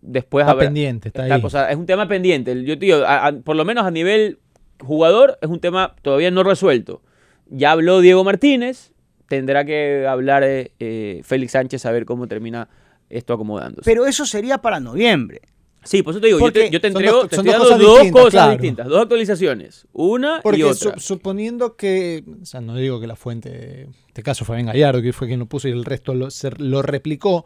Después 0.01 0.43
Está 0.45 0.53
habrá- 0.53 0.67
pendiente, 0.67 1.09
está 1.09 1.23
Está- 1.25 1.35
ahí. 1.37 1.41
o 1.45 1.51
sea, 1.51 1.71
es 1.71 1.77
un 1.77 1.87
tema 1.87 2.07
pendiente. 2.07 2.63
Yo 2.65 2.79
te 2.79 2.87
digo, 2.87 2.99
a- 3.07 3.27
a- 3.27 3.33
por 3.33 3.57
lo 3.57 3.65
menos 3.65 3.85
a 3.87 3.91
nivel 3.91 4.39
jugador, 4.81 5.39
es 5.41 5.49
un 5.49 5.61
tema 5.61 5.95
todavía 6.03 6.31
no 6.31 6.43
resuelto. 6.43 7.03
Ya 7.47 7.73
habló 7.73 8.01
Diego 8.01 8.23
Martínez, 8.25 8.93
tendrá 9.29 9.65
que 9.65 10.07
hablar 10.07 10.43
eh, 10.45 10.73
eh, 10.79 11.21
Félix 11.25 11.53
Sánchez 11.53 11.87
a 11.87 11.91
ver 11.91 12.05
cómo 12.05 12.27
termina 12.29 12.69
esto 13.09 13.33
acomodándose. 13.35 13.83
Pero 13.91 14.07
eso 14.07 14.27
sería 14.27 14.59
para 14.59 14.79
noviembre. 14.81 15.41
Sí, 15.85 16.03
por 16.03 16.13
eso 16.13 16.21
te 16.21 16.27
digo, 16.29 16.39
yo 16.41 16.53
te, 16.53 16.71
yo 16.71 16.81
entrego, 16.83 17.17
dos- 17.23 17.29
te 17.29 17.37
dos 17.37 17.45
cosas 17.57 17.79
dos 17.79 17.99
distintas, 18.01 18.11
cosas 18.23 18.31
claro. 18.33 18.53
distintas, 18.53 18.89
dos 18.89 19.01
actualizaciones, 19.03 19.87
una 19.93 20.39
y 20.39 20.43
Porque 20.43 20.65
otra. 20.65 20.95
su- 20.95 21.01
suponiendo 21.01 21.77
que, 21.77 22.25
o 22.43 22.45
sea, 22.45 22.61
no 22.61 22.75
digo 22.77 23.01
que 23.01 23.07
la 23.07 23.17
fuente, 23.17 23.83
en 23.83 23.95
este 24.09 24.23
caso 24.23 24.45
Fabián 24.45 24.67
Gallardo, 24.67 25.01
que 25.03 25.13
fue 25.13 25.27
quien 25.29 25.39
lo 25.41 25.47
puso 25.47 25.69
y 25.69 25.73
el 25.73 25.85
resto 25.85 26.15
lo, 26.15 26.31
se- 26.31 26.51
lo 26.59 26.83
replicó, 26.83 27.45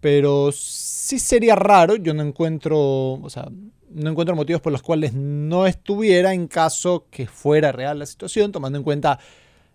pero 0.00 0.50
sí 0.52 1.18
sería 1.18 1.54
raro, 1.54 1.96
yo 1.96 2.12
no 2.14 2.22
encuentro, 2.22 2.78
o 3.12 3.28
sea, 3.30 3.48
no 3.94 4.10
encuentro 4.10 4.34
motivos 4.34 4.62
por 4.62 4.72
los 4.72 4.82
cuales 4.82 5.12
no 5.14 5.66
estuviera 5.66 6.32
en 6.32 6.48
caso 6.48 7.06
que 7.10 7.26
fuera 7.26 7.72
real 7.72 7.98
la 7.98 8.06
situación, 8.06 8.50
tomando 8.50 8.78
en 8.78 8.84
cuenta 8.84 9.18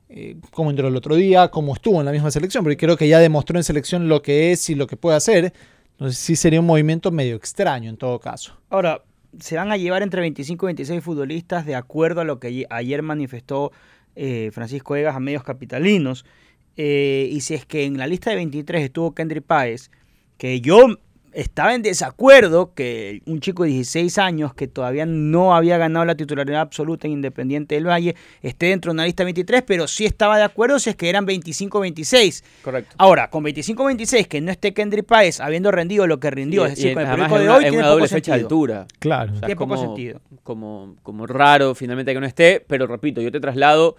eh, 0.10 0.38
cómo 0.52 0.70
entró 0.70 0.88
el 0.88 0.96
otro 0.96 1.16
día, 1.16 1.50
cómo 1.50 1.74
estuvo 1.74 2.00
en 2.00 2.06
la 2.06 2.12
misma 2.14 2.32
selección, 2.32 2.64
porque 2.64 2.78
creo 2.78 2.96
que 2.98 3.08
ya 3.10 3.20
demostró 3.20 3.58
en 3.60 3.64
selección 3.64 4.08
lo 4.08 4.22
que 4.22 4.52
es 4.54 4.70
y 4.70 4.76
lo 4.76 4.88
que 4.88 4.96
puede 4.98 5.18
hacer. 5.18 5.54
Entonces 5.98 6.18
sí 6.20 6.36
sería 6.36 6.60
un 6.60 6.66
movimiento 6.68 7.12
medio 7.12 7.36
extraño 7.36 7.90
en 7.90 7.98
todo 7.98 8.20
caso. 8.20 8.60
Ahora, 8.70 9.04
se 9.40 9.56
van 9.56 9.72
a 9.72 9.78
llevar 9.78 10.04
entre 10.04 10.22
25 10.22 10.66
y 10.66 10.68
26 10.68 11.04
futbolistas 11.04 11.66
de 11.66 11.76
acuerdo 11.76 12.22
a 12.22 12.24
lo 12.24 12.40
que 12.40 12.66
ayer- 12.70 13.02
manifestó 13.02 13.72
eh, 14.16 14.50
Francisco 14.54 14.96
Egas 14.96 15.16
a 15.16 15.20
medios 15.20 15.44
capitalinos. 15.44 16.26
Eh, 16.76 17.30
y 17.32 17.42
si 17.42 17.56
es 17.56 17.66
que 17.66 17.86
en 17.86 17.98
la 17.98 18.06
lista 18.08 18.30
de 18.30 18.36
23 18.36 18.84
estuvo 18.84 19.14
Kendry 19.16 19.42
Páez, 19.42 19.90
que 20.38 20.62
yo 20.62 20.86
estaba 21.34 21.76
en 21.76 21.82
desacuerdo 21.82 22.74
que 22.74 23.22
un 23.26 23.40
chico 23.40 23.64
de 23.64 23.70
16 23.70 24.18
años 24.18 24.54
que 24.54 24.68
todavía 24.68 25.06
no 25.06 25.56
había 25.56 25.78
ganado 25.78 26.06
la 26.06 26.16
titularidad 26.16 26.62
absoluta 26.62 27.08
en 27.08 27.14
Independiente 27.14 27.76
del 27.76 27.88
Valle 27.88 28.16
esté 28.42 28.68
dentro 28.68 28.92
de 28.92 28.94
una 28.94 29.06
lista 29.06 29.24
de 29.24 29.26
23, 29.26 29.64
pero 29.64 29.88
sí 29.88 30.06
estaba 30.06 30.38
de 30.38 30.44
acuerdo 30.44 30.80
si 30.80 30.90
es 30.90 30.96
que 30.96 31.10
eran 31.10 31.28
25-26. 31.28 32.44
Correcto. 32.64 32.96
Ahora, 32.98 33.30
con 33.30 33.44
25-26, 33.44 34.28
que 34.28 34.42
no 34.42 34.52
esté 34.52 34.74
Kendry 34.74 35.04
Páez 35.04 35.40
habiendo 35.40 35.72
rendido 35.72 36.08
lo 36.08 36.20
que 36.20 36.32
rindió, 36.32 36.66
es 36.66 36.76
decir, 36.76 36.94
con 36.94 37.04
el 37.04 37.10
periódico 37.10 37.40
de 37.40 37.50
hoy, 37.50 37.64
es 37.66 37.70
tiene 37.70 37.78
una 37.78 37.86
poco 37.88 37.96
doble 37.96 38.08
fecha 38.08 38.34
de 38.34 38.42
altura. 38.42 38.88
Claro. 39.00 39.32
O 39.32 39.36
sea, 39.36 39.46
Tiene 39.48 39.56
poco 39.56 39.78
sentido. 39.78 40.22
Como, 40.44 40.96
como 41.04 41.28
raro 41.28 41.76
finalmente 41.76 42.14
que 42.14 42.20
no 42.20 42.26
esté, 42.26 42.64
pero 42.66 42.88
repito, 42.88 43.22
yo 43.22 43.32
te 43.32 43.40
traslado 43.40 43.96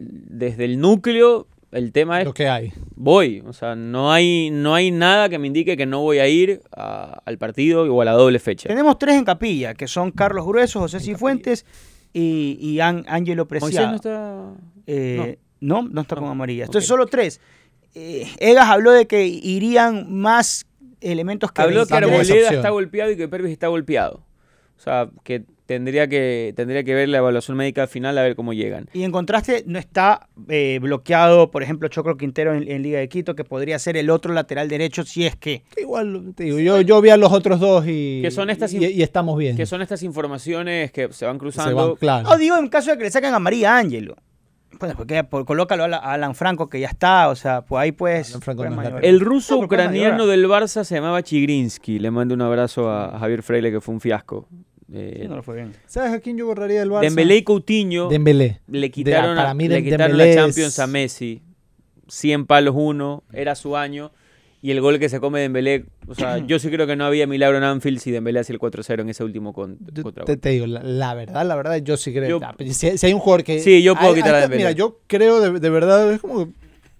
desde 0.00 0.64
el 0.64 0.80
núcleo, 0.80 1.46
el 1.72 1.92
tema 1.92 2.20
es 2.20 2.26
Lo 2.26 2.34
que 2.34 2.48
hay. 2.48 2.72
voy, 2.96 3.42
o 3.46 3.52
sea, 3.52 3.74
no 3.76 4.12
hay, 4.12 4.50
no 4.50 4.74
hay 4.74 4.90
nada 4.90 5.28
que 5.28 5.38
me 5.38 5.46
indique 5.46 5.76
que 5.76 5.86
no 5.86 6.00
voy 6.00 6.18
a 6.18 6.26
ir 6.28 6.62
a- 6.76 7.20
al 7.24 7.38
partido 7.38 7.82
o 7.92 8.00
a 8.02 8.04
la 8.04 8.12
doble 8.12 8.38
fecha. 8.38 8.68
Tenemos 8.68 8.98
tres 8.98 9.16
en 9.16 9.24
capilla, 9.24 9.74
que 9.74 9.86
son 9.88 10.10
Carlos 10.10 10.46
Grueso, 10.46 10.80
José 10.80 10.98
Cifuentes 11.00 11.64
y, 12.12 12.58
y 12.60 12.80
Ángelo 12.80 13.46
Moisés 13.48 13.62
Preciado. 13.70 13.88
no 13.90 13.96
está... 13.96 14.44
Eh, 14.86 15.38
no. 15.60 15.82
no, 15.82 16.00
está 16.00 16.16
No. 16.16 16.22
con 16.22 16.30
amarilla. 16.30 16.64
Entonces, 16.64 16.90
Ok. 16.90 16.94
solo 16.96 17.06
tres. 17.06 17.40
Eh, 17.94 18.26
Egas 18.38 18.68
habló 18.68 18.92
de 18.92 19.06
que 19.06 19.26
irían 19.26 20.12
más 20.12 20.66
elementos 21.00 21.52
que 21.52 21.62
Habló 21.62 21.86
que 21.86 21.94
Arboleda 21.94 22.50
está 22.50 22.70
golpeado 22.70 23.10
y 23.10 23.16
que 23.16 23.28
Pervis 23.28 23.52
está 23.52 23.68
golpeado. 23.68 24.24
O 24.76 24.80
sea, 24.80 25.08
que 25.24 25.44
tendría 25.70 26.08
que, 26.08 26.52
tendría 26.56 26.82
que 26.82 26.92
ver 26.94 27.08
la 27.08 27.18
evaluación 27.18 27.56
médica 27.56 27.82
al 27.82 27.88
final 27.88 28.18
a 28.18 28.22
ver 28.22 28.34
cómo 28.34 28.52
llegan. 28.52 28.88
Y 28.92 29.04
en 29.04 29.12
contraste, 29.12 29.62
no 29.68 29.78
está 29.78 30.26
eh, 30.48 30.80
bloqueado, 30.82 31.52
por 31.52 31.62
ejemplo, 31.62 31.86
Chocro 31.86 32.16
Quintero 32.16 32.54
en, 32.54 32.68
en 32.68 32.82
Liga 32.82 32.98
de 32.98 33.08
Quito, 33.08 33.36
que 33.36 33.44
podría 33.44 33.78
ser 33.78 33.96
el 33.96 34.10
otro 34.10 34.34
lateral 34.34 34.68
derecho 34.68 35.04
si 35.04 35.26
es 35.26 35.36
que. 35.36 35.62
Igual, 35.80 36.32
te 36.34 36.42
digo, 36.42 36.58
yo, 36.58 36.80
yo 36.80 37.00
vi 37.00 37.10
a 37.10 37.16
los 37.16 37.32
otros 37.32 37.60
dos 37.60 37.84
y, 37.86 38.20
Que 38.20 38.32
son 38.32 38.50
estas 38.50 38.74
y, 38.74 39.00
estamos 39.00 39.38
bien. 39.38 39.56
Que 39.56 39.64
son 39.66 39.80
estas 39.80 40.02
informaciones 40.02 40.90
que 40.90 41.12
se 41.12 41.24
van 41.24 41.36
Se 41.36 41.38
cruzando. 41.38 41.76
van, 41.90 41.96
claro. 41.96 42.28
No, 42.28 42.36
digo 42.36 42.56
en 42.58 42.68
caso 42.68 42.90
de 42.90 42.98
que 42.98 43.04
le 43.04 43.10
saquen 43.12 43.32
a 43.32 43.38
María 43.38 43.76
Ángelo. 43.78 44.16
Bueno, 44.78 44.94
porque 44.96 45.22
por- 45.24 45.44
colócalo 45.44 45.84
a, 45.84 45.88
la- 45.88 45.96
a 45.98 46.14
Alan 46.14 46.34
Franco, 46.34 46.68
que 46.70 46.80
ya 46.80 46.88
está, 46.88 47.28
o 47.28 47.36
sea, 47.36 47.62
pues 47.62 47.82
ahí 47.82 47.92
pues. 47.92 48.30
Alan 48.30 48.40
Franco 48.40 48.62
puedes 48.74 48.90
no. 48.92 48.98
El 49.00 49.20
ruso 49.20 49.56
No, 49.58 49.64
ucraniano 49.66 50.26
del 50.26 50.46
Barça 50.46 50.84
se 50.84 50.94
llamaba 50.94 51.22
Chigrinsky. 51.22 51.98
Le 51.98 52.10
mando 52.10 52.34
un 52.34 52.40
abrazo 52.40 52.90
a 52.90 53.18
Javier 53.18 53.42
Freire, 53.42 53.70
que 53.70 53.80
fue 53.80 53.94
un 53.94 54.00
fiasco. 54.00 54.48
Eh, 54.92 55.20
Sí, 55.22 55.28
no 55.28 55.36
le 55.36 55.42
fue 55.42 55.56
bien. 55.56 55.72
¿Sabes 55.86 56.12
a 56.12 56.20
quién 56.20 56.36
yo 56.36 56.46
borraría 56.46 56.80
del 56.80 56.90
Barça? 56.90 57.02
Dembélé 57.02 57.36
y 57.36 57.42
Coutinho 57.44 58.08
Dembélé. 58.08 58.60
le 58.68 58.90
quitaron, 58.90 59.36
para 59.36 59.50
a- 59.50 59.54
mí 59.54 59.68
le 59.68 59.82
quitaron 59.84 60.16
la 60.18 60.26
es- 60.26 60.36
Champions 60.36 60.78
a 60.78 60.86
Messi. 60.86 61.42
100 62.08 62.46
palos 62.46 62.74
uno, 62.76 63.22
era 63.32 63.54
su 63.54 63.76
año. 63.76 64.10
Y 64.62 64.72
el 64.72 64.80
gol 64.82 64.98
que 64.98 65.08
se 65.08 65.20
come 65.20 65.40
Dembélé, 65.40 65.86
o 66.06 66.14
sea, 66.14 66.36
yo 66.46 66.58
sí 66.58 66.68
creo 66.70 66.86
que 66.86 66.96
no 66.96 67.04
había 67.06 67.26
milagro 67.26 67.56
en 67.56 67.64
Anfield 67.64 67.98
si 68.00 68.10
Dembélé 68.10 68.40
hacía 68.40 68.52
el 68.54 68.60
4-0 68.60 69.00
en 69.02 69.08
ese 69.08 69.24
último 69.24 69.52
con, 69.52 69.78
Yo 69.94 70.02
contra 70.02 70.24
te, 70.24 70.36
te 70.36 70.48
digo, 70.50 70.66
la, 70.66 70.82
la 70.82 71.14
verdad, 71.14 71.46
la 71.46 71.54
verdad, 71.56 71.76
yo 71.78 71.96
sí 71.96 72.12
creo. 72.12 72.28
Yo- 72.28 72.40
ah, 72.46 72.54
pero 72.58 72.72
si, 72.72 72.98
si 72.98 73.06
hay 73.06 73.14
un 73.14 73.20
jugador 73.20 73.44
que. 73.44 73.60
Sí, 73.60 73.82
yo 73.82 73.94
puedo 73.94 74.12
quitar 74.14 74.34
ahí 74.34 74.38
a 74.38 74.40
Dembélé. 74.42 74.58
Mira, 74.64 74.72
yo 74.72 74.98
creo 75.06 75.40
de, 75.40 75.60
de 75.60 75.70
verdad, 75.70 76.12
es 76.12 76.20
como 76.20 76.46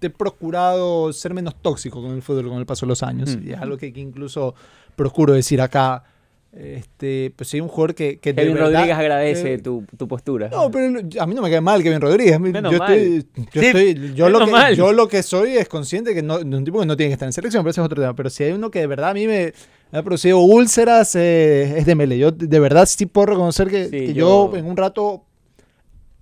que 0.00 0.07
he 0.07 0.11
procurado 0.11 1.12
ser 1.12 1.35
menos 1.35 1.55
tóxico 1.61 2.00
con 2.00 2.12
el 2.12 2.22
fútbol 2.22 2.48
con 2.48 2.59
el 2.59 2.64
paso 2.66 2.87
de 2.87 2.88
los 2.88 3.03
años. 3.03 3.37
Mm. 3.37 3.48
Y 3.48 3.53
es 3.53 3.59
algo 3.61 3.76
que, 3.76 3.92
que 3.92 4.00
incluso 4.00 4.55
procuro 4.96 5.35
decir 5.35 5.61
acá. 5.61 6.05
Este, 6.52 7.32
pues 7.36 7.54
hay 7.54 7.60
un 7.60 7.68
jugador 7.68 7.94
que, 7.94 8.18
que 8.18 8.32
de 8.32 8.42
Kevin 8.42 8.54
verdad- 8.54 8.72
Rodríguez 8.72 8.96
agradece 8.98 9.54
eh, 9.54 9.58
tu, 9.58 9.84
tu 9.96 10.08
postura. 10.08 10.48
No, 10.48 10.68
pero 10.70 10.98
a 11.20 11.26
mí 11.26 11.34
no 11.34 11.42
me 11.42 11.50
cae 11.50 11.60
mal 11.60 11.80
Kevin 11.82 12.00
Rodríguez. 12.00 12.40
Menos 12.40 12.72
yo, 12.72 12.78
mal. 12.78 12.92
estoy, 12.92 13.26
yo, 13.52 13.60
Sí, 13.60 13.66
estoy- 13.68 14.14
yo 14.14 14.28
lo 14.28 14.44
que, 14.44 14.50
mal. 14.50 14.74
yo 14.76 14.92
lo 14.92 15.06
que 15.08 15.22
soy 15.22 15.56
es 15.56 15.68
consciente 15.68 16.12
que 16.12 16.22
no, 16.22 16.38
de 16.40 16.56
un 16.56 16.64
tipo 16.64 16.80
que 16.80 16.86
no 16.86 16.96
tiene 16.96 17.10
que 17.10 17.14
estar 17.14 17.28
en 17.28 17.32
selección, 17.32 17.62
pero 17.62 17.70
ese 17.70 17.80
es 17.80 17.84
otro 17.84 18.00
tema. 18.02 18.14
Pero 18.16 18.30
si 18.30 18.42
hay 18.44 18.52
uno 18.52 18.70
que 18.70 18.80
de 18.80 18.86
verdad 18.88 19.10
a 19.10 19.14
mí 19.14 19.28
me, 19.28 19.52
me 19.92 19.98
ha 19.98 20.02
producido 20.02 20.38
úlceras, 20.40 21.14
eh, 21.14 21.78
es 21.78 21.86
Dembélé. 21.86 22.18
Yo 22.18 22.32
de 22.32 22.58
verdad 22.60 22.86
sí 22.86 23.06
puedo 23.06 23.26
reconocer 23.26 23.68
que, 23.68 23.84
Sí, 23.84 23.90
que 24.06 24.14
yo... 24.14 24.50
yo- 24.50 24.56
en 24.58 24.66
un 24.66 24.76
rato 24.76 25.24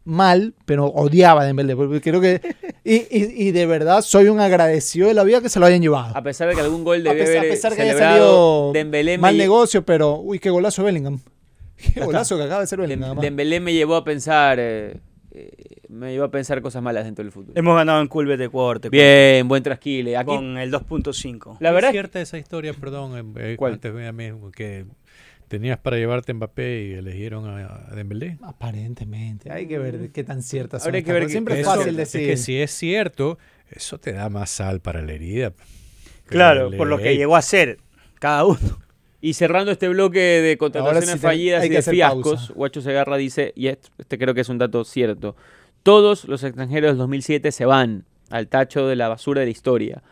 mal, 0.08 0.54
pero 0.64 0.86
odiaba 0.86 1.42
a 1.42 1.44
Dembélé. 1.44 1.76
Porque 1.76 2.00
creo 2.00 2.20
que... 2.20 2.40
Y, 2.84 2.94
y- 3.10 3.48
y 3.48 3.50
de 3.52 3.66
verdad 3.66 4.00
soy 4.02 4.28
un 4.28 4.40
agradecido 4.40 5.08
de 5.08 5.14
la 5.14 5.22
vida 5.24 5.40
que 5.42 5.48
se 5.48 5.60
lo 5.60 5.66
hayan 5.66 5.82
llevado. 5.82 6.16
A 6.16 6.22
pesar 6.22 6.48
de 6.48 6.54
que 6.54 6.60
algún 6.62 6.84
gol 6.84 7.06
A 7.06 7.12
debe 7.12 7.24
pesar, 7.26 7.38
a 7.38 7.48
pesar 7.48 7.76
que 7.76 7.82
haya 7.82 7.98
salido 7.98 8.72
Dembélé 8.72 9.18
mal 9.18 9.36
negocio, 9.36 9.84
pero... 9.84 10.16
Uy, 10.20 10.38
qué 10.38 10.48
golazo 10.50 10.82
Bellingham. 10.82 11.18
Qué 11.94 12.00
golazo 12.00 12.36
que 12.36 12.44
acaba 12.44 12.60
de 12.62 12.66
ser 12.66 12.78
Dem- 12.78 12.82
Bellingham. 12.82 13.04
además. 13.10 13.22
Dembélé 13.22 13.60
me 13.60 13.72
llevó 13.74 13.94
a 13.96 14.04
pensar 14.04 14.58
eh, 14.58 14.96
eh, 15.30 15.50
me 15.88 16.12
llevó 16.12 16.24
a 16.24 16.30
pensar 16.30 16.60
cosas 16.62 16.82
malas 16.82 17.04
dentro 17.04 17.22
del 17.24 17.30
fútbol. 17.32 17.52
Hemos 17.54 17.76
ganado 17.76 18.00
en 18.00 18.08
Culbet 18.08 18.38
de 18.38 18.46
Ecuador, 18.46 18.80
te 18.80 18.88
Bien, 18.88 19.46
buen 19.46 19.62
trasquile. 19.62 20.16
Aquí 20.16 20.26
con 20.34 20.56
el 20.58 20.72
2.5. 20.72 21.58
la 21.60 21.70
verdad 21.70 21.90
es 21.90 21.92
cierta 21.94 22.20
esa 22.20 22.38
historia, 22.38 22.72
perdón, 22.74 23.34
eh, 23.38 23.56
¿Cuál? 23.56 23.74
antes 23.74 23.94
de 23.94 24.34
que 24.56 24.86
tenías 25.48 25.78
para 25.78 25.96
llevarte 25.96 26.32
a 26.32 26.34
Mbappé 26.36 26.84
y 26.84 26.92
elegieron 26.94 27.46
a, 27.48 27.86
a 27.90 27.94
Dembélé. 27.94 28.38
Aparentemente. 28.42 29.50
Hay 29.50 29.66
que 29.66 29.78
ver 29.78 30.10
qué 30.12 30.22
tan 30.24 30.42
ciertas 30.42 30.82
son 30.82 30.90
Habría 30.90 31.02
que 31.02 31.12
ver 31.12 31.28
Siempre 31.30 31.54
es 31.54 31.60
Eso- 31.62 31.70
fácil 31.74 31.88
es 31.90 31.96
decir. 31.96 32.26
que 32.28 32.36
si 32.36 32.56
es 32.60 32.70
cierto, 32.70 33.38
eso 33.70 33.98
te 33.98 34.12
da 34.12 34.28
más 34.28 34.50
sal 34.50 34.80
para 34.80 35.02
la 35.02 35.12
herida. 35.12 35.52
Claro, 36.26 36.70
por 36.76 36.86
lo 36.86 36.98
que 36.98 37.16
llegó 37.16 37.36
a 37.36 37.42
ser 37.42 37.78
cada 38.20 38.44
uno. 38.44 38.58
Y 39.20 39.32
cerrando 39.34 39.72
este 39.72 39.88
bloque 39.88 40.20
de 40.20 40.56
contrataciones 40.58 41.10
sí 41.10 41.18
fallidas 41.18 41.64
y 41.64 41.68
de 41.70 41.82
fiascos, 41.82 42.34
pausa. 42.36 42.52
Guacho 42.54 42.80
Segarra 42.82 43.16
dice, 43.16 43.52
y 43.56 43.66
est- 43.66 43.88
este 43.98 44.16
creo 44.16 44.32
que 44.34 44.42
es 44.42 44.48
un 44.48 44.58
dato 44.58 44.84
cierto, 44.84 45.34
todos 45.82 46.24
los 46.26 46.44
extranjeros 46.44 46.90
del 46.92 46.98
2007 46.98 47.50
se 47.50 47.64
van 47.64 48.04
al 48.30 48.46
tacho 48.46 48.86
de 48.86 48.94
la 48.94 49.08
basura 49.08 49.40
de 49.40 49.46
la 49.46 49.50
historia. 49.50 50.02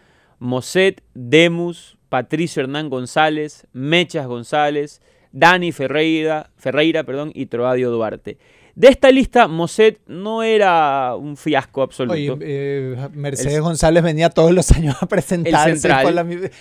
Moset, 0.41 1.03
Demus, 1.15 1.99
Patricio 2.09 2.63
Hernán 2.63 2.89
González, 2.91 3.67
Mechas 3.73 4.27
González, 4.27 5.01
Dani 5.37 5.71
Ferreira, 5.71 6.49
Ferreira 6.57 7.05
perdón, 7.05 7.31
y 7.35 7.45
Troadio 7.47 7.91
Duarte. 7.91 8.39
De 8.75 8.89
esta 8.89 9.11
lista, 9.11 9.49
Moset 9.49 10.01
no 10.07 10.43
era 10.43 11.15
un 11.15 11.37
fiasco 11.37 11.83
absoluto. 11.83 12.15
Oye, 12.15 12.37
eh, 12.41 13.09
Mercedes 13.13 13.61
González 13.61 14.03
venía 14.03 14.31
todos 14.31 14.53
los 14.53 14.71
años 14.73 14.97
a 15.01 15.07
presentarse. 15.07 15.91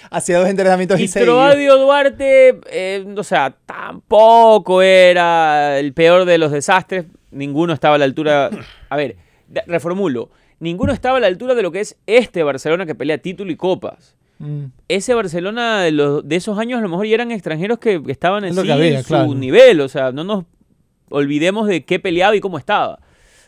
hacía 0.10 0.40
dos 0.40 0.50
entrenamientos 0.50 1.00
y, 1.00 1.06
Y. 1.06 1.08
Troadio 1.08 1.78
Duarte, 1.78 2.60
eh, 2.70 3.06
o 3.16 3.24
sea, 3.24 3.56
tampoco 3.66 4.82
era 4.82 5.80
el 5.80 5.94
peor 5.94 6.26
de 6.26 6.38
los 6.38 6.52
desastres. 6.52 7.06
Ninguno 7.32 7.74
estaba 7.74 7.96
a 7.96 7.98
la 7.98 8.06
altura. 8.06 8.50
A 8.90 8.98
ver, 8.98 9.16
reformulo. 9.68 10.32
Ninguno 10.60 10.94
estaba 10.94 11.18
a 11.18 11.22
la 11.22 11.28
altura 11.28 11.54
de 11.54 11.62
lo 11.62 11.72
que 11.72 11.82
es 11.82 11.98
este 12.08 12.44
Barcelona 12.44 12.86
que 12.86 12.96
pelea 12.96 13.18
título 13.18 13.52
y 13.52 13.58
copas. 13.58 14.16
Mm. 14.40 14.66
Ese 14.90 15.14
Barcelona 15.14 15.82
de, 15.82 15.92
los- 15.92 16.28
de 16.28 16.36
esos 16.36 16.58
años 16.60 16.80
a 16.80 16.82
lo 16.82 16.90
mejor 16.90 17.06
ya 17.08 17.16
eran 17.16 17.32
extranjeros 17.32 17.80
que, 17.80 18.02
que 18.04 18.12
estaban 18.12 18.44
en 18.46 18.54
sí 18.54 18.60
su 19.04 19.08
claro. 19.08 19.34
nivel. 19.34 19.82
O 19.82 19.88
sea, 19.88 20.12
no 20.12 20.24
nos 20.24 20.46
olvidemos 21.10 21.68
de 21.68 21.86
qué 21.86 22.00
peleaba 22.00 22.36
y 22.36 22.40
cómo 22.42 22.58
estaba. 22.58 23.00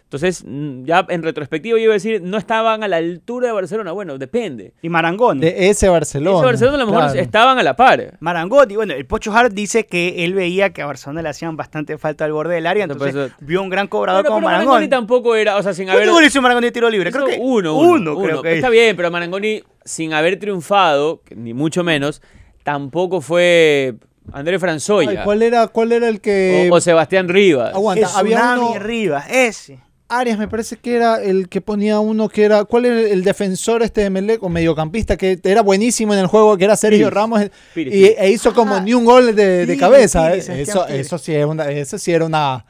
Entonces, 0.08 0.46
mm, 0.48 0.86
ya 0.86 1.06
en 1.10 1.22
retrospectiva 1.22 1.78
yo 1.78 1.84
iba 1.84 1.92
a 1.92 1.96
decir, 1.96 2.22
no 2.22 2.38
estaban 2.38 2.82
a 2.82 2.88
la 2.88 2.96
altura 2.96 3.48
de 3.48 3.54
Barcelona. 3.54 3.92
Bueno, 3.92 4.18
depende. 4.18 4.72
Y 4.82 4.88
Marangoni. 4.88 5.42
De 5.42 5.68
ese 5.70 5.90
Barcelona. 5.90 6.38
Ese 6.38 6.46
Barcelona 6.46 6.78
a 6.78 6.80
lo 6.80 6.86
mejor 6.86 7.04
claro. 7.04 7.20
estaban 7.20 7.60
a 7.60 7.64
la 7.64 7.76
par. 7.76 8.16
Marangoni, 8.22 8.78
bueno, 8.78 8.94
el 8.94 9.06
Pocho 9.06 9.34
Hart 9.34 9.52
dice 9.52 9.86
que 9.86 10.24
él 10.24 10.34
veía 10.34 10.72
que 10.72 10.82
a 10.82 10.86
Barcelona 10.86 11.22
le 11.24 11.28
hacían 11.28 11.58
bastante 11.58 11.98
falta 11.98 12.24
al 12.24 12.32
borde 12.32 12.56
del 12.56 12.68
área, 12.68 12.86
entonces 12.86 13.34
vio 13.42 13.62
un 13.62 13.70
gran 13.70 13.88
cobrador 13.88 14.22
Pero, 14.22 14.30
como 14.30 14.40
pero 14.40 14.46
Marangoni. 14.48 14.68
Marangoni 14.68 14.90
tampoco 14.90 15.36
era, 15.36 15.58
o 15.58 15.64
sea, 15.64 15.74
sin 15.74 15.90
haber... 15.90 16.08
¿Cuántos 16.08 16.26
hizo 16.26 16.42
Marangoni 16.42 16.68
de 16.68 16.72
tiro 16.72 16.90
libre? 16.90 17.12
Creo 17.12 17.26
que 17.26 17.38
uno, 17.42 17.76
uno, 17.78 18.16
creo 18.18 18.36
uno. 18.36 18.42
que 18.44 18.56
Está 18.56 18.70
bien, 18.70 18.96
pero 18.96 19.12
Marangoni, 19.12 19.62
sin 19.84 20.14
haber 20.14 20.40
triunfado, 20.40 21.22
ni 21.36 21.54
mucho 21.54 21.84
menos, 21.84 22.22
tampoco 22.64 23.20
fue 23.20 23.96
André 24.32 24.58
Franzoya 24.58 25.10
Ay, 25.10 25.18
¿cuál, 25.26 25.42
era, 25.42 25.68
¿Cuál 25.68 25.92
era 25.92 26.08
el 26.08 26.22
que.? 26.22 26.70
o, 26.72 26.76
o 26.76 26.80
Sebastián 26.80 27.28
Rivas. 27.28 27.74
Aguanta, 27.74 28.08
había 28.18 28.56
uno. 28.58 28.80
Rivas, 28.80 29.30
ese. 29.30 29.80
Arias 30.10 30.38
me 30.40 30.48
parece 30.48 30.78
que 30.78 30.96
era 30.96 31.22
el 31.22 31.50
que 31.50 31.60
ponía 31.60 32.00
uno 32.00 32.30
que 32.30 32.44
era. 32.46 32.64
¿Cuál 32.64 32.86
era 32.86 33.00
el 33.02 33.24
defensor 33.24 33.84
este 33.84 34.02
de 34.02 34.10
Melec 34.10 34.42
o 34.42 34.48
mediocampista 34.50 35.18
que 35.18 35.40
era 35.44 35.62
buenísimo 35.62 36.14
en 36.14 36.20
el 36.20 36.28
juego? 36.28 36.56
Que 36.58 36.64
era 36.66 36.76
Sergio. 36.78 37.10
Ramos. 37.10 37.42
Pires, 37.74 37.94
y, 37.94 38.06
e 38.18 38.30
hizo 38.32 38.54
como 38.54 38.76
Ah, 38.76 38.80
ni 38.82 38.94
un 38.94 39.04
gol 39.04 39.36
de, 39.36 39.78
cabeza. 39.80 40.34
Eh. 40.34 40.44
Eso, 40.62 40.88
eso, 40.88 41.18
sí 41.18 41.34
era 41.34 41.48
una, 41.48 41.70
eso 41.70 41.98
sí 41.98 42.14
era 42.14 42.24
una. 42.26 42.66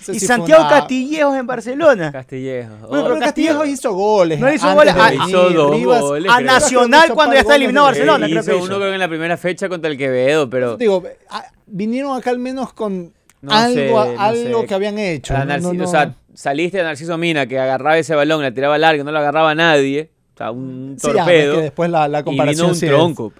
eso 0.00 0.12
Y 0.12 0.18
sí 0.18 0.26
Santiago 0.26 0.62
una- 0.62 0.70
Castillejos 0.70 1.36
en 1.36 1.46
Barcelona. 1.46 2.10
Castillejo. 2.12 2.70
Bueno, 2.88 2.88
Pero 2.90 3.04
pero 3.04 3.20
Castillejo 3.20 3.64
hizo 3.64 3.92
goles. 3.94 4.40
No 4.40 4.52
hizo 4.52 4.74
goles, 4.74 4.94
de 4.96 5.00
ah, 5.00 5.14
hizo 5.14 5.50
dos 5.50 5.70
Rivas- 5.76 6.00
goles, 6.00 6.32
A 6.32 6.36
creo. 6.38 6.46
Nacional 6.52 7.04
hizo 7.06 7.14
cuando 7.14 7.34
ya 7.34 7.40
está 7.42 7.54
eliminado 7.54 7.86
Barcelona, 7.86 8.26
Eh, 8.26 8.30
creo 8.30 8.42
que 8.42 8.50
hizo 8.50 8.56
hizo. 8.58 8.64
uno 8.66 8.76
creo 8.78 8.88
que 8.90 8.94
en 8.94 9.00
la 9.00 9.08
primera 9.08 9.36
fecha 9.36 9.68
contra 9.68 9.88
el 9.90 9.96
Quevedo, 9.96 10.50
pero 10.50 10.76
Digo, 10.76 11.04
ah, 11.30 11.44
vinieron 11.66 12.16
acá 12.18 12.30
al 12.30 12.38
menos 12.40 12.72
con 12.72 13.12
No 13.42 13.52
algo, 13.52 13.74
sé, 13.74 13.90
no 14.14 14.20
algo 14.20 14.60
sé. 14.62 14.66
que 14.66 14.74
habían 14.74 14.98
hecho. 14.98 15.36
a 15.36 15.44
no, 15.44 15.54
Narci- 15.54 15.60
no, 15.62 15.72
no. 15.74 15.84
o 15.84 15.86
sea, 15.86 16.14
saliste 16.38 16.78
de 16.78 16.84
Narciso 16.84 17.18
Mina 17.18 17.46
que 17.46 17.58
agarraba 17.58 17.98
ese 17.98 18.14
balón, 18.14 18.42
la 18.42 18.52
tiraba 18.52 18.78
larga, 18.78 19.02
no 19.02 19.10
lo 19.10 19.18
agarraba 19.18 19.54
nadie, 19.56 20.10
o 20.34 20.38
sea, 20.38 20.50
un 20.52 20.96
Sí, 20.98 21.08
ah, 21.08 21.10
es 21.10 21.16
torpedo. 21.16 21.56
que 21.56 21.62
después 21.62 21.90
la, 21.90 22.06
la 22.06 22.20
y 22.20 22.22
comparación 22.22 22.66
vino 22.66 22.68
un 22.68 22.74
sí 22.76 22.86
es- 22.86 22.92
tronco. 22.92 23.32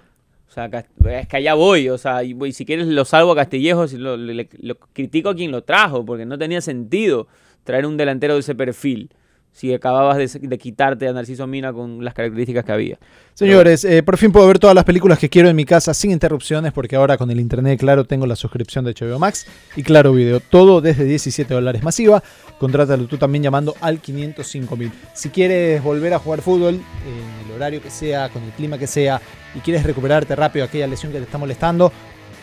O 0.49 0.51
sea, 0.51 0.65
es 0.65 1.27
que 1.27 1.37
allá 1.37 1.53
voy, 1.53 1.89
o 1.89 1.97
sea, 1.97 2.23
y, 2.23 2.35
y 2.43 2.51
si 2.53 2.65
quieres 2.65 2.87
lo 2.87 3.05
salvo 3.05 3.31
a 3.31 3.35
Castillejo, 3.35 3.87
si 3.87 3.97
lo, 3.97 4.17
le- 4.17 4.33
le- 4.33 4.49
lo 4.61 4.75
critico 4.93 5.29
a 5.29 5.35
quien 5.35 5.51
lo 5.51 5.63
trajo, 5.63 6.03
porque 6.05 6.25
no 6.25 6.37
tenía 6.37 6.59
sentido 6.59 7.27
traer 7.63 7.85
un 7.85 7.95
delantero 7.97 8.33
de 8.33 8.39
ese 8.41 8.55
perfil, 8.55 9.09
si 9.51 9.73
acababas 9.73 10.17
de, 10.17 10.47
de 10.47 10.57
quitarte 10.57 11.07
a 11.07 11.13
Narciso 11.13 11.45
Mina 11.47 11.71
con 11.73 12.03
las 12.03 12.13
características 12.13 12.63
que 12.65 12.71
había. 12.71 12.97
Señores, 13.33 13.83
eh, 13.85 14.03
por 14.03 14.17
fin 14.17 14.31
puedo 14.31 14.45
ver 14.47 14.59
todas 14.59 14.75
las 14.75 14.83
películas 14.85 15.17
que 15.19 15.29
quiero 15.29 15.49
en 15.49 15.55
mi 15.55 15.65
casa 15.65 15.93
sin 15.93 16.11
interrupciones 16.11 16.71
porque 16.73 16.95
ahora 16.95 17.17
con 17.17 17.31
el 17.31 17.39
internet 17.39 17.79
Claro 17.79 18.03
tengo 18.05 18.25
la 18.27 18.35
suscripción 18.35 18.85
de 18.85 18.93
HBO 18.93 19.17
Max 19.19 19.47
y 19.75 19.83
Claro 19.83 20.13
Video. 20.13 20.39
Todo 20.39 20.81
desde 20.81 21.03
17 21.05 21.51
dólares 21.53 21.81
masiva. 21.83 22.21
Contrátalo 22.59 23.07
tú 23.07 23.17
también 23.17 23.43
llamando 23.43 23.75
al 23.79 24.01
505 24.01 24.75
mil. 24.75 24.91
Si 25.13 25.29
quieres 25.29 25.81
volver 25.81 26.13
a 26.13 26.19
jugar 26.19 26.41
fútbol 26.41 26.75
en 26.75 27.47
el 27.47 27.55
horario 27.55 27.81
que 27.81 27.89
sea, 27.89 28.29
con 28.29 28.43
el 28.43 28.51
clima 28.51 28.77
que 28.77 28.85
sea 28.85 29.21
y 29.55 29.59
quieres 29.59 29.83
recuperarte 29.83 30.35
rápido 30.35 30.65
aquella 30.65 30.85
lesión 30.85 31.11
que 31.11 31.19
te 31.19 31.23
está 31.23 31.37
molestando, 31.37 31.91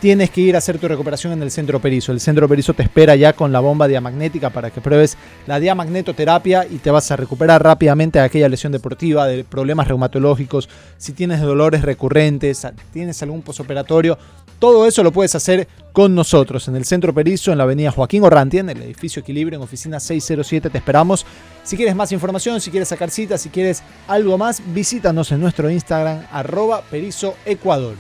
tienes 0.01 0.31
que 0.31 0.41
ir 0.41 0.55
a 0.55 0.59
hacer 0.59 0.79
tu 0.79 0.89
recuperación 0.89 1.33
en 1.33 1.43
el 1.43 1.51
Centro 1.51 1.81
Perizo. 1.81 2.13
El 2.13 2.21
Centro 2.21 2.49
Perizo 2.49 2.75
te 2.75 2.83
espera 2.83 3.17
ya 3.17 3.33
con 3.33 3.53
la 3.53 3.61
bomba 3.61 3.89
diamagnética 3.89 4.51
para 4.51 4.71
que 4.71 4.81
pruebes 4.81 5.17
la 5.47 5.61
diamagnetoterapia 5.61 6.67
y 6.67 6.77
te 6.77 6.91
vas 6.91 7.11
a 7.11 7.17
recuperar 7.17 7.63
rápidamente 7.63 8.19
de 8.19 8.25
aquella 8.25 8.49
lesión 8.49 8.73
deportiva, 8.73 9.27
de 9.27 9.45
problemas 9.45 9.89
reumatológicos, 9.89 10.69
si 10.97 11.13
tienes 11.13 11.41
dolores 11.41 11.83
recurrentes, 11.83 12.67
tienes 12.93 13.23
algún 13.23 13.43
posoperatorio. 13.43 14.19
Todo 14.59 14.87
eso 14.87 15.03
lo 15.03 15.13
puedes 15.13 15.35
hacer 15.35 15.69
con 15.93 16.15
nosotros 16.15 16.69
en 16.69 16.77
el 16.77 16.85
Centro 16.85 17.13
Perizo, 17.13 17.53
en 17.53 17.59
la 17.59 17.65
avenida 17.65 17.91
Joaquín 17.91 18.23
Orrantia, 18.23 18.61
en 18.61 18.71
el 18.71 18.83
edificio 18.83 19.21
Equilibrio, 19.21 19.59
en 19.59 19.63
oficina 19.63 20.01
607. 20.01 20.71
Te 20.71 20.79
esperamos. 20.79 21.27
Si 21.63 21.77
quieres 21.77 21.95
más 21.95 22.13
información, 22.13 22.61
si 22.61 22.71
quieres 22.71 22.89
sacar 22.89 23.11
citas, 23.11 23.41
si 23.41 23.51
quieres 23.51 23.83
algo 24.09 24.39
más, 24.39 24.63
visítanos 24.75 25.33
en 25.33 25.41
nuestro 25.41 25.71
Instagram, 25.71 26.27
arroba 26.31 26.83
Perizo 26.83 27.35
Ecuador. 27.45 27.97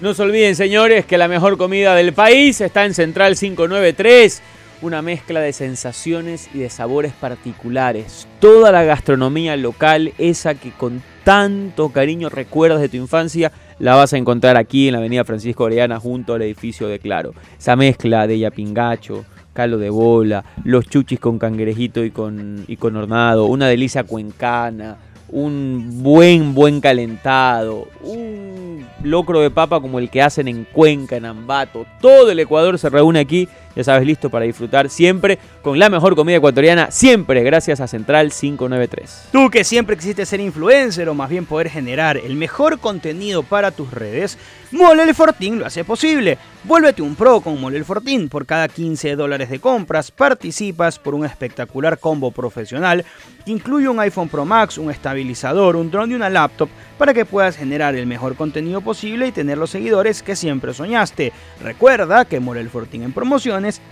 No 0.00 0.14
se 0.14 0.22
olviden, 0.22 0.54
señores, 0.54 1.06
que 1.06 1.18
la 1.18 1.26
mejor 1.26 1.58
comida 1.58 1.94
del 1.96 2.12
país 2.12 2.60
está 2.60 2.84
en 2.84 2.94
Central 2.94 3.36
593. 3.36 4.40
Una 4.80 5.02
mezcla 5.02 5.40
de 5.40 5.52
sensaciones 5.52 6.48
y 6.54 6.58
de 6.58 6.70
sabores 6.70 7.12
particulares. 7.12 8.28
Toda 8.38 8.70
la 8.70 8.84
gastronomía 8.84 9.56
local, 9.56 10.12
esa 10.18 10.54
que 10.54 10.70
con 10.70 11.02
tanto 11.24 11.90
cariño 11.90 12.28
recuerdas 12.28 12.80
de 12.80 12.88
tu 12.88 12.96
infancia, 12.96 13.52
la 13.78 13.94
vas 13.94 14.12
a 14.12 14.16
encontrar 14.16 14.56
aquí 14.56 14.88
en 14.88 14.92
la 14.92 14.98
avenida 14.98 15.24
Francisco 15.24 15.64
Orellana 15.64 16.00
junto 16.00 16.34
al 16.34 16.42
edificio 16.42 16.88
de 16.88 16.98
Claro. 16.98 17.34
Esa 17.58 17.76
mezcla 17.76 18.26
de 18.26 18.38
yapingacho, 18.38 19.24
calo 19.52 19.78
de 19.78 19.90
bola, 19.90 20.44
los 20.64 20.88
chuchis 20.88 21.20
con 21.20 21.38
cangrejito 21.38 22.04
y 22.04 22.10
con, 22.10 22.64
y 22.66 22.76
con 22.76 22.96
hornado, 22.96 23.46
una 23.46 23.66
delicia 23.66 24.04
cuencana, 24.04 24.96
un 25.30 26.02
buen, 26.02 26.54
buen 26.54 26.80
calentado, 26.80 27.88
un 28.02 28.86
locro 29.02 29.40
de 29.40 29.50
papa 29.50 29.80
como 29.80 29.98
el 29.98 30.10
que 30.10 30.22
hacen 30.22 30.48
en 30.48 30.64
Cuenca, 30.64 31.16
en 31.16 31.26
Ambato. 31.26 31.86
Todo 32.00 32.30
el 32.30 32.38
Ecuador 32.40 32.78
se 32.78 32.88
reúne 32.88 33.20
aquí, 33.20 33.48
ya 33.74 33.84
sabes, 33.84 34.06
listo 34.06 34.30
para 34.30 34.44
disfrutar 34.44 34.88
siempre 34.88 35.38
con 35.62 35.78
la 35.78 35.88
mejor 35.88 36.16
comida 36.16 36.36
ecuatoriana, 36.36 36.90
siempre 36.90 37.42
gracias 37.42 37.80
a 37.80 37.86
Central 37.86 38.32
593. 38.32 39.28
Tú 39.32 39.50
que 39.50 39.64
siempre 39.64 39.96
quisiste 39.96 40.26
ser 40.26 40.40
influencer 40.40 41.08
o 41.08 41.14
más 41.14 41.30
bien 41.30 41.46
poder 41.46 41.70
generar 41.70 42.16
el 42.16 42.36
mejor 42.36 42.78
contenido 42.78 43.42
para 43.42 43.70
tus 43.70 43.90
redes, 43.90 44.38
Mole 44.70 45.02
el 45.02 45.14
Fortín 45.14 45.58
lo 45.58 45.66
hace 45.66 45.82
posible. 45.82 46.36
Vuélvete 46.64 47.00
un 47.00 47.14
pro 47.14 47.40
con 47.40 47.58
Mole 47.58 47.78
el 47.78 47.86
Fortín. 47.86 48.28
Por 48.28 48.44
cada 48.44 48.68
15 48.68 49.16
dólares 49.16 49.48
de 49.48 49.60
compras 49.60 50.10
participas 50.10 50.98
por 50.98 51.14
un 51.14 51.24
espectacular 51.24 51.98
combo 51.98 52.30
profesional 52.32 53.04
que 53.46 53.52
incluye 53.52 53.88
un 53.88 53.98
iPhone 54.00 54.28
Pro 54.28 54.44
Max, 54.44 54.76
un 54.76 54.90
estabilizador, 54.90 55.76
un 55.76 55.90
drone 55.90 56.12
y 56.12 56.16
una 56.16 56.28
laptop 56.28 56.68
para 56.98 57.14
que 57.14 57.24
puedas 57.24 57.56
generar 57.56 57.94
el 57.94 58.06
mejor 58.06 58.36
contenido 58.36 58.82
posible 58.82 59.28
y 59.28 59.32
tener 59.32 59.56
los 59.56 59.70
seguidores 59.70 60.22
que 60.22 60.36
siempre 60.36 60.74
soñaste. 60.74 61.32
Recuerda 61.62 62.26
que 62.26 62.40
Mole 62.40 62.60
el 62.60 62.68
Fortín 62.68 63.04
en 63.04 63.12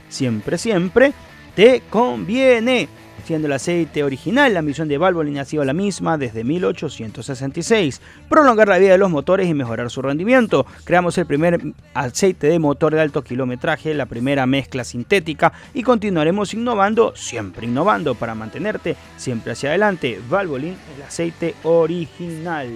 siempre, 0.09 0.59
siempre 0.59 1.13
te 1.55 1.83
conviene. 1.91 2.89
Siendo 3.25 3.49
el 3.49 3.55
aceite 3.55 4.05
original, 4.05 4.55
la 4.55 4.63
misión 4.63 4.87
de 4.87 4.99
Valvoline 4.99 5.41
ha 5.41 5.45
sido 5.45 5.65
la 5.65 5.73
misma 5.73 6.17
desde 6.17 6.45
1866. 6.45 8.01
Prolongar 8.29 8.69
la 8.69 8.79
vida 8.79 8.93
de 8.93 8.99
los 8.99 9.11
motores 9.11 9.49
y 9.49 9.55
mejorar 9.55 9.91
su 9.91 10.01
rendimiento. 10.01 10.65
Creamos 10.85 11.19
el 11.19 11.27
primer 11.27 11.61
aceite 11.93 12.47
de 12.47 12.61
motor 12.61 12.95
de 12.95 13.01
alto 13.01 13.23
kilometraje, 13.23 13.95
la 13.95 14.07
primera 14.07 14.47
mezcla 14.47 14.85
sintética 14.85 15.53
y 15.75 15.83
continuaremos 15.83 16.55
innovando, 16.55 17.17
siempre 17.17 17.67
innovando 17.67 18.15
para 18.15 18.37
mantenerte 18.37 18.97
siempre 19.17 19.53
hacia 19.55 19.71
adelante. 19.71 20.21
Valvoline, 20.29 20.77
el 20.95 21.03
aceite 21.03 21.57
original. 21.65 22.69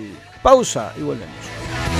Pausa 0.42 0.92
y 0.98 1.02
volvemos. 1.02 1.99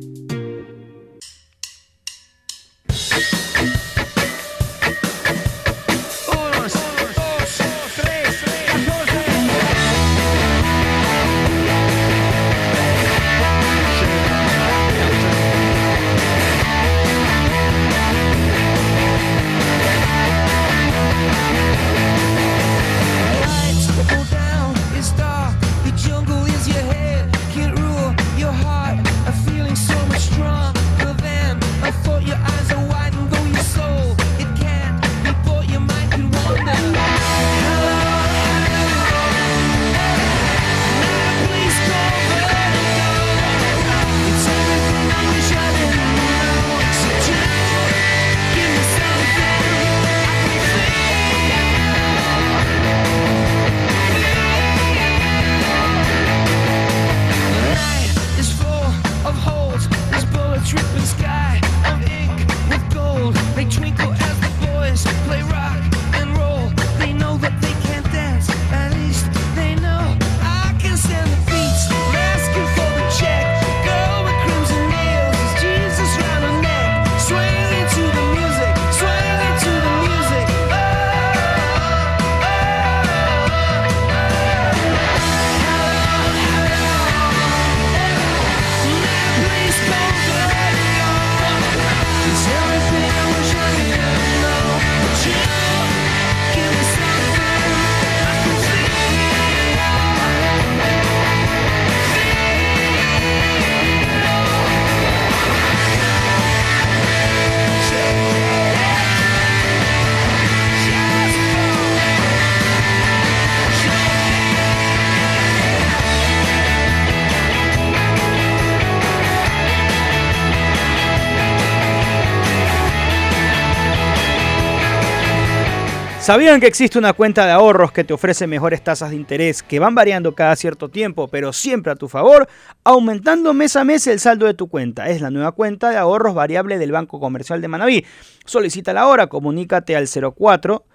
¿Sabían 126.31 126.61
que 126.61 126.67
existe 126.67 126.97
una 126.97 127.11
cuenta 127.11 127.45
de 127.45 127.51
ahorros 127.51 127.91
que 127.91 128.05
te 128.05 128.13
ofrece 128.13 128.47
mejores 128.47 128.81
tasas 128.81 129.09
de 129.09 129.17
interés 129.17 129.61
que 129.61 129.79
van 129.79 129.95
variando 129.95 130.33
cada 130.33 130.55
cierto 130.55 130.87
tiempo, 130.87 131.27
pero 131.27 131.51
siempre 131.51 131.91
a 131.91 131.97
tu 131.97 132.07
favor, 132.07 132.47
aumentando 132.85 133.53
mes 133.53 133.75
a 133.75 133.83
mes 133.83 134.07
el 134.07 134.17
saldo 134.17 134.45
de 134.45 134.53
tu 134.53 134.69
cuenta? 134.69 135.09
Es 135.09 135.19
la 135.19 135.29
nueva 135.29 135.51
cuenta 135.51 135.89
de 135.89 135.97
ahorros 135.97 136.33
variable 136.33 136.77
del 136.77 136.93
Banco 136.93 137.19
Comercial 137.19 137.59
de 137.59 137.67
Manabí. 137.67 138.05
Solicítala 138.45 139.01
ahora, 139.01 139.27
comunícate 139.27 139.93
al 139.97 140.07
04 140.07 140.85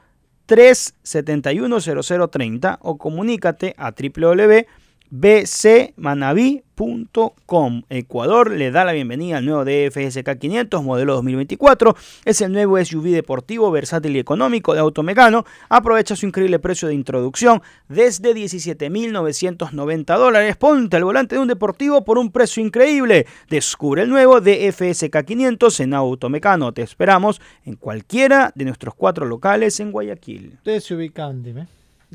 371 0.47 1.80
0030 2.30 2.78
o 2.80 2.97
comunícate 2.97 3.74
a 3.76 3.93
www.bcmanaví.com. 5.11 7.82
Ecuador 7.88 8.50
le 8.50 8.70
da 8.70 8.84
la 8.84 8.92
bienvenida 8.92 9.38
al 9.38 9.46
nuevo 9.46 9.64
DFSK 9.64 10.38
500 10.38 10.82
modelo 10.82 11.14
2024. 11.14 11.96
Es 12.24 12.40
el 12.40 12.50
nuevo 12.52 12.84
SUV 12.84 13.11
deportivo, 13.11 13.70
versátil 13.70 14.16
y 14.16 14.18
económico 14.18 14.74
de 14.74 14.80
Automecano. 14.80 15.44
Aprovecha 15.68 16.16
su 16.16 16.26
increíble 16.26 16.59
precio 16.59 16.88
de 16.88 16.94
introducción 16.94 17.62
desde 17.88 18.34
17.990 18.34 20.18
dólares. 20.18 20.57
Ponte 20.57 20.96
al 20.96 21.04
volante 21.04 21.36
de 21.36 21.40
un 21.40 21.48
deportivo 21.48 22.04
por 22.04 22.18
un 22.18 22.30
precio 22.30 22.62
increíble. 22.62 23.26
Descubre 23.48 24.02
el 24.02 24.11
nuevo 24.11 24.40
DFSK 24.40 25.24
500 25.24 25.80
en 25.80 25.94
Automecano. 25.94 26.72
Te 26.72 26.82
esperamos 26.82 27.40
en 27.64 27.76
cualquiera 27.76 28.52
de 28.54 28.66
nuestros 28.66 28.94
cuatro 28.94 29.24
locales 29.26 29.80
en 29.80 29.92
Guayaquil. 29.92 30.52
Ustedes 30.57 30.84
se 30.84 30.94
ubican, 30.94 31.42
dime. 31.42 31.66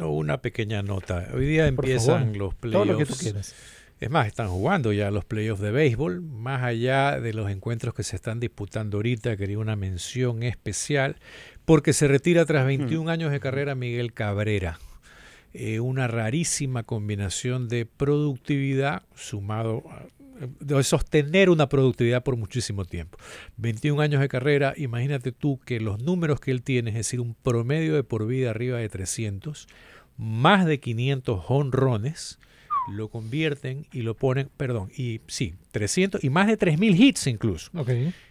No, 0.01 0.09
una 0.09 0.41
pequeña 0.41 0.81
nota. 0.81 1.27
Hoy 1.31 1.45
día 1.45 1.71
Por 1.75 1.85
empiezan 1.85 2.33
favor. 2.33 2.37
los 2.37 2.55
Todo 2.55 2.85
lo 2.85 2.97
que 2.97 3.05
tú 3.05 3.13
playoffs. 3.13 3.21
quieras. 3.21 3.55
Es 3.99 4.09
más, 4.09 4.25
están 4.25 4.47
jugando 4.47 4.91
ya 4.93 5.11
los 5.11 5.25
playoffs 5.25 5.61
de 5.61 5.69
béisbol, 5.69 6.23
más 6.23 6.63
allá 6.63 7.19
de 7.19 7.33
los 7.33 7.51
encuentros 7.51 7.93
que 7.93 8.01
se 8.01 8.15
están 8.15 8.39
disputando 8.39 8.97
ahorita, 8.97 9.37
quería 9.37 9.59
una 9.59 9.75
mención 9.75 10.41
especial, 10.41 11.17
porque 11.65 11.93
se 11.93 12.07
retira 12.07 12.45
tras 12.45 12.65
21 12.65 13.11
años 13.11 13.31
de 13.31 13.39
carrera 13.39 13.75
Miguel 13.75 14.11
Cabrera. 14.11 14.79
Eh, 15.53 15.79
una 15.79 16.07
rarísima 16.07 16.81
combinación 16.81 17.67
de 17.67 17.85
productividad 17.85 19.03
sumado 19.13 19.83
a 19.87 20.07
de 20.59 20.83
sostener 20.83 21.49
una 21.49 21.69
productividad 21.69 22.23
por 22.23 22.35
muchísimo 22.35 22.85
tiempo. 22.85 23.17
21 23.57 24.01
años 24.01 24.21
de 24.21 24.27
carrera, 24.27 24.73
imagínate 24.77 25.31
tú 25.31 25.59
que 25.65 25.79
los 25.79 26.01
números 26.01 26.39
que 26.39 26.51
él 26.51 26.63
tiene, 26.63 26.89
es 26.91 26.95
decir, 26.95 27.19
un 27.19 27.35
promedio 27.35 27.95
de 27.95 28.03
por 28.03 28.25
vida 28.25 28.49
arriba 28.49 28.79
de 28.79 28.89
300, 28.89 29.67
más 30.21 30.67
de 30.67 30.79
500 30.79 31.45
honrones, 31.47 32.37
lo 32.87 33.09
convierten 33.09 33.87
y 33.91 34.03
lo 34.03 34.15
ponen, 34.15 34.49
perdón, 34.55 34.91
y 34.95 35.19
sí, 35.25 35.55
300 35.71 36.23
y 36.23 36.29
más 36.29 36.45
de 36.45 36.57
3000 36.57 37.01
hits 37.01 37.25
incluso. 37.25 37.71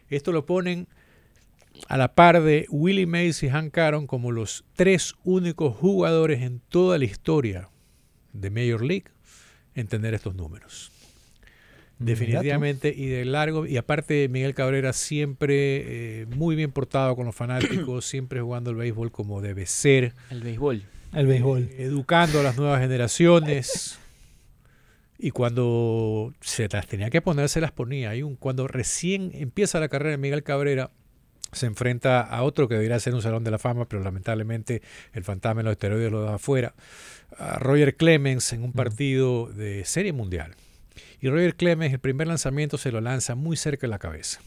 Esto 0.08 0.30
lo 0.30 0.46
ponen 0.46 0.86
a 1.88 1.96
la 1.96 2.14
par 2.14 2.42
de 2.42 2.66
Willie 2.70 3.06
Mays 3.06 3.42
y 3.42 3.48
Hank 3.48 3.76
Aaron 3.76 4.06
como 4.06 4.30
los 4.30 4.64
tres 4.76 5.16
únicos 5.24 5.76
jugadores 5.76 6.42
en 6.42 6.60
toda 6.68 6.96
la 6.96 7.06
historia 7.06 7.68
de 8.32 8.50
Major 8.50 8.84
League 8.84 9.06
en 9.74 9.88
tener 9.88 10.14
estos 10.14 10.36
números. 10.36 10.92
Definitivamente 11.98 12.94
y 12.96 13.08
de 13.08 13.24
largo, 13.24 13.66
y 13.66 13.76
aparte 13.76 14.28
Miguel 14.28 14.54
Cabrera 14.54 14.92
siempre 14.92 16.20
eh, 16.22 16.26
muy 16.26 16.54
bien 16.54 16.70
portado 16.70 17.16
con 17.16 17.26
los 17.26 17.34
fanáticos, 17.34 18.06
siempre 18.06 18.40
jugando 18.40 18.70
el 18.70 18.76
béisbol 18.76 19.10
como 19.10 19.40
debe 19.40 19.66
ser, 19.66 20.14
El 20.30 20.42
béisbol. 20.42 20.84
El 21.12 21.26
béisbol. 21.26 21.62
eh, 21.72 21.84
educando 21.84 22.40
a 22.40 22.42
las 22.42 22.56
nuevas 22.56 22.80
generaciones. 22.80 23.98
Y 25.18 25.32
cuando 25.32 26.32
se 26.40 26.68
las 26.68 26.86
tenía 26.86 27.10
que 27.10 27.20
poner, 27.20 27.48
se 27.48 27.60
las 27.60 27.72
ponía. 27.72 28.10
Hay 28.10 28.22
un, 28.22 28.36
cuando 28.36 28.66
recién 28.66 29.32
empieza 29.34 29.78
la 29.80 29.88
carrera 29.88 30.12
de 30.12 30.16
Miguel 30.16 30.42
Cabrera, 30.42 30.90
se 31.52 31.66
enfrenta 31.66 32.20
a 32.20 32.42
otro 32.42 32.68
que 32.68 32.74
debería 32.74 32.98
ser 33.00 33.14
un 33.14 33.22
salón 33.22 33.44
de 33.44 33.50
la 33.50 33.58
fama, 33.58 33.86
pero 33.86 34.02
lamentablemente 34.02 34.82
el 35.12 35.24
fantasma 35.24 35.60
de 35.60 35.64
los 35.64 35.72
esteroides 35.72 36.10
lo 36.10 36.22
da 36.22 36.36
afuera. 36.36 36.74
A 37.36 37.58
Roger 37.58 37.96
Clemens 37.96 38.52
en 38.52 38.62
un 38.62 38.72
partido 38.72 39.46
de 39.46 39.84
serie 39.84 40.12
mundial. 40.12 40.54
Y 41.20 41.28
Roger 41.28 41.54
Clemens, 41.54 41.92
el 41.92 42.00
primer 42.00 42.28
lanzamiento 42.28 42.78
se 42.78 42.92
lo 42.92 43.00
lanza 43.00 43.34
muy 43.34 43.56
cerca 43.56 43.86
de 43.86 43.90
la 43.90 43.98
cabeza. 43.98 44.40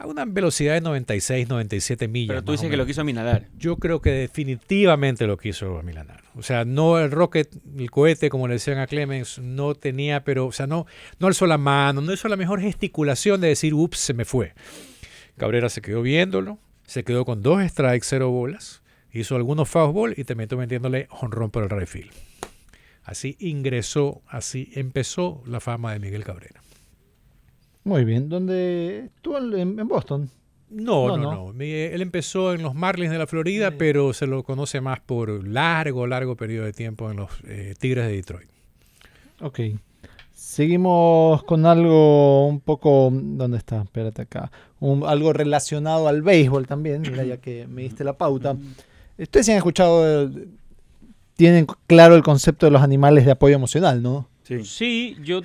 A 0.00 0.06
una 0.06 0.24
velocidad 0.24 0.72
de 0.72 0.80
96, 0.80 1.46
97 1.46 2.08
millas. 2.08 2.28
Pero 2.28 2.42
tú 2.42 2.52
dices 2.52 2.70
que 2.70 2.78
lo 2.78 2.86
quiso 2.86 3.04
Minalar. 3.04 3.48
Yo 3.58 3.76
creo 3.76 4.00
que 4.00 4.10
definitivamente 4.12 5.26
lo 5.26 5.36
quiso 5.36 5.82
Milanar. 5.82 6.22
O 6.36 6.42
sea, 6.42 6.64
no 6.64 6.98
el 6.98 7.10
rocket, 7.10 7.54
el 7.76 7.90
cohete, 7.90 8.30
como 8.30 8.48
le 8.48 8.54
decían 8.54 8.78
a 8.78 8.86
Clemens, 8.86 9.38
no 9.40 9.74
tenía, 9.74 10.24
pero, 10.24 10.46
o 10.46 10.52
sea, 10.52 10.66
no, 10.66 10.86
no 11.18 11.26
alzó 11.26 11.46
la 11.46 11.58
mano, 11.58 12.00
no 12.00 12.14
hizo 12.14 12.28
la 12.28 12.36
mejor 12.36 12.62
gesticulación 12.62 13.42
de 13.42 13.48
decir, 13.48 13.74
ups, 13.74 13.98
se 13.98 14.14
me 14.14 14.24
fue. 14.24 14.54
Cabrera 15.36 15.68
se 15.68 15.82
quedó 15.82 16.00
viéndolo, 16.00 16.58
se 16.86 17.04
quedó 17.04 17.26
con 17.26 17.42
dos 17.42 17.62
strikes, 17.62 18.06
cero 18.08 18.30
bolas, 18.30 18.82
hizo 19.12 19.36
algunos 19.36 19.68
fastball 19.68 20.14
y 20.16 20.24
terminó 20.24 20.56
metiéndole 20.56 21.08
honrón 21.10 21.50
por 21.50 21.70
el 21.70 21.86
field. 21.86 22.10
Así 23.04 23.36
ingresó, 23.38 24.22
así 24.26 24.70
empezó 24.74 25.42
la 25.44 25.60
fama 25.60 25.92
de 25.92 25.98
Miguel 25.98 26.24
Cabrera. 26.24 26.62
Muy 27.84 28.04
bien. 28.04 28.28
¿Dónde 28.28 29.10
estuvo 29.16 29.38
en, 29.38 29.78
en 29.78 29.88
Boston? 29.88 30.28
No, 30.70 31.08
No, 31.08 31.16
no, 31.16 31.22
no. 31.22 31.46
no. 31.48 31.52
Mi- 31.52 31.70
Él 31.72 32.00
empezó 32.02 32.52
en 32.54 32.62
los 32.62 32.74
Marlins 32.74 33.10
de 33.10 33.18
la 33.18 33.26
Florida, 33.26 33.70
Sí. 33.70 33.76
pero 33.78 34.12
se 34.12 34.26
lo 34.26 34.42
conoce 34.44 34.80
más 34.80 35.00
por 35.00 35.46
largo, 35.48 36.06
largo 36.06 36.36
periodo 36.36 36.66
de 36.66 36.72
tiempo 36.72 37.10
en 37.10 37.16
los 37.16 37.30
eh, 37.46 37.74
Tigres 37.78 38.06
de 38.06 38.12
Detroit. 38.12 38.48
Ok. 39.40 39.60
Seguimos 40.32 41.42
con 41.44 41.66
algo 41.66 42.46
un 42.48 42.60
poco. 42.60 43.10
¿Dónde 43.12 43.58
está? 43.58 43.82
Espérate 43.82 44.22
acá. 44.22 44.50
Un- 44.80 45.04
algo 45.06 45.32
relacionado 45.32 46.08
al 46.08 46.22
béisbol 46.22 46.66
también. 46.66 47.02
Mira, 47.02 47.24
ya 47.24 47.36
que 47.38 47.66
me 47.66 47.82
diste 47.82 48.04
la 48.04 48.14
pauta. 48.14 48.56
Ustedes 49.18 49.46
sí 49.46 49.52
han 49.52 49.58
escuchado. 49.58 50.30
Tienen 51.36 51.66
claro 51.86 52.14
el 52.16 52.22
concepto 52.22 52.66
de 52.66 52.72
los 52.72 52.82
animales 52.82 53.24
de 53.24 53.32
apoyo 53.32 53.54
emocional, 53.54 54.02
¿no? 54.02 54.28
Sí, 54.64 55.16
yo, 55.22 55.42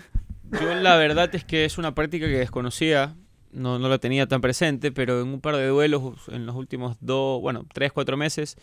yo 0.51 0.75
la 0.75 0.97
verdad 0.97 1.33
es 1.33 1.43
que 1.43 1.65
es 1.65 1.77
una 1.77 1.95
práctica 1.95 2.25
que 2.27 2.37
desconocía, 2.37 3.15
no, 3.51 3.79
no 3.79 3.89
la 3.89 3.97
tenía 3.97 4.27
tan 4.27 4.41
presente, 4.41 4.91
pero 4.91 5.21
en 5.21 5.27
un 5.29 5.41
par 5.41 5.55
de 5.55 5.67
duelos 5.67 6.13
en 6.29 6.45
los 6.45 6.55
últimos 6.55 6.97
dos, 6.99 7.41
bueno, 7.41 7.65
tres, 7.73 7.91
cuatro 7.91 8.17
meses, 8.17 8.57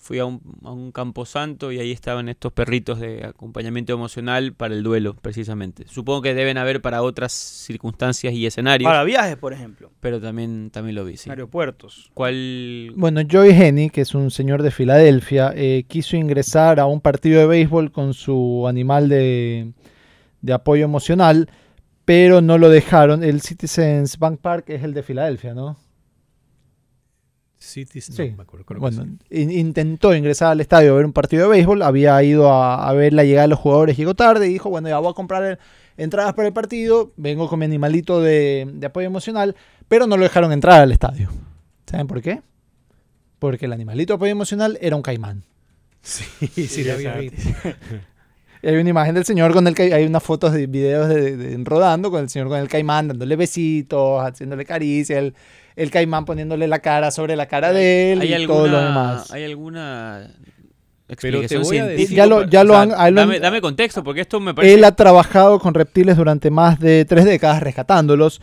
fui 0.00 0.20
a 0.20 0.24
un, 0.24 0.40
a 0.64 0.70
un 0.70 0.92
camposanto 0.92 1.72
y 1.72 1.80
ahí 1.80 1.90
estaban 1.90 2.28
estos 2.28 2.52
perritos 2.52 3.00
de 3.00 3.24
acompañamiento 3.26 3.92
emocional 3.92 4.52
para 4.54 4.74
el 4.74 4.82
duelo, 4.82 5.14
precisamente. 5.14 5.84
Supongo 5.88 6.22
que 6.22 6.34
deben 6.34 6.56
haber 6.56 6.80
para 6.80 7.02
otras 7.02 7.32
circunstancias 7.32 8.32
y 8.32 8.46
escenarios, 8.46 8.88
Para 8.88 9.02
viajes, 9.04 9.36
por 9.36 9.52
ejemplo. 9.52 9.90
pero 10.00 10.20
también, 10.20 10.70
también 10.70 10.94
lo 10.94 11.04
vi, 11.04 11.16
sí. 11.16 11.28
Aeropuertos. 11.28 12.10
¿Cuál? 12.14 12.92
Bueno, 12.94 13.22
Joey 13.28 13.50
Henny, 13.50 13.90
que 13.90 14.02
es 14.02 14.14
un 14.14 14.30
señor 14.30 14.62
de 14.62 14.70
Filadelfia, 14.70 15.52
eh, 15.54 15.84
quiso 15.88 16.16
ingresar 16.16 16.78
a 16.78 16.86
un 16.86 17.00
partido 17.00 17.40
de 17.40 17.46
béisbol 17.46 17.90
con 17.90 18.14
su 18.14 18.66
animal 18.68 19.08
de, 19.08 19.72
de 20.42 20.52
apoyo 20.52 20.84
emocional, 20.84 21.50
pero 22.04 22.40
no 22.40 22.58
lo 22.58 22.68
dejaron. 22.70 23.22
El 23.22 23.40
Citizens 23.42 24.18
Bank 24.18 24.40
Park 24.40 24.70
es 24.70 24.82
el 24.82 24.94
de 24.94 25.02
Filadelfia, 25.02 25.54
¿no? 25.54 25.76
Cities, 27.60 28.10
no 28.10 28.16
Sí. 28.16 28.34
me 28.36 28.42
acuerdo. 28.44 28.64
creo 28.64 28.80
que 28.80 28.92
sí. 28.92 29.58
intentó 29.58 30.14
ingresar 30.14 30.52
al 30.52 30.60
estadio 30.60 30.92
a 30.92 30.96
ver 30.96 31.04
un 31.04 31.12
partido 31.12 31.42
de 31.44 31.48
béisbol, 31.50 31.82
había 31.82 32.22
ido 32.22 32.52
a, 32.52 32.88
a 32.88 32.92
ver 32.92 33.12
la 33.12 33.24
llegada 33.24 33.42
de 33.42 33.48
los 33.48 33.58
jugadores, 33.58 33.96
llegó 33.96 34.14
tarde 34.14 34.46
y 34.48 34.52
dijo, 34.52 34.70
bueno, 34.70 34.88
ya 34.88 34.98
voy 35.00 35.10
a 35.10 35.14
comprar 35.14 35.42
el- 35.42 35.58
entradas 35.96 36.34
para 36.34 36.46
el 36.46 36.54
partido, 36.54 37.12
vengo 37.16 37.48
con 37.48 37.58
mi 37.58 37.64
animalito 37.64 38.22
de, 38.22 38.70
de 38.72 38.86
apoyo 38.86 39.08
emocional, 39.08 39.56
pero 39.88 40.06
no 40.06 40.16
lo 40.16 40.22
dejaron 40.22 40.52
entrar 40.52 40.80
al 40.80 40.92
estadio. 40.92 41.30
¿Saben 41.86 42.06
por 42.06 42.22
qué? 42.22 42.42
Porque 43.40 43.66
el 43.66 43.72
animalito 43.72 44.12
de 44.12 44.16
apoyo 44.16 44.30
emocional 44.32 44.78
era 44.80 44.94
un 44.96 45.02
caimán. 45.02 45.42
Sí, 46.00 46.68
sí, 46.68 46.84
lo 46.84 46.92
había 46.92 47.16
visto. 47.16 47.36
Y 48.62 48.68
hay 48.68 48.76
una 48.76 48.90
imagen 48.90 49.14
del 49.14 49.24
señor 49.24 49.52
con 49.52 49.66
el 49.66 49.74
que 49.74 49.92
hay 49.94 50.04
unas 50.04 50.22
fotos 50.22 50.52
de 50.52 50.66
videos 50.66 51.08
de, 51.08 51.36
de- 51.36 51.64
rodando 51.64 52.10
con 52.10 52.22
el 52.22 52.28
señor 52.28 52.48
con 52.48 52.58
el 52.58 52.68
caimán 52.68 53.08
dándole 53.08 53.36
besitos, 53.36 54.22
haciéndole 54.24 54.64
caricias, 54.64 55.18
el, 55.18 55.34
el 55.76 55.90
caimán 55.90 56.24
poniéndole 56.24 56.66
la 56.66 56.80
cara 56.80 57.10
sobre 57.10 57.36
la 57.36 57.46
cara 57.46 57.72
de 57.72 58.12
él 58.12 58.20
¿Hay 58.20 58.34
y 58.34 58.46
todo 58.46 58.66
lo 58.66 58.78
alguna, 58.78 58.88
demás. 58.88 59.30
¿Hay 59.32 59.44
alguna 59.44 60.30
Pero 61.06 61.06
te 61.06 61.12
explicación 61.14 61.62
voy 61.62 61.78
a 61.78 61.84
científica? 61.86 62.02
decir- 62.02 62.16
Ya 62.16 62.26
lo- 62.26 62.48
ya 62.48 62.64
lo 62.64 62.76
han- 62.76 62.90
lo 63.14 63.20
dame, 63.20 63.38
dame 63.40 63.60
contexto, 63.60 64.02
porque 64.04 64.20
esto 64.22 64.40
me 64.40 64.52
parece... 64.54 64.74
Él 64.74 64.84
ha 64.84 64.92
trabajado 64.96 65.58
con 65.60 65.72
reptiles 65.74 66.16
durante 66.16 66.50
más 66.50 66.80
de 66.80 67.04
tres 67.04 67.24
décadas 67.24 67.62
rescatándolos. 67.62 68.40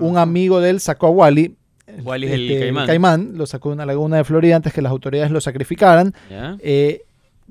Un 0.00 0.18
amigo 0.18 0.60
de 0.60 0.70
él 0.70 0.80
sacó 0.80 1.06
a 1.06 1.10
Wally. 1.10 1.56
Wally 2.02 2.26
es 2.26 2.32
el 2.32 2.50
este, 2.50 2.86
caimán. 2.86 3.36
lo 3.36 3.44
sacó 3.46 3.68
de 3.68 3.74
una 3.74 3.86
laguna 3.86 4.16
de 4.16 4.24
Florida 4.24 4.56
antes 4.56 4.72
que 4.72 4.82
las 4.82 4.90
autoridades 4.90 5.30
lo 5.30 5.40
sacrificaran. 5.40 6.14
¿Ya? 6.30 6.56
eh, 6.60 7.02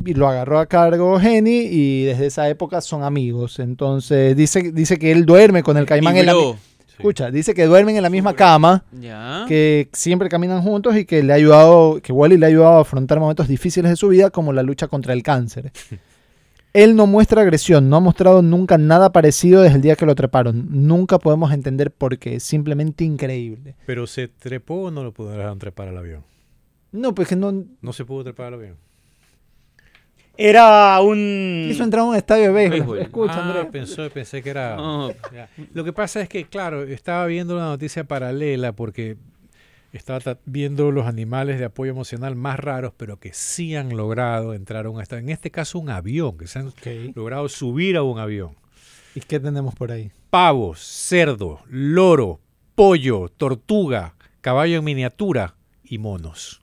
y 0.05 0.13
lo 0.13 0.27
agarró 0.27 0.59
a 0.59 0.65
cargo 0.65 1.19
Jenny 1.19 1.67
y 1.69 2.03
desde 2.05 2.27
esa 2.27 2.49
época 2.49 2.81
son 2.81 3.03
amigos. 3.03 3.59
Entonces 3.59 4.35
dice, 4.35 4.71
dice 4.71 4.97
que 4.97 5.11
él 5.11 5.25
duerme 5.25 5.63
con 5.63 5.77
el 5.77 5.85
caimán 5.85 6.17
en 6.17 6.25
la. 6.27 6.33
Escucha, 6.87 7.31
dice 7.31 7.55
que 7.55 7.65
duermen 7.65 7.95
en 7.95 8.03
la 8.03 8.11
misma 8.11 8.35
cama, 8.35 8.83
Ya. 8.99 9.45
que 9.47 9.89
siempre 9.91 10.29
caminan 10.29 10.61
juntos 10.61 10.95
y 10.95 11.05
que 11.05 11.23
le 11.23 11.33
ha 11.33 11.35
ayudado, 11.35 11.99
que 11.99 12.13
Wally 12.13 12.37
le 12.37 12.45
ha 12.45 12.49
ayudado 12.49 12.77
a 12.77 12.81
afrontar 12.81 13.19
momentos 13.19 13.47
difíciles 13.47 13.89
de 13.89 13.95
su 13.95 14.09
vida 14.09 14.29
como 14.29 14.53
la 14.53 14.61
lucha 14.61 14.87
contra 14.87 15.13
el 15.13 15.23
cáncer. 15.23 15.71
Él 16.73 16.95
no 16.95 17.07
muestra 17.07 17.41
agresión, 17.41 17.89
no 17.89 17.97
ha 17.97 17.99
mostrado 17.99 18.41
nunca 18.41 18.77
nada 18.77 19.11
parecido 19.11 19.61
desde 19.61 19.75
el 19.77 19.81
día 19.81 19.95
que 19.97 20.05
lo 20.05 20.15
treparon. 20.15 20.67
Nunca 20.69 21.17
podemos 21.19 21.51
entender 21.51 21.91
por 21.91 22.17
qué, 22.17 22.35
es 22.35 22.43
simplemente 22.43 23.03
increíble. 23.03 23.75
Pero 23.85 24.05
se 24.07 24.27
trepó 24.29 24.83
o 24.83 24.91
no 24.91 25.03
lo 25.03 25.11
pudieron 25.11 25.59
trepar 25.59 25.87
al 25.89 25.97
avión. 25.97 26.23
No, 26.93 27.13
pues 27.15 27.27
que 27.27 27.35
no 27.35 27.65
No 27.81 27.93
se 27.93 28.05
pudo 28.05 28.23
trepar 28.23 28.47
al 28.47 28.53
avión. 28.53 28.75
Era 30.43 30.99
un... 31.01 31.65
quiso 31.67 31.83
entrar 31.83 32.01
a 32.01 32.05
un 32.05 32.15
estadio 32.15 32.45
de 32.45 32.51
béisbol. 32.51 32.79
Béisbol. 32.79 32.99
Escucha, 32.99 33.33
ah, 33.35 33.45
Andrés. 33.47 33.65
pensó, 33.71 34.09
pensé 34.09 34.41
que 34.41 34.49
era... 34.49 34.75
No. 34.75 35.11
Lo 35.73 35.83
que 35.83 35.93
pasa 35.93 36.21
es 36.21 36.29
que, 36.29 36.45
claro, 36.45 36.83
estaba 36.83 37.25
viendo 37.27 37.55
una 37.55 37.65
noticia 37.65 38.03
paralela 38.05 38.71
porque 38.73 39.17
estaba 39.91 40.19
ta- 40.19 40.39
viendo 40.45 40.91
los 40.91 41.05
animales 41.05 41.59
de 41.59 41.65
apoyo 41.65 41.91
emocional 41.91 42.35
más 42.35 42.59
raros, 42.59 42.93
pero 42.97 43.19
que 43.19 43.33
sí 43.33 43.75
han 43.75 43.95
logrado 43.95 44.53
entrar 44.53 44.85
a 44.85 44.89
un 44.89 45.01
estadio. 45.01 45.23
En 45.23 45.29
este 45.29 45.51
caso, 45.51 45.77
un 45.79 45.89
avión, 45.89 46.37
que 46.37 46.47
se 46.47 46.59
han 46.59 46.73
logrado 47.13 47.47
subir 47.49 47.97
a 47.97 48.03
un 48.03 48.17
avión. 48.17 48.55
¿Y 49.13 49.19
qué 49.19 49.39
tenemos 49.39 49.75
por 49.75 49.91
ahí? 49.91 50.11
Pavos, 50.29 50.79
cerdo, 50.79 51.59
loro, 51.69 52.39
pollo, 52.73 53.27
tortuga, 53.29 54.15
caballo 54.39 54.77
en 54.77 54.85
miniatura 54.85 55.55
y 55.83 55.97
monos. 55.97 56.61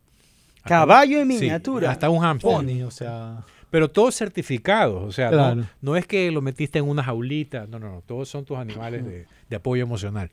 Caballo 0.64 1.20
en 1.20 1.30
sí, 1.32 1.38
miniatura. 1.40 1.90
hasta 1.90 2.10
un 2.10 2.20
hámster. 2.20 2.50
Pony, 2.50 2.82
o 2.82 2.90
sea. 2.90 3.44
Pero 3.70 3.90
todos 3.90 4.14
certificados, 4.16 5.02
o 5.04 5.12
sea, 5.12 5.26
no- 5.30 5.36
Claro. 5.36 5.64
no, 5.82 5.96
es 5.96 6.06
que 6.06 6.30
lo 6.30 6.40
metiste 6.40 6.78
en 6.78 6.88
una 6.88 7.02
jaulita, 7.04 7.66
no, 7.66 7.78
no, 7.78 7.90
no, 7.92 8.02
todos 8.02 8.28
son 8.28 8.44
tus 8.44 8.56
animales 8.56 9.04
de, 9.04 9.26
de 9.48 9.56
apoyo 9.56 9.82
emocional. 9.82 10.30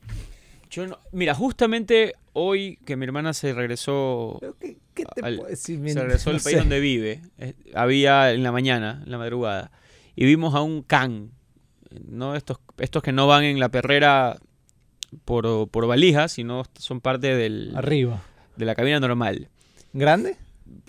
yo 0.70 0.86
no- 0.86 0.98
mira, 1.12 1.34
justamente 1.34 2.14
hoy 2.32 2.78
que 2.84 2.96
mi 2.96 3.04
hermana 3.04 3.32
se 3.34 3.52
regresó, 3.54 4.40
¿Qué, 4.60 4.78
qué 4.94 5.04
te 5.04 5.20
Al- 5.22 5.36
puedo 5.36 5.50
decir? 5.50 5.78
se 5.88 6.00
regresó 6.00 6.30
al 6.30 6.36
no 6.36 6.42
país 6.42 6.54
sé. 6.54 6.58
donde 6.60 6.80
vive, 6.80 7.20
eh, 7.38 7.54
había 7.74 8.32
en 8.32 8.42
la 8.42 8.52
mañana, 8.52 9.02
en 9.04 9.10
la 9.12 9.18
madrugada, 9.18 9.70
y 10.16 10.24
vimos 10.24 10.54
a 10.54 10.62
un 10.62 10.82
can, 10.82 11.30
no 12.08 12.34
estos, 12.34 12.58
estos 12.78 13.02
que 13.02 13.12
no 13.12 13.26
van 13.26 13.44
en 13.44 13.60
la 13.60 13.68
perrera 13.68 14.38
por, 15.24 15.68
por 15.68 15.86
valijas, 15.86 16.32
sino 16.32 16.64
son 16.78 17.00
parte 17.00 17.34
del, 17.36 17.72
Arriba. 17.76 18.22
de 18.56 18.64
la 18.64 18.74
cabina 18.74 18.98
normal. 18.98 19.48
¿Grande? 19.92 20.36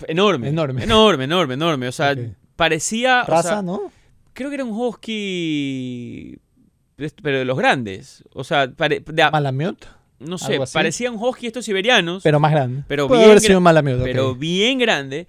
Enorme. 0.06 0.48
Enorme. 0.48 0.84
Enorme, 0.84 1.24
enorme, 1.24 1.54
enorme. 1.54 1.88
O 1.88 1.92
sea, 1.92 2.14
parecía. 2.56 3.22
o 3.26 3.30
Raza, 3.30 3.48
sea, 3.48 3.62
¿no? 3.62 3.90
Creo 4.32 4.48
que 4.50 4.54
era 4.56 4.64
un 4.64 4.70
husky. 4.72 6.38
Pero 7.22 7.38
de 7.38 7.44
los 7.44 7.56
grandes. 7.56 8.24
O 8.34 8.44
sea, 8.44 8.70
pare- 8.70 9.00
de 9.06 9.22
a- 9.22 9.30
Malamiot, 9.30 9.86
no 10.20 10.36
sé, 10.38 10.52
algo 10.52 10.64
así. 10.64 10.74
parecía 10.74 11.10
un 11.12 11.22
husky 11.22 11.46
estos 11.46 11.64
siberianos. 11.64 12.22
pero 12.22 12.40
más 12.40 12.50
grande. 12.52 12.82
Pero 12.88 13.06
Puede 13.06 13.20
bien 13.20 13.30
haber 13.30 13.40
sido 13.42 13.60
Malamiot. 13.60 14.02
pero 14.02 14.34
bien 14.34 14.78
grande. 14.78 15.26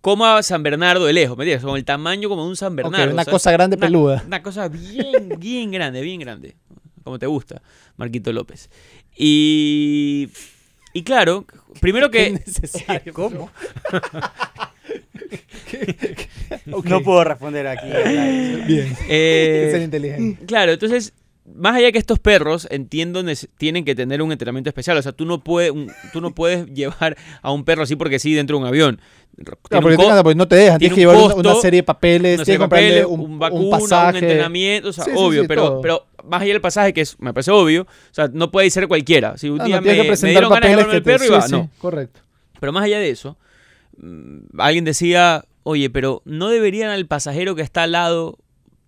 Como 0.00 0.26
a 0.26 0.42
San 0.42 0.62
Bernardo 0.62 1.06
de 1.06 1.12
lejos, 1.12 1.36
¿me 1.38 1.44
entiendes? 1.44 1.64
Con 1.64 1.76
el 1.76 1.84
tamaño 1.84 2.28
como 2.28 2.42
de 2.44 2.48
un 2.50 2.56
San 2.56 2.76
Bernardo. 2.76 3.12
una 3.12 3.22
o 3.22 3.24
sea, 3.24 3.32
cosa 3.32 3.50
grande 3.50 3.76
una- 3.76 3.86
peluda. 3.86 4.22
Una 4.26 4.42
cosa 4.42 4.68
bien, 4.68 5.30
bien 5.38 5.70
grande, 5.72 6.00
bien 6.02 6.20
grande. 6.20 6.54
Como 7.02 7.18
te 7.18 7.26
gusta, 7.26 7.60
Marquito 7.96 8.32
López. 8.32 8.70
Y. 9.16 10.28
Y 10.94 11.02
claro, 11.02 11.44
primero 11.80 12.10
que. 12.10 12.40
¿Cómo? 13.12 13.50
No 16.84 17.00
puedo 17.02 17.24
responder 17.24 17.66
aquí. 17.66 17.86
Bien. 18.66 18.96
Eh, 19.08 19.62
que 19.66 19.70
ser 19.72 19.82
inteligente. 19.82 20.46
Claro, 20.46 20.72
entonces, 20.72 21.12
más 21.52 21.74
allá 21.76 21.90
que 21.92 21.98
estos 21.98 22.18
perros, 22.18 22.66
entiendo, 22.70 23.22
tienen 23.58 23.84
que 23.84 23.94
tener 23.94 24.22
un 24.22 24.32
entrenamiento 24.32 24.70
especial. 24.70 24.96
O 24.96 25.02
sea, 25.02 25.12
tú 25.12 25.24
no, 25.26 25.42
puedes, 25.42 25.70
un- 25.72 25.90
tú 26.12 26.20
no 26.20 26.34
puedes 26.34 26.66
llevar 26.66 27.16
a 27.42 27.50
un 27.52 27.64
perro 27.64 27.82
así 27.82 27.96
porque 27.96 28.18
sí 28.18 28.34
dentro 28.34 28.56
de 28.56 28.62
un 28.62 28.68
avión. 28.68 29.00
Claro, 29.36 29.58
porque 29.82 29.96
un 29.96 29.96
tengan- 29.96 30.22
pues 30.22 30.36
no 30.36 30.46
te 30.46 30.56
dejan, 30.56 30.78
tiene 30.78 30.94
tienes 30.94 30.94
que 30.94 31.00
llevar 31.00 31.36
una- 31.36 31.54
serie 31.60 31.78
de 31.80 31.84
papeles, 31.84 32.38
una 32.38 32.44
tienes 32.44 32.46
serie 32.46 32.46
que 32.46 32.52
de 32.52 32.58
comprarle 32.60 32.88
papeles, 32.88 33.06
un, 33.06 33.20
un 33.20 33.30
un 33.32 33.38
vacuna, 33.38 33.62
un, 33.64 33.70
pasaje. 33.70 34.18
entrenamiento, 34.18 34.88
o 34.88 34.92
sea, 34.92 35.04
Sí, 35.04 35.10
sí, 35.10 35.16
obvio, 35.18 35.42
sí, 35.42 35.48
pero, 35.48 35.62
todo. 35.62 35.80
pero 35.80 36.06
más 36.28 36.42
allá 36.42 36.52
del 36.52 36.60
pasaje, 36.60 36.92
que 36.92 37.00
es, 37.02 37.18
me 37.20 37.32
parece 37.32 37.50
obvio, 37.50 37.82
o 37.82 37.86
sea, 38.14 38.28
no 38.32 38.50
puede 38.50 38.70
ser 38.70 38.88
cualquiera. 38.88 39.36
Si 39.38 39.48
un 39.48 39.60
Ah, 39.60 39.64
día 39.64 39.80
me, 39.80 39.94
que 39.94 40.10
me 40.22 40.30
dieron 40.30 40.50
ganas 40.50 40.62
de 40.62 40.68
llevarme 40.76 40.94
el 40.96 41.02
perro 41.02 41.24
y 41.24 41.28
va, 41.28 41.42
sí, 41.42 41.48
sí, 41.48 41.52
no. 41.54 41.70
correcto. 41.78 42.20
Pero 42.60 42.72
más 42.72 42.84
allá 42.84 42.98
de 42.98 43.10
eso, 43.10 43.36
mm, 43.98 44.58
alguien 44.58 44.84
decía, 44.84 45.44
oye, 45.62 45.90
pero 45.90 46.22
¿no 46.24 46.48
deberían 46.48 46.90
al 46.90 47.06
pasajero 47.06 47.54
que 47.54 47.62
está 47.62 47.84
al 47.84 47.92
lado 47.92 48.38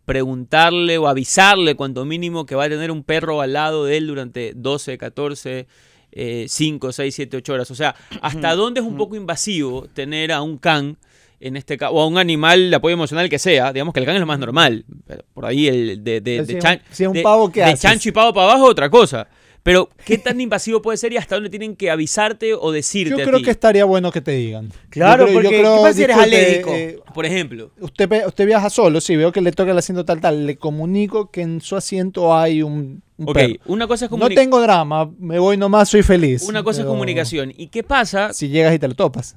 preguntarle 0.05 0.99
o 0.99 1.09
avisarle 1.09 1.75
cuanto 1.75 2.05
mínimo 2.05 2.47
que 2.47 2.55
va 2.55 2.65
a 2.65 2.69
tener 2.69 2.91
un 2.91 3.03
perro 3.03 3.41
al 3.43 3.53
lado 3.53 3.85
de 3.85 3.97
él 3.97 4.07
durante 4.07 4.53
12, 4.55 4.99
14, 4.99 5.67
eh, 6.13 6.47
5, 6.49 6.93
6, 6.93 7.15
7, 7.15 7.37
8 7.39 7.53
horas? 7.53 7.71
O 7.71 7.75
sea, 7.75 7.95
¿hasta 8.23 8.55
dónde 8.55 8.81
es 8.81 8.87
un 8.87 8.97
poco 8.97 9.17
invasivo 9.17 9.89
tener 9.93 10.31
a 10.33 10.43
un 10.43 10.59
can, 10.59 10.97
en 11.41 11.57
este 11.57 11.77
caso, 11.77 11.95
o 11.95 12.01
a 12.03 12.07
un 12.07 12.19
animal 12.19 12.71
de 12.71 12.77
apoyo 12.77 12.95
emocional 12.95 13.29
que 13.29 13.39
sea? 13.39 13.73
Digamos 13.73 13.93
que 13.95 14.01
el 14.01 14.07
can 14.07 14.15
es 14.17 14.21
lo 14.21 14.27
más 14.27 14.39
normal. 14.39 14.85
pero 15.07 15.23
Por 15.35 15.47
ahí 15.47 15.67
el 15.69 16.03
de, 16.05 16.21
de, 16.21 16.43
de 16.43 16.47
si 16.47 16.59
chan- 16.59 16.81
un- 17.09 17.17
si 17.17 17.75
chancho 17.79 18.09
y 18.09 18.13
pavo 18.13 18.33
para 18.33 18.51
abajo, 18.53 18.67
otra 18.67 18.89
cosa. 18.91 19.29
Pero, 19.63 19.89
¿qué 20.05 20.17
tan 20.19 20.41
invasivo 20.41 20.81
puede 20.81 20.97
ser 20.97 21.13
y 21.13 21.17
hasta 21.17 21.35
dónde 21.35 21.51
tienen 21.51 21.75
que 21.75 21.91
avisarte 21.91 22.55
o 22.55 22.71
decirte 22.71 23.11
Yo 23.17 23.21
a 23.21 23.25
creo 23.27 23.39
ti? 23.39 23.45
que 23.47 23.51
estaría 23.51 23.85
bueno 23.85 24.13
que 24.13 24.21
te 24.21 24.31
digan. 24.31 24.71
Claro, 24.91 25.27
Yo 25.27 25.33
creo- 25.33 25.43
yo 25.43 25.43
porque, 25.43 25.59
creo, 25.61 25.77
¿qué 25.77 25.83
pasa 25.83 25.93
si 25.95 26.03
eres 26.05 26.17
alérgico? 26.17 26.71
eh, 26.73 27.01
Por 27.13 27.27
ejemplo. 27.27 27.73
usted, 27.81 28.27
usted 28.27 28.47
viaja 28.47 28.71
solo, 28.71 29.01
sí, 29.01 29.17
veo 29.17 29.33
que 29.33 29.41
le 29.41 29.51
toca 29.51 29.73
el 29.73 29.79
asiento 29.79 30.05
tal, 30.05 30.21
tal. 30.21 30.47
Le 30.47 30.57
comunico 30.57 31.33
que 31.33 31.43
en 31.43 31.61
su 31.61 31.75
asiento 31.75 32.33
hay 32.37 32.63
un, 32.63 33.03
un 33.17 33.29
Ok, 33.29 33.35
perro. 33.35 33.55
una 33.67 33.89
cosa 33.89 34.05
es 34.05 34.11
No 34.13 34.19
comuni- 34.19 34.37
tengo 34.37 34.61
drama, 34.61 35.11
me 35.19 35.41
voy 35.41 35.57
nomás, 35.57 35.89
soy 35.89 36.05
feliz. 36.05 36.43
Una 36.49 36.63
cosa 36.63 36.83
es 36.83 36.87
comunicación. 36.87 37.53
¿Y 37.57 37.67
qué 37.67 37.83
pasa? 37.83 38.33
Si 38.33 38.49
llegas 38.49 38.73
y 38.73 38.79
te 38.79 38.87
lo 38.87 38.95
topas. 38.95 39.37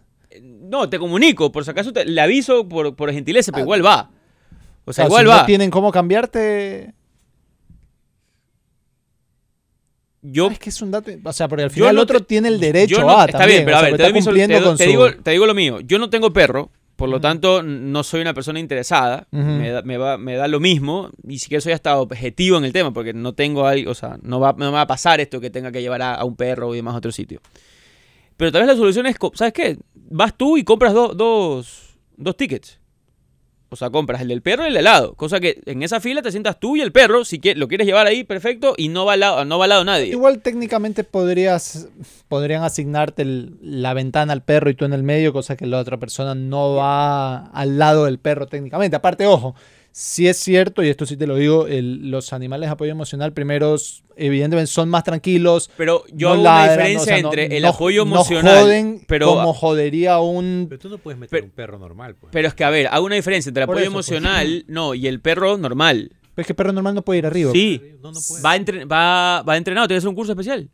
No, 0.70 0.90
te 0.90 1.00
comunico, 1.00 1.52
por 1.52 1.64
si 1.66 1.72
acaso 1.72 1.92
te- 1.92 2.06
le 2.06 2.22
aviso 2.22 2.68
por, 2.70 2.96
por 2.96 3.12
gentileza, 3.12 3.52
pero 3.52 3.62
Ah. 3.64 3.66
igual 3.66 3.86
va. 3.86 4.12
O 4.86 4.94
sea, 4.94 5.06
igual 5.06 5.24
si 5.26 5.30
va. 5.30 5.40
no 5.40 5.46
tienen 5.46 5.70
cómo 5.72 5.92
cambiarte. 5.92 6.94
Yo, 10.22 10.48
Ah, 10.50 10.54
es 10.54 10.60
que 10.60 10.70
es 10.70 10.82
un 10.82 10.92
dato. 10.92 11.12
O 11.24 11.34
sea, 11.34 11.48
porque 11.48 11.64
al 11.64 11.72
final 11.72 11.90
el 11.92 11.96
no 11.96 12.02
otro 12.02 12.20
te- 12.20 12.26
tiene 12.26 12.50
el 12.50 12.60
derecho 12.60 13.02
no- 13.02 13.10
a. 13.20 13.26
está 13.26 13.40
también, 13.40 13.60
bien, 13.60 13.66
pero 13.66 13.78
o 13.78 13.80
a 13.80 13.82
sea, 13.84 13.90
ver, 13.92 13.98
te, 13.98 14.04
doy 14.04 14.14
mi 14.14 14.22
su- 14.22 14.32
digo, 14.86 15.14
te 15.24 15.32
digo 15.32 15.46
lo 15.46 15.54
mío. 15.54 15.80
Yo 15.80 15.98
no 15.98 16.10
tengo 16.10 16.34
perro, 16.34 16.70
por 16.98 17.08
lo 17.08 17.22
tanto 17.22 17.64
no 17.64 18.04
soy 18.04 18.20
una 18.22 18.34
persona 18.34 18.60
interesada. 18.60 19.28
Me, 19.32 19.70
da, 19.70 19.82
me, 19.82 19.98
va- 19.98 20.18
me 20.18 20.36
da 20.36 20.48
lo 20.50 20.60
mismo. 20.60 21.10
Y 21.26 21.40
si 21.40 21.48
que 21.50 21.62
soy 21.62 21.72
hasta 21.72 21.98
objetivo 21.98 22.58
en 22.58 22.66
el 22.66 22.74
tema, 22.74 22.92
porque 22.92 23.14
no 23.14 23.34
tengo 23.34 23.66
algo, 23.66 23.92
o 23.92 23.96
sea, 23.96 24.18
no, 24.22 24.40
va, 24.42 24.52
no 24.58 24.66
me 24.66 24.72
va 24.72 24.82
a 24.82 24.88
pasar 24.88 25.22
esto 25.22 25.40
que 25.40 25.50
tenga 25.50 25.72
que 25.72 25.82
llevar 25.82 26.02
a, 26.02 26.16
a 26.16 26.26
un 26.26 26.36
perro 26.36 26.74
y 26.74 26.78
demás 26.78 26.96
a 26.96 26.98
otro 26.98 27.12
sitio. 27.14 27.40
Pero 28.40 28.54
tal 28.54 28.62
vez 28.62 28.68
la 28.70 28.78
solución 28.78 29.06
es, 29.06 29.18
¿sabes 29.34 29.52
qué? 29.52 29.78
Vas 29.94 30.34
tú 30.38 30.56
y 30.56 30.64
compras 30.64 30.94
do- 30.94 31.14
dos, 31.14 31.98
dos 32.16 32.38
tickets. 32.38 32.80
O 33.68 33.76
sea, 33.76 33.90
compras 33.90 34.22
el 34.22 34.30
del 34.30 34.42
perro 34.42 34.64
y 34.64 34.68
el 34.70 34.74
de 34.76 34.80
helado. 34.80 35.14
Cosa 35.16 35.42
que 35.42 35.62
en 35.66 35.84
esa 35.84 36.00
fila 36.00 36.22
te 36.22 36.32
sientas 36.32 36.58
tú 36.58 36.78
y 36.78 36.82
el 36.82 36.94
perro. 36.94 37.26
Si 37.26 37.42
lo 37.56 37.68
quieres 37.68 37.86
llevar 37.86 38.08
ahí, 38.08 38.24
perfecto. 38.24 38.76
Y 38.78 38.88
no 38.88 39.04
va 39.04 39.14
al 39.14 39.20
lado, 39.20 39.44
no 39.44 39.60
va 39.60 39.66
al 39.66 39.70
lado 39.70 39.84
nadie. 39.84 40.06
Igual 40.08 40.40
técnicamente 40.42 41.04
podrías 41.04 41.90
podrían 42.30 42.64
asignarte 42.64 43.26
la 43.62 43.94
ventana 43.94 44.32
al 44.32 44.42
perro 44.42 44.70
y 44.70 44.74
tú 44.74 44.86
en 44.86 44.94
el 44.94 45.04
medio, 45.04 45.34
cosa 45.34 45.58
que 45.58 45.66
la 45.68 45.78
otra 45.78 45.98
persona 45.98 46.34
no 46.34 46.76
va 46.76 47.48
al 47.48 47.78
lado 47.78 48.06
del 48.06 48.20
perro 48.20 48.48
técnicamente. 48.48 48.96
Aparte, 48.96 49.28
ojo, 49.28 49.54
si 49.92 50.28
es 50.28 50.38
cierto, 50.38 50.84
y 50.84 50.90
esto 50.90 51.06
sí 51.06 51.18
te 51.18 51.28
lo 51.28 51.36
digo, 51.36 51.68
el- 51.68 52.10
los 52.12 52.32
animales 52.34 52.70
de 52.70 52.74
apoyo 52.74 52.92
emocional 52.92 53.34
primeros 53.34 54.04
evidentemente 54.16 54.68
son 54.72 54.90
más 54.90 55.04
tranquilos. 55.04 55.70
Pero 55.78 56.04
yo 56.14 56.30
no 56.30 56.34
hago 56.34 56.42
una 56.42 56.64
diferencia 56.70 57.02
o 57.02 57.06
sea, 57.06 57.22
no- 57.22 57.28
entre 57.30 57.58
el 57.58 57.64
no- 57.64 57.70
apoyo 57.70 58.06
no 58.06 58.16
emocional. 58.16 58.64
joden 58.64 59.02
pero, 59.08 59.28
como 59.28 59.54
jodería 59.54 60.20
un... 60.20 60.68
Pero 60.70 60.80
tú 60.80 60.90
no 60.90 60.98
puedes 60.98 61.20
meter 61.20 61.32
Pero- 61.32 61.46
un 61.46 61.52
perro 61.52 61.80
normal, 61.80 62.16
pues. 62.16 62.32
pero 62.32 62.48
es 62.48 62.54
que, 62.54 62.64
a 62.64 62.70
ver, 62.70 62.88
hago 62.88 63.06
una 63.06 63.16
diferencia 63.16 63.50
entre 63.50 63.64
el 63.64 63.68
Por 63.68 63.76
apoyo 63.76 63.86
eso, 63.90 63.94
pues. 63.94 64.10
emocional 64.10 64.66
no, 64.68 64.94
y 64.96 65.08
el 65.08 65.20
perro 65.22 65.58
normal. 65.58 66.12
Es 66.38 66.46
que 66.46 66.54
el 66.54 66.56
perro 66.56 66.72
normal 66.72 66.96
no 66.96 67.02
puede 67.02 67.20
ir 67.20 67.26
arriba. 67.26 67.52
Sí, 67.52 67.82
No, 68.02 68.12
no 68.14 68.20
puede. 68.26 68.42
va, 68.42 68.56
entre- 68.56 68.86
va, 68.86 69.42
va 69.42 69.58
entrenado, 69.58 69.88
tiene 69.88 69.98
que 69.98 70.00
hacer 70.00 70.10
un 70.10 70.16
curso 70.16 70.32
especial. 70.32 70.70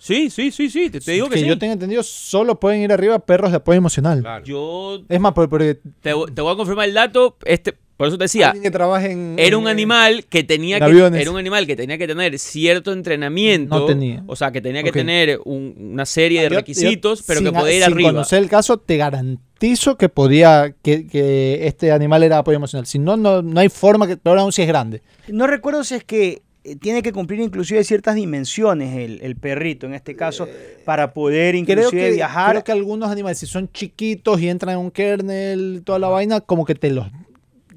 Sí, 0.00 0.30
sí, 0.30 0.52
sí, 0.52 0.70
sí, 0.70 0.90
te, 0.90 1.00
te 1.00 1.12
digo 1.12 1.28
que, 1.28 1.34
que 1.34 1.40
sí. 1.40 1.46
yo 1.46 1.58
tenga 1.58 1.72
entendido, 1.72 2.02
solo 2.04 2.58
pueden 2.60 2.82
ir 2.82 2.92
arriba 2.92 3.18
perros 3.18 3.50
de 3.50 3.56
apoyo 3.56 3.78
emocional. 3.78 4.20
Claro. 4.20 4.44
Yo 4.44 5.02
Es 5.08 5.18
más, 5.20 5.32
por- 5.32 5.48
porque 5.48 5.74
te, 5.74 6.12
te 6.34 6.40
voy 6.40 6.52
a 6.52 6.56
confirmar 6.56 6.88
el 6.88 6.94
dato. 6.94 7.36
Este, 7.44 7.74
por 7.98 8.08
eso 8.08 8.16
te 8.16 8.24
decía, 8.24 8.52
que 8.52 8.68
en... 8.68 9.34
era 9.38 9.58
un 9.58 9.64
en- 9.64 9.68
animal 9.68 10.24
que 10.30 10.44
tenía 10.44 10.76
en 10.76 10.80
que 10.80 10.84
aviones. 10.90 11.20
era 11.20 11.30
un 11.30 11.36
animal 11.36 11.66
que 11.66 11.76
tenía 11.76 11.98
que 11.98 12.06
tener 12.06 12.38
cierto 12.38 12.92
entrenamiento. 12.92 13.76
No 13.80 13.84
tenía. 13.86 14.22
O 14.26 14.36
sea, 14.36 14.50
que 14.52 14.60
tenía 14.62 14.82
que 14.82 14.92
tener 14.92 15.40
un- 15.44 15.74
una 15.78 16.06
serie 16.06 16.38
de 16.40 16.46
Yo- 16.46 16.50
yo, 16.54 16.56
requisitos, 16.60 17.22
pero 17.26 17.42
que 17.42 17.52
podía 17.52 17.76
ir 17.76 17.82
sin 17.84 17.92
arriba. 17.92 18.10
conocer 18.12 18.42
el 18.42 18.48
caso, 18.48 18.78
te 18.78 18.96
garantizo 18.96 19.96
que 19.98 20.08
podía, 20.08 20.72
que, 20.82 21.06
que 21.06 21.66
este 21.66 21.90
animal 21.92 22.22
era 22.22 22.38
apoyo 22.38 22.56
emocional. 22.56 22.86
Si 22.86 22.98
no, 22.98 23.16
no, 23.16 23.42
no 23.42 23.60
hay 23.60 23.68
forma 23.68 24.06
que, 24.06 24.16
pero 24.16 24.40
aún 24.40 24.52
si 24.52 24.62
es 24.62 24.68
grande. 24.68 25.02
No 25.26 25.46
recuerdo 25.46 25.82
si 25.84 25.96
es 25.96 26.04
que 26.04 26.42
eh, 26.64 26.76
tiene 26.76 27.02
que 27.02 27.12
cumplir 27.12 27.40
inclusive 27.40 27.82
ciertas 27.82 28.14
dimensiones 28.14 28.96
el, 28.96 29.20
el 29.22 29.34
perrito, 29.36 29.86
en 29.86 29.94
este 29.94 30.14
caso, 30.14 30.46
para 30.84 31.12
poder 31.12 31.54
Eh, 31.56 31.64
Creo 31.64 31.78
inclusive 31.86 32.10
que, 32.10 32.14
viajar. 32.14 32.50
creo 32.52 32.64
que 32.64 32.72
algunos 32.72 33.10
animales, 33.10 33.38
si 33.38 33.46
son 33.46 33.68
chiquitos 33.72 34.40
y 34.40 34.48
entran 34.48 34.74
en 34.74 34.80
un 34.80 34.90
kernel, 34.92 35.82
toda 35.84 35.98
la 35.98 36.08
vaina, 36.08 36.40
como 36.40 36.64
que 36.64 36.74
te 36.76 36.90
los... 36.90 37.06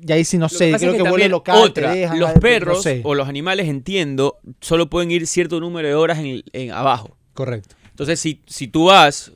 Y 0.06 0.12
ahí 0.12 0.24
sí 0.26 0.38
no 0.38 0.50
sé, 0.50 0.72
creo 0.78 0.92
que, 0.94 0.98
que 1.04 1.10
vuelve 1.10 1.30
local, 1.30 1.58
otra, 1.58 1.94
dejan, 1.94 2.20
los 2.20 2.34
no 2.34 2.40
perros 2.42 2.82
sé. 2.84 3.02
o 3.04 3.14
los 3.16 3.28
animales, 3.28 3.68
entiendo, 3.68 4.38
solo 4.60 4.90
pueden 4.90 5.12
ir 5.12 5.28
cierto 5.28 5.60
número 5.60 5.88
de 5.88 5.94
horas 5.96 6.20
en, 6.20 6.44
en 6.54 6.72
abajo. 6.72 7.16
Correcto. 7.34 7.76
Entonces, 7.90 8.20
si, 8.20 8.42
si 8.48 8.68
tú 8.68 8.86
vas 8.86 9.32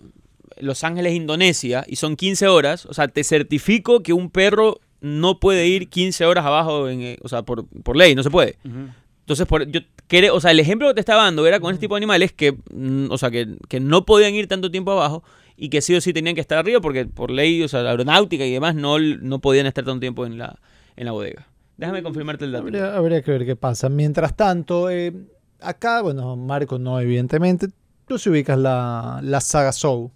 Los 0.58 0.84
Ángeles, 0.84 1.14
Indonesia, 1.14 1.84
y 1.88 1.98
son 1.98 2.16
15 2.16 2.48
horas, 2.48 2.86
o 2.86 2.94
sea, 2.94 3.08
te 3.08 3.24
certifico 3.24 4.02
que 4.02 4.14
un 4.14 4.30
perro 4.30 4.80
no 5.02 5.40
puede 5.40 5.68
ir 5.68 5.90
15 5.90 6.26
horas 6.26 6.46
abajo, 6.46 6.90
en, 6.90 7.02
eh, 7.02 7.18
o 7.22 7.30
sea, 7.30 7.44
por, 7.44 7.66
por 7.84 7.96
ley, 7.96 8.16
no 8.16 8.24
se 8.24 8.32
puede. 8.32 8.58
Entonces, 8.64 9.46
por, 9.46 9.68
yo 9.70 9.82
que- 10.08 10.30
o 10.32 10.40
sea, 10.40 10.52
el 10.52 10.60
ejemplo 10.60 10.88
que 10.88 10.94
te 10.96 11.00
estaba 11.00 11.24
dando 11.24 11.46
era 11.46 11.60
con 11.60 11.72
este 11.74 11.82
tipo 11.82 11.96
de 11.96 11.98
animales 12.00 12.32
que, 12.32 12.54
mm, 12.72 13.08
o 13.12 13.18
sea, 13.18 13.30
que, 13.30 13.56
que 13.68 13.80
no 13.80 14.06
podían 14.06 14.34
ir 14.36 14.48
tanto 14.48 14.72
tiempo 14.72 14.92
abajo 14.94 15.24
y 15.58 15.70
que 15.70 15.82
sí 15.82 15.96
o 15.96 16.02
sí 16.02 16.12
tenían 16.14 16.36
que 16.36 16.42
estar 16.42 16.58
arriba 16.58 16.82
porque 16.82 17.06
por 17.06 17.32
ley, 17.32 17.64
o 17.64 17.68
sea, 17.68 17.82
la 17.82 17.92
aeronáutica 17.92 18.46
y 18.46 18.52
demás 18.52 18.76
no, 18.76 19.00
no 19.00 19.40
podían 19.40 19.66
estar 19.68 19.84
tanto 19.86 20.00
tiempo 20.02 20.26
en 20.26 20.38
la, 20.38 20.60
en 20.96 21.06
la 21.06 21.12
bodega. 21.12 21.48
Déjame 21.78 22.04
confirmarte 22.04 22.46
el 22.46 22.52
dato. 22.52 22.64
Habría, 22.64 22.96
habría 22.96 23.22
que 23.22 23.32
ver 23.32 23.46
qué 23.46 23.56
pasa. 23.56 23.90
Mientras 23.90 24.36
tanto, 24.36 24.90
eh, 24.90 25.14
acá, 25.60 26.02
bueno, 26.02 26.36
Marco 26.36 26.80
no, 26.80 27.00
evidentemente. 27.00 27.68
Tú 28.08 28.18
si 28.20 28.30
ubicas 28.30 28.58
la, 28.58 29.20
la 29.24 29.42
saga 29.42 29.72
Soul. 29.72 30.12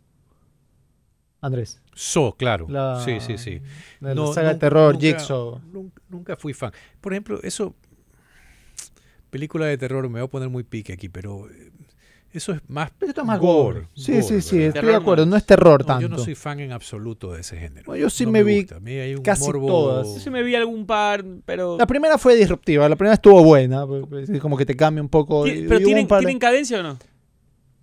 Andrés. 1.41 1.81
So, 1.95 2.35
claro. 2.37 2.65
La, 2.69 3.01
sí, 3.03 3.19
sí, 3.19 3.37
sí. 3.37 3.61
La, 4.01 4.13
No, 4.13 4.33
saga 4.33 4.53
de 4.53 4.59
terror, 4.59 4.93
nunca- 4.93 5.05
Jigsaw. 5.07 5.59
nun- 5.71 5.91
Nunca 6.09 6.35
fui 6.35 6.53
fan. 6.53 6.71
Por 7.01 7.13
ejemplo, 7.13 7.39
eso. 7.43 7.75
Película 9.29 9.65
de 9.67 9.77
terror, 9.77 10.03
me 10.09 10.19
voy 10.19 10.27
a 10.27 10.29
poner 10.29 10.49
muy 10.49 10.63
pique 10.63 10.93
aquí, 10.93 11.07
pero 11.07 11.49
eh, 11.49 11.68
eso 12.33 12.51
es 12.53 12.61
más. 12.67 12.91
Pero 12.97 13.09
esto 13.09 13.21
es 13.21 13.27
más 13.27 13.39
gore, 13.39 13.81
gore. 13.81 13.87
Sí, 13.95 14.11
gore, 14.13 14.23
sí, 14.23 14.41
sí, 14.41 14.57
¿verdad? 14.57 14.75
estoy 14.77 14.89
de 14.91 14.95
acuerdo. 14.95 15.25
no. 15.25 15.35
Es 15.35 15.45
terror 15.45 15.81
No, 15.81 15.85
tanto. 15.85 16.01
yo 16.01 16.09
no 16.09 16.17
soy 16.19 16.35
fan 16.35 16.59
en 16.59 16.71
absoluto 16.71 17.33
de 17.33 17.41
ese 17.41 17.57
género. 17.57 17.85
Bueno, 17.87 18.01
yo 18.01 18.09
sí 18.09 18.25
No 18.25 18.31
me 18.31 18.43
vi 18.43 18.57
gusta. 18.61 18.75
A 18.77 18.79
mí 18.79 18.91
hay 18.91 19.15
un 19.15 19.21
casi 19.23 19.45
morbo- 19.45 19.67
todas. 19.67 20.07
Yo 20.07 20.19
sí 20.19 20.29
me 20.29 20.43
vi 20.43 20.55
algún 20.55 20.85
par, 20.85 21.23
pero... 21.45 21.77
La 21.77 21.87
primera 21.87 22.17
fue 22.17 22.35
disruptiva, 22.35 22.87
la 22.87 22.95
primera 22.95 23.15
estuvo 23.15 23.43
buena. 23.43 23.85
pues, 23.87 24.29
es 24.29 24.39
Como 24.39 24.57
que 24.57 24.65
te 24.65 24.75
cambia 24.75 25.01
un 25.01 25.09
poco. 25.09 25.43
¿Pero 25.43 25.77
tienen, 25.79 26.03
un 26.03 26.07
par 26.07 26.19
tienen 26.19 26.39
cadencia 26.39 26.79
o 26.79 26.83
no? 26.83 26.97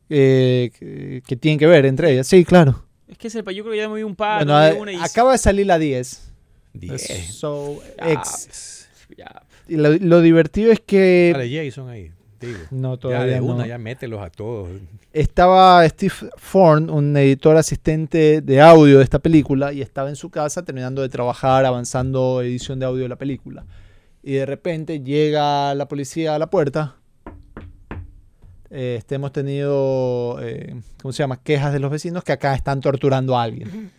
eh, 0.09 0.71
que, 0.79 1.23
que 1.27 1.37
tienen 1.37 1.59
que 1.59 1.67
ver 1.67 1.85
entre 1.87 2.13
ellas. 2.13 2.27
Sí, 2.27 2.45
claro. 2.45 2.85
Es 3.09 3.19
que 3.19 3.31
sepa, 3.31 3.53
yo 3.53 3.63
creo 3.65 3.73
que 3.73 3.79
ya 3.79 3.89
me 3.89 3.97
vi 3.97 4.03
un 4.03 4.17
par, 4.17 4.45
Bueno, 4.45 4.59
me 4.61 4.67
a- 4.67 4.73
vi 4.73 4.79
una 4.81 4.93
y... 4.93 4.97
acaba 4.97 5.33
de 5.33 5.39
salir 5.39 5.67
la 5.67 5.79
10. 5.79 6.33
Diez. 6.75 7.35
So, 7.35 7.81
Ya, 7.99 8.13
X. 8.13 8.89
ya. 9.17 9.43
Y 9.69 9.77
lo, 9.77 9.93
lo 9.95 10.21
divertido 10.21 10.71
es 10.71 10.81
que. 10.81 11.31
Dale, 11.33 11.51
Jason 11.67 11.89
ahí. 11.89 12.13
Digo. 12.41 12.59
No, 12.71 12.95
Ya 12.95 13.01
todavía 13.01 13.35
de 13.35 13.41
no. 13.41 13.55
una, 13.55 13.67
ya 13.67 13.79
mételos 13.79 14.21
a 14.21 14.31
todos. 14.31 14.69
Estaba 15.13 15.89
Steve 15.89 16.15
Thorne, 16.53 16.93
un 16.93 17.17
editor 17.17 17.57
asistente 17.57 18.41
de 18.43 18.61
audio 18.61 18.99
de 18.99 19.05
esta 19.05 19.19
película, 19.19 19.73
y 19.73 19.81
estaba 19.81 20.09
en 20.09 20.17
su 20.17 20.31
casa 20.31 20.63
terminando 20.65 21.03
de 21.03 21.09
trabajar, 21.09 21.65
avanzando 21.65 22.43
edición 22.43 22.79
de 22.79 22.87
audio 22.87 23.03
de 23.05 23.09
la 23.09 23.17
película. 23.17 23.65
Y 24.23 24.33
de 24.33 24.47
repente 24.47 25.01
llega 25.01 25.75
la 25.75 25.89
policía 25.89 26.35
a 26.35 26.39
la 26.39 26.51
puerta. 26.51 26.97
Eh, 28.71 28.97
este, 28.99 29.15
hemos 29.15 29.33
tenido, 29.33 30.39
eh, 30.43 30.75
¿cómo 31.01 31.13
se 31.13 31.23
llama? 31.23 31.41
Quejas 31.41 31.73
de 31.73 31.79
los 31.79 31.91
vecinos 31.91 32.25
que 32.25 32.33
acá 32.33 32.55
están 32.55 32.81
torturando 32.81 33.39
a 33.39 33.43
alguien. 33.45 33.93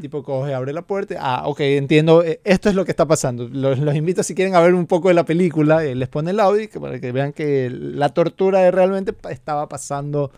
Tipo 0.00 0.22
coge, 0.22 0.54
abre 0.54 0.72
la 0.72 0.82
puerta. 0.82 1.16
Ah, 1.18 1.42
ok, 1.46 1.60
entiendo. 1.60 2.22
eh, 2.24 2.40
Esto 2.44 2.68
es 2.68 2.74
lo 2.74 2.84
que 2.84 2.90
está 2.92 3.06
pasando. 3.06 3.48
Los, 3.48 3.78
los 3.78 3.94
invito 3.94 4.22
si 4.22 4.34
quieren 4.34 4.54
a 4.54 4.60
ver 4.60 4.74
un 4.74 4.86
poco 4.86 5.08
de 5.08 5.14
la 5.14 5.24
película. 5.24 5.84
eh, 5.84 5.94
les 5.94 6.08
pone 6.08 6.30
el 6.32 6.40
audio 6.40 6.68
para 6.80 7.00
que 7.00 7.12
vean 7.12 7.32
que 7.32 7.70
la 7.70 8.10
tortura 8.10 8.70
realmente 8.70 9.14
estaba 9.30 9.68
pasando 9.68 10.30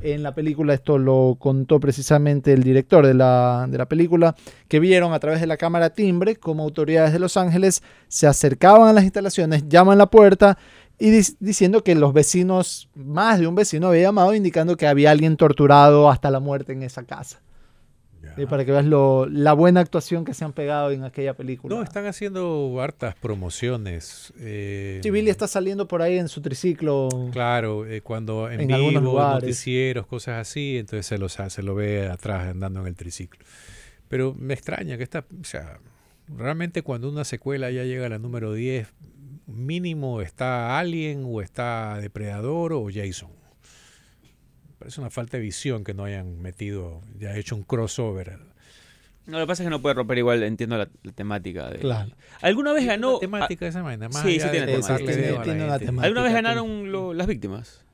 en 0.00 0.22
la 0.22 0.34
película. 0.34 0.74
Esto 0.74 0.98
lo 0.98 1.36
contó 1.38 1.80
precisamente 1.80 2.52
el 2.52 2.62
director 2.62 3.06
de 3.06 3.14
la, 3.14 3.66
de 3.68 3.78
la 3.78 3.86
película, 3.86 4.34
que 4.68 4.78
vieron 4.80 5.12
a 5.12 5.18
través 5.20 5.40
de 5.40 5.46
la 5.46 5.56
cámara 5.56 5.90
timbre 5.90 6.36
como 6.36 6.62
autoridades 6.62 7.12
de 7.12 7.18
Los 7.18 7.36
Ángeles 7.36 7.82
se 8.08 8.26
acercaban 8.26 8.88
a 8.88 8.92
las 8.92 9.04
instalaciones, 9.04 9.68
llaman 9.68 9.98
la 9.98 10.06
puerta 10.06 10.56
y 10.98 11.10
diciendo 11.40 11.82
que 11.82 11.94
los 11.96 12.12
vecinos, 12.12 12.88
más 12.94 13.40
de 13.40 13.46
un 13.48 13.56
vecino 13.56 13.88
había 13.88 14.02
llamado 14.02 14.34
indicando 14.34 14.76
que 14.76 14.86
había 14.86 15.10
alguien 15.10 15.36
torturado 15.36 16.08
hasta 16.08 16.30
la 16.30 16.38
muerte 16.38 16.72
en 16.72 16.84
esa 16.84 17.02
casa. 17.02 17.40
Ya. 18.22 18.34
Y 18.40 18.46
para 18.46 18.64
que 18.64 18.70
veas 18.70 18.84
lo, 18.84 19.26
la 19.26 19.52
buena 19.52 19.80
actuación 19.80 20.24
que 20.24 20.32
se 20.32 20.44
han 20.44 20.52
pegado 20.52 20.90
en 20.92 21.02
aquella 21.02 21.34
película. 21.34 21.74
No, 21.74 21.82
están 21.82 22.06
haciendo 22.06 22.80
hartas 22.80 23.14
promociones. 23.16 24.32
eh, 24.38 25.00
Sí, 25.02 25.10
Billy 25.10 25.28
está 25.30 25.48
saliendo 25.48 25.88
por 25.88 26.02
ahí 26.02 26.18
en 26.18 26.28
su 26.28 26.40
triciclo. 26.40 27.08
Claro, 27.32 27.84
eh, 27.86 28.00
cuando 28.00 28.48
en, 28.50 28.60
En 28.60 28.72
algunos 28.72 29.02
vivo, 29.02 29.12
lugares. 29.12 29.42
noticieros, 29.42 30.06
cosas 30.06 30.40
así, 30.40 30.78
entonces 30.78 31.04
se, 31.06 31.18
los, 31.18 31.32
se 31.32 31.62
lo 31.62 31.74
ve 31.74 32.08
atrás 32.08 32.48
andando 32.48 32.80
en 32.80 32.86
el 32.86 32.94
triciclo. 32.94 33.44
Pero 34.08 34.34
me 34.38 34.54
extraña 34.54 34.96
que 34.96 35.02
esta, 35.02 35.24
o 35.40 35.44
sea, 35.44 35.80
realmente 36.28 36.82
cuando 36.82 37.08
una 37.08 37.24
secuela 37.24 37.70
ya 37.70 37.82
llega 37.84 38.06
a 38.06 38.08
la 38.10 38.18
número 38.18 38.52
10, 38.52 38.86
mínimo 39.46 40.20
está 40.20 40.78
Alien 40.78 41.24
o 41.26 41.40
está 41.42 41.98
Depredador 42.00 42.72
o 42.72 42.86
Jason. 42.92 43.30
Parece 44.82 45.00
una 45.00 45.10
falta 45.10 45.36
de 45.36 45.42
visión 45.44 45.84
que 45.84 45.94
no 45.94 46.04
hayan 46.04 46.40
metido, 46.42 47.00
ya 47.18 47.36
hecho 47.36 47.54
un 47.54 47.62
crossover. 47.62 48.38
No, 49.26 49.38
lo 49.38 49.44
que 49.44 49.46
pasa 49.46 49.62
es 49.62 49.66
que 49.66 49.70
no 49.70 49.80
puede 49.80 49.94
romper 49.94 50.18
igual, 50.18 50.42
entiendo 50.42 50.76
la, 50.76 50.88
la 51.04 51.12
temática. 51.12 51.70
De... 51.70 51.78
Claro. 51.78 52.10
¿Alguna 52.40 52.72
vez 52.72 52.84
ganó... 52.84 53.12
La 53.12 53.18
temática 53.20 53.64
de 53.64 53.68
esa 53.68 53.82
manera, 53.84 54.08
más 54.08 54.22
sí, 54.22 54.40
sí 54.40 54.48
tiene 54.50 54.66
de 54.66 54.72
temática. 54.80 54.92
la 54.94 54.98
tiene 54.98 55.22
gente. 55.22 55.54
temática. 55.86 56.02
¿Alguna 56.06 56.22
vez 56.22 56.32
ganaron 56.32 56.90
lo- 56.90 57.14
las 57.14 57.28
víctimas? 57.28 57.84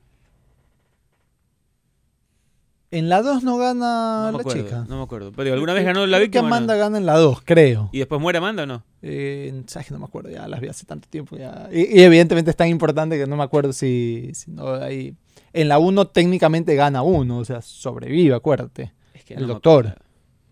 En 2.91 3.07
la 3.07 3.21
2 3.21 3.43
no 3.43 3.57
gana 3.57 4.31
No 4.31 4.37
la 4.37 4.39
acuerdo, 4.39 4.63
chica. 4.63 4.85
no 4.89 4.97
me 4.97 5.03
acuerdo. 5.03 5.31
Pero 5.31 5.43
digo, 5.43 5.53
¿alguna 5.53 5.73
vez 5.75 5.85
ganó 5.85 6.07
la 6.07 6.17
que 6.17 6.23
víctima? 6.23 6.41
no? 6.41 6.47
Amanda 6.55 6.75
gana 6.75 6.97
en 6.97 7.05
la 7.05 7.17
2, 7.17 7.41
creo. 7.45 7.89
¿Y 7.93 7.99
después 7.99 8.19
muere 8.19 8.39
Amanda 8.39 8.63
o 8.63 8.65
no? 8.65 8.83
Eh, 9.03 9.61
¿Sabes 9.67 9.87
que 9.89 9.93
no 9.93 9.99
me 9.99 10.05
acuerdo? 10.05 10.31
Ya 10.31 10.47
las 10.47 10.59
vi 10.59 10.69
hace 10.69 10.87
tanto 10.87 11.07
tiempo. 11.07 11.37
Ya. 11.37 11.69
Y, 11.71 11.99
y 11.99 12.01
evidentemente 12.01 12.49
es 12.49 12.57
tan 12.57 12.67
importante 12.67 13.15
que 13.19 13.27
no 13.27 13.37
me 13.37 13.43
acuerdo 13.43 13.73
si, 13.73 14.31
si 14.33 14.49
no 14.49 14.73
hay... 14.73 15.13
En 15.53 15.67
la 15.67 15.79
1 15.79 16.07
técnicamente 16.07 16.75
gana 16.75 17.01
uno, 17.01 17.39
o 17.39 17.45
sea, 17.45 17.61
sobrevive, 17.61 18.35
acuérdate. 18.35 18.93
Es 19.13 19.23
que 19.23 19.33
El 19.35 19.41
no 19.41 19.47
doctor. 19.47 19.95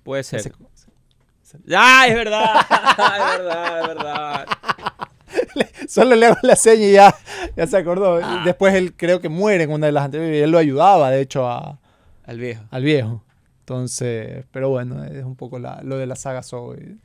Puede 0.03 0.23
ser. 0.23 0.39
Ese- 0.39 0.51
¡Ah, 1.75 2.05
es 2.07 2.15
verdad! 2.15 2.45
es 2.69 3.37
verdad, 3.37 3.81
es 3.81 3.87
verdad. 3.87 4.45
Solo 5.87 6.15
le 6.15 6.25
hago 6.25 6.37
la 6.43 6.55
seña 6.55 6.85
y 6.87 6.91
ya, 6.93 7.15
ya 7.55 7.67
se 7.67 7.77
acordó. 7.77 8.19
Ah. 8.23 8.41
Después 8.45 8.73
él 8.75 8.93
creo 8.95 9.21
que 9.21 9.29
muere 9.29 9.63
en 9.63 9.71
una 9.71 9.85
de 9.85 9.91
las 9.91 10.05
anteriores 10.05 10.37
y 10.39 10.41
él 10.43 10.51
lo 10.51 10.57
ayudaba, 10.57 11.09
de 11.11 11.21
hecho, 11.21 11.47
a, 11.47 11.79
Al 12.25 12.37
viejo. 12.39 12.63
al 12.71 12.83
viejo. 12.83 13.23
Entonces, 13.59 14.45
pero 14.51 14.69
bueno, 14.69 15.03
es 15.05 15.23
un 15.23 15.35
poco 15.35 15.59
la- 15.59 15.81
lo 15.83 15.97
de 15.97 16.05
la 16.07 16.15
saga 16.15 16.41
Zoe. 16.43 16.95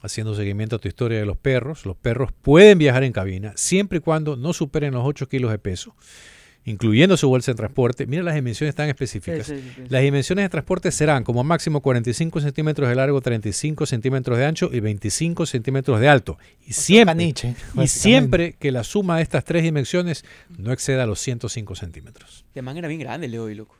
haciendo 0.02 0.34
seguimiento 0.34 0.76
a 0.76 0.78
tu 0.78 0.88
historia 0.88 1.18
de 1.18 1.24
los 1.24 1.38
perros, 1.38 1.86
los 1.86 1.96
perros 1.96 2.32
pueden 2.42 2.76
viajar 2.76 3.02
en 3.02 3.12
cabina 3.12 3.54
siempre 3.56 3.96
y 3.96 4.02
cuando 4.02 4.36
no 4.36 4.52
superen 4.52 4.92
los 4.92 5.06
8 5.06 5.26
kilos 5.30 5.50
de 5.50 5.58
peso, 5.58 5.96
incluyendo 6.64 7.16
su 7.16 7.28
bolsa 7.28 7.52
de 7.52 7.56
transporte. 7.56 8.06
Mira 8.06 8.22
las 8.22 8.34
dimensiones 8.34 8.74
tan 8.74 8.88
específicas. 8.88 9.52
Las 9.88 10.02
dimensiones 10.02 10.44
de 10.44 10.48
transporte 10.48 10.90
serán 10.90 11.24
como 11.24 11.42
máximo 11.44 11.80
45 11.80 12.40
centímetros 12.40 12.88
de 12.88 12.94
largo, 12.94 13.20
35 13.20 13.86
centímetros 13.86 14.38
de 14.38 14.46
ancho 14.46 14.70
y 14.72 14.80
25 14.80 15.46
centímetros 15.46 16.00
de 16.00 16.08
alto. 16.08 16.38
Y 16.66 16.72
siempre, 16.72 17.10
Caniche, 17.12 17.54
y 17.74 17.86
siempre 17.88 18.54
que 18.58 18.72
la 18.72 18.84
suma 18.84 19.16
de 19.16 19.22
estas 19.22 19.44
tres 19.44 19.62
dimensiones 19.62 20.24
no 20.56 20.72
exceda 20.72 21.06
los 21.06 21.20
105 21.20 21.74
centímetros. 21.74 22.44
De 22.54 22.62
man 22.62 22.76
era 22.76 22.88
bien 22.88 23.00
grande 23.00 23.26
el 23.26 23.32
de 23.32 23.38
hoy, 23.38 23.54
loco. 23.54 23.76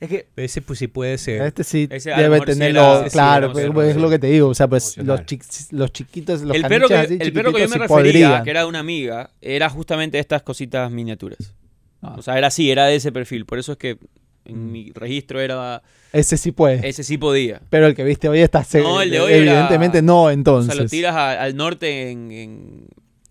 Es 0.00 0.08
que 0.08 0.28
Ese 0.34 0.62
pues 0.62 0.78
sí 0.78 0.86
puede 0.86 1.18
ser. 1.18 1.42
Este 1.42 1.62
sí 1.62 1.86
Ese 1.90 2.10
debe 2.10 2.40
tenerlo, 2.40 3.04
sí, 3.04 3.10
claro, 3.10 3.52
pues, 3.52 3.70
pues, 3.70 3.90
es 3.90 3.96
lo 3.96 4.08
que 4.08 4.18
te 4.18 4.28
digo, 4.28 4.48
o 4.48 4.54
sea, 4.54 4.66
pues 4.66 4.96
los, 4.96 5.20
los 5.72 5.92
chiquitos, 5.92 6.40
los 6.40 6.56
el 6.56 6.62
perro, 6.62 6.88
que, 6.88 6.94
caniches 6.94 7.20
así 7.20 7.28
el 7.28 7.32
perro 7.34 7.52
que 7.52 7.60
yo 7.60 7.68
me 7.68 7.74
sí 7.74 7.78
refería, 7.78 8.28
podrían. 8.28 8.44
que 8.44 8.50
era 8.50 8.66
una 8.66 8.78
amiga, 8.78 9.30
era 9.42 9.68
justamente 9.68 10.18
estas 10.18 10.40
cositas 10.40 10.90
miniaturas. 10.90 11.52
Ah. 12.02 12.14
O 12.18 12.22
sea, 12.22 12.36
era 12.38 12.46
así, 12.48 12.70
era 12.70 12.86
de 12.86 12.96
ese 12.96 13.12
perfil. 13.12 13.44
Por 13.46 13.58
eso 13.58 13.72
es 13.72 13.78
que 13.78 13.98
en 14.46 14.68
Mm. 14.68 14.72
mi 14.72 14.90
registro 14.92 15.40
era. 15.40 15.82
Ese 16.12 16.36
sí 16.36 16.50
puede. 16.52 16.88
Ese 16.88 17.04
sí 17.04 17.18
podía. 17.18 17.60
Pero 17.70 17.86
el 17.86 17.94
que 17.94 18.02
viste 18.04 18.28
hoy 18.28 18.40
está 18.40 18.64
se- 18.64 18.80
No, 18.80 19.00
el 19.02 19.10
de 19.10 19.20
hoy 19.20 19.32
era- 19.32 19.52
evidentemente 19.52 20.02
no, 20.02 20.24
O 20.24 20.30
entonces. 20.30 20.74
sea, 20.74 20.82
lo 20.82 20.88
tiras 20.88 21.14
a- 21.14 21.42
al 21.42 21.54
norte 21.56 22.10
en, 22.10 22.30
en 22.32 22.86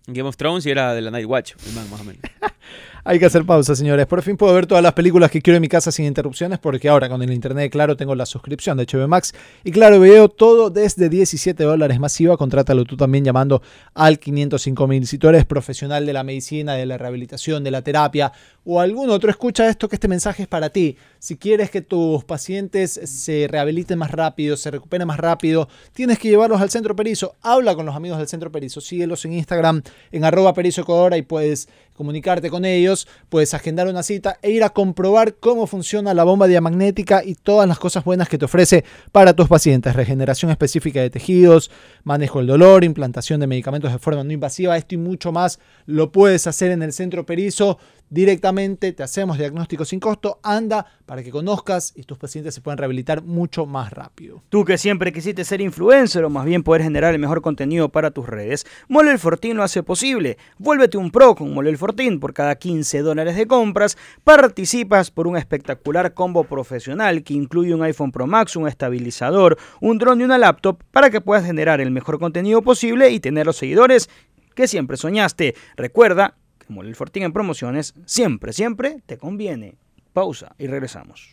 Game 0.06 0.28
of 0.28 0.36
Thrones 0.36 0.64
y 0.66 0.70
era 0.70 0.94
de 0.94 1.02
la 1.02 1.10
Night 1.10 1.26
Watch, 1.26 1.52
el 1.66 1.72
man, 1.74 1.90
más 1.90 2.00
o 2.00 2.04
menos. 2.04 2.22
Hay 3.02 3.18
que 3.18 3.24
hacer 3.24 3.46
pausa, 3.46 3.74
señores. 3.74 4.04
Por 4.06 4.20
fin 4.20 4.36
puedo 4.36 4.52
ver 4.52 4.66
todas 4.66 4.82
las 4.84 4.92
películas 4.92 5.30
que 5.30 5.40
quiero 5.40 5.56
en 5.56 5.62
mi 5.62 5.68
casa 5.68 5.90
sin 5.90 6.04
interrupciones 6.04 6.58
porque 6.58 6.86
ahora 6.90 7.08
con 7.08 7.22
el 7.22 7.32
internet 7.32 7.62
de 7.64 7.70
Claro 7.70 7.96
tengo 7.96 8.14
la 8.14 8.26
suscripción 8.26 8.76
de 8.76 8.84
HBO 8.84 9.08
Max 9.08 9.32
y 9.64 9.70
Claro 9.72 9.98
Video 10.00 10.28
todo 10.28 10.68
desde 10.68 11.08
17 11.08 11.64
dólares 11.64 11.98
masiva. 11.98 12.36
Contrátalo 12.36 12.84
tú 12.84 12.98
también 12.98 13.24
llamando 13.24 13.62
al 13.94 14.20
505.000. 14.20 15.06
Si 15.06 15.16
tú 15.16 15.28
eres 15.28 15.46
profesional 15.46 16.04
de 16.04 16.12
la 16.12 16.24
medicina, 16.24 16.74
de 16.74 16.84
la 16.84 16.98
rehabilitación, 16.98 17.64
de 17.64 17.70
la 17.70 17.80
terapia 17.80 18.32
o 18.64 18.80
algún 18.80 19.08
otro, 19.10 19.30
escucha 19.30 19.68
esto 19.68 19.88
que 19.88 19.96
este 19.96 20.08
mensaje 20.08 20.42
es 20.42 20.48
para 20.48 20.70
ti. 20.70 20.96
Si 21.18 21.36
quieres 21.36 21.70
que 21.70 21.80
tus 21.80 22.24
pacientes 22.24 22.92
se 22.92 23.46
rehabiliten 23.48 23.98
más 23.98 24.10
rápido, 24.10 24.56
se 24.56 24.70
recuperen 24.70 25.08
más 25.08 25.18
rápido, 25.18 25.68
tienes 25.92 26.18
que 26.18 26.28
llevarlos 26.28 26.60
al 26.60 26.70
Centro 26.70 26.94
Perizo. 26.94 27.34
Habla 27.40 27.74
con 27.74 27.86
los 27.86 27.96
amigos 27.96 28.18
del 28.18 28.28
Centro 28.28 28.52
Perizo. 28.52 28.80
Síguelos 28.80 29.24
en 29.24 29.32
Instagram 29.32 29.82
en 30.12 30.24
arroba 30.24 30.52
perizo 30.52 30.82
Ecuador 30.82 31.16
y 31.16 31.22
puedes 31.22 31.68
comunicarte 32.00 32.48
con 32.48 32.64
ellos, 32.64 33.06
puedes 33.28 33.52
agendar 33.52 33.86
una 33.86 34.02
cita 34.02 34.38
e 34.40 34.50
ir 34.50 34.64
a 34.64 34.70
comprobar 34.70 35.34
cómo 35.34 35.66
funciona 35.66 36.14
la 36.14 36.24
bomba 36.24 36.46
diamagnética 36.46 37.22
y 37.22 37.34
todas 37.34 37.68
las 37.68 37.78
cosas 37.78 38.04
buenas 38.04 38.26
que 38.26 38.38
te 38.38 38.46
ofrece 38.46 38.86
para 39.12 39.34
tus 39.34 39.48
pacientes. 39.48 39.94
Regeneración 39.94 40.50
específica 40.50 41.02
de 41.02 41.10
tejidos, 41.10 41.70
manejo 42.04 42.38
del 42.38 42.46
dolor, 42.46 42.84
implantación 42.84 43.40
de 43.40 43.46
medicamentos 43.46 43.92
de 43.92 43.98
forma 43.98 44.24
no 44.24 44.32
invasiva, 44.32 44.78
esto 44.78 44.94
y 44.94 44.98
mucho 44.98 45.30
más 45.30 45.58
lo 45.84 46.10
puedes 46.10 46.46
hacer 46.46 46.70
en 46.70 46.82
el 46.82 46.94
Centro 46.94 47.26
Perizo 47.26 47.78
directamente, 48.10 48.92
te 48.92 49.02
hacemos 49.02 49.38
diagnóstico 49.38 49.84
sin 49.84 50.00
costo, 50.00 50.40
anda 50.42 50.84
para 51.06 51.22
que 51.22 51.30
conozcas 51.30 51.92
y 51.96 52.02
tus 52.02 52.18
pacientes 52.18 52.54
se 52.54 52.60
puedan 52.60 52.78
rehabilitar 52.78 53.22
mucho 53.22 53.66
más 53.66 53.92
rápido. 53.92 54.42
Tú 54.48 54.64
que 54.64 54.76
siempre 54.76 55.12
quisiste 55.12 55.44
ser 55.44 55.60
influencer 55.60 56.24
o 56.24 56.30
más 56.30 56.44
bien 56.44 56.62
poder 56.62 56.82
generar 56.82 57.14
el 57.14 57.20
mejor 57.20 57.40
contenido 57.40 57.88
para 57.88 58.10
tus 58.10 58.28
redes, 58.28 58.66
Mole 58.88 59.12
el 59.12 59.18
Fortín 59.18 59.56
lo 59.56 59.62
hace 59.62 59.82
posible. 59.82 60.36
Vuélvete 60.58 60.98
un 60.98 61.10
pro 61.10 61.34
con 61.34 61.54
Mole 61.54 61.70
el 61.70 61.78
Fortín. 61.78 62.20
Por 62.20 62.34
cada 62.34 62.56
15 62.56 63.00
dólares 63.02 63.36
de 63.36 63.46
compras, 63.46 63.96
participas 64.24 65.10
por 65.10 65.26
un 65.26 65.36
espectacular 65.36 66.12
combo 66.12 66.44
profesional 66.44 67.22
que 67.22 67.34
incluye 67.34 67.74
un 67.74 67.82
iPhone 67.82 68.12
Pro 68.12 68.26
Max, 68.26 68.56
un 68.56 68.68
estabilizador, 68.68 69.56
un 69.80 69.98
dron 69.98 70.20
y 70.20 70.24
una 70.24 70.38
laptop 70.38 70.82
para 70.90 71.10
que 71.10 71.20
puedas 71.20 71.44
generar 71.44 71.80
el 71.80 71.90
mejor 71.90 72.18
contenido 72.18 72.62
posible 72.62 73.10
y 73.10 73.20
tener 73.20 73.46
los 73.46 73.56
seguidores 73.56 74.10
que 74.54 74.68
siempre 74.68 74.96
soñaste. 74.96 75.54
Recuerda 75.76 76.36
Mole 76.70 76.88
el 76.88 76.96
Fortín 76.96 77.24
en 77.24 77.32
promociones 77.32 77.94
siempre, 78.06 78.52
siempre 78.52 79.02
te 79.06 79.18
conviene. 79.18 79.76
Pausa 80.12 80.54
y 80.58 80.66
regresamos. 80.66 81.30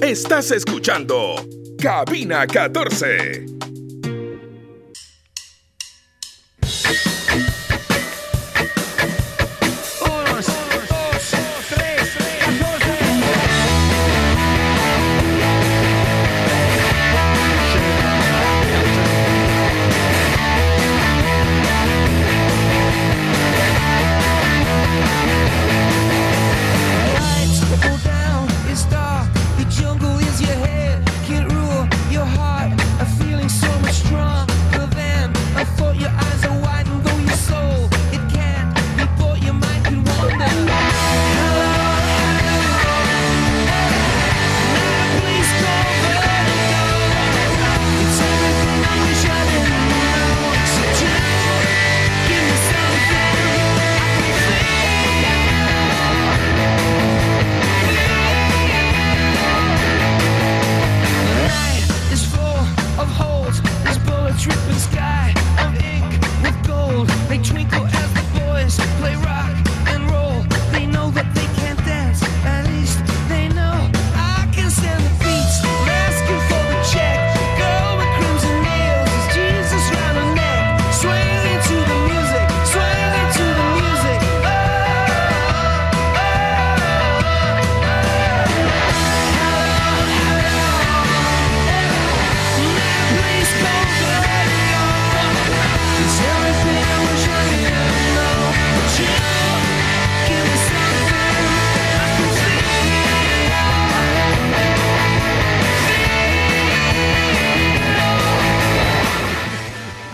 Estás 0.00 0.50
escuchando 0.52 1.34
Cabina 1.80 2.46
14. 2.46 3.46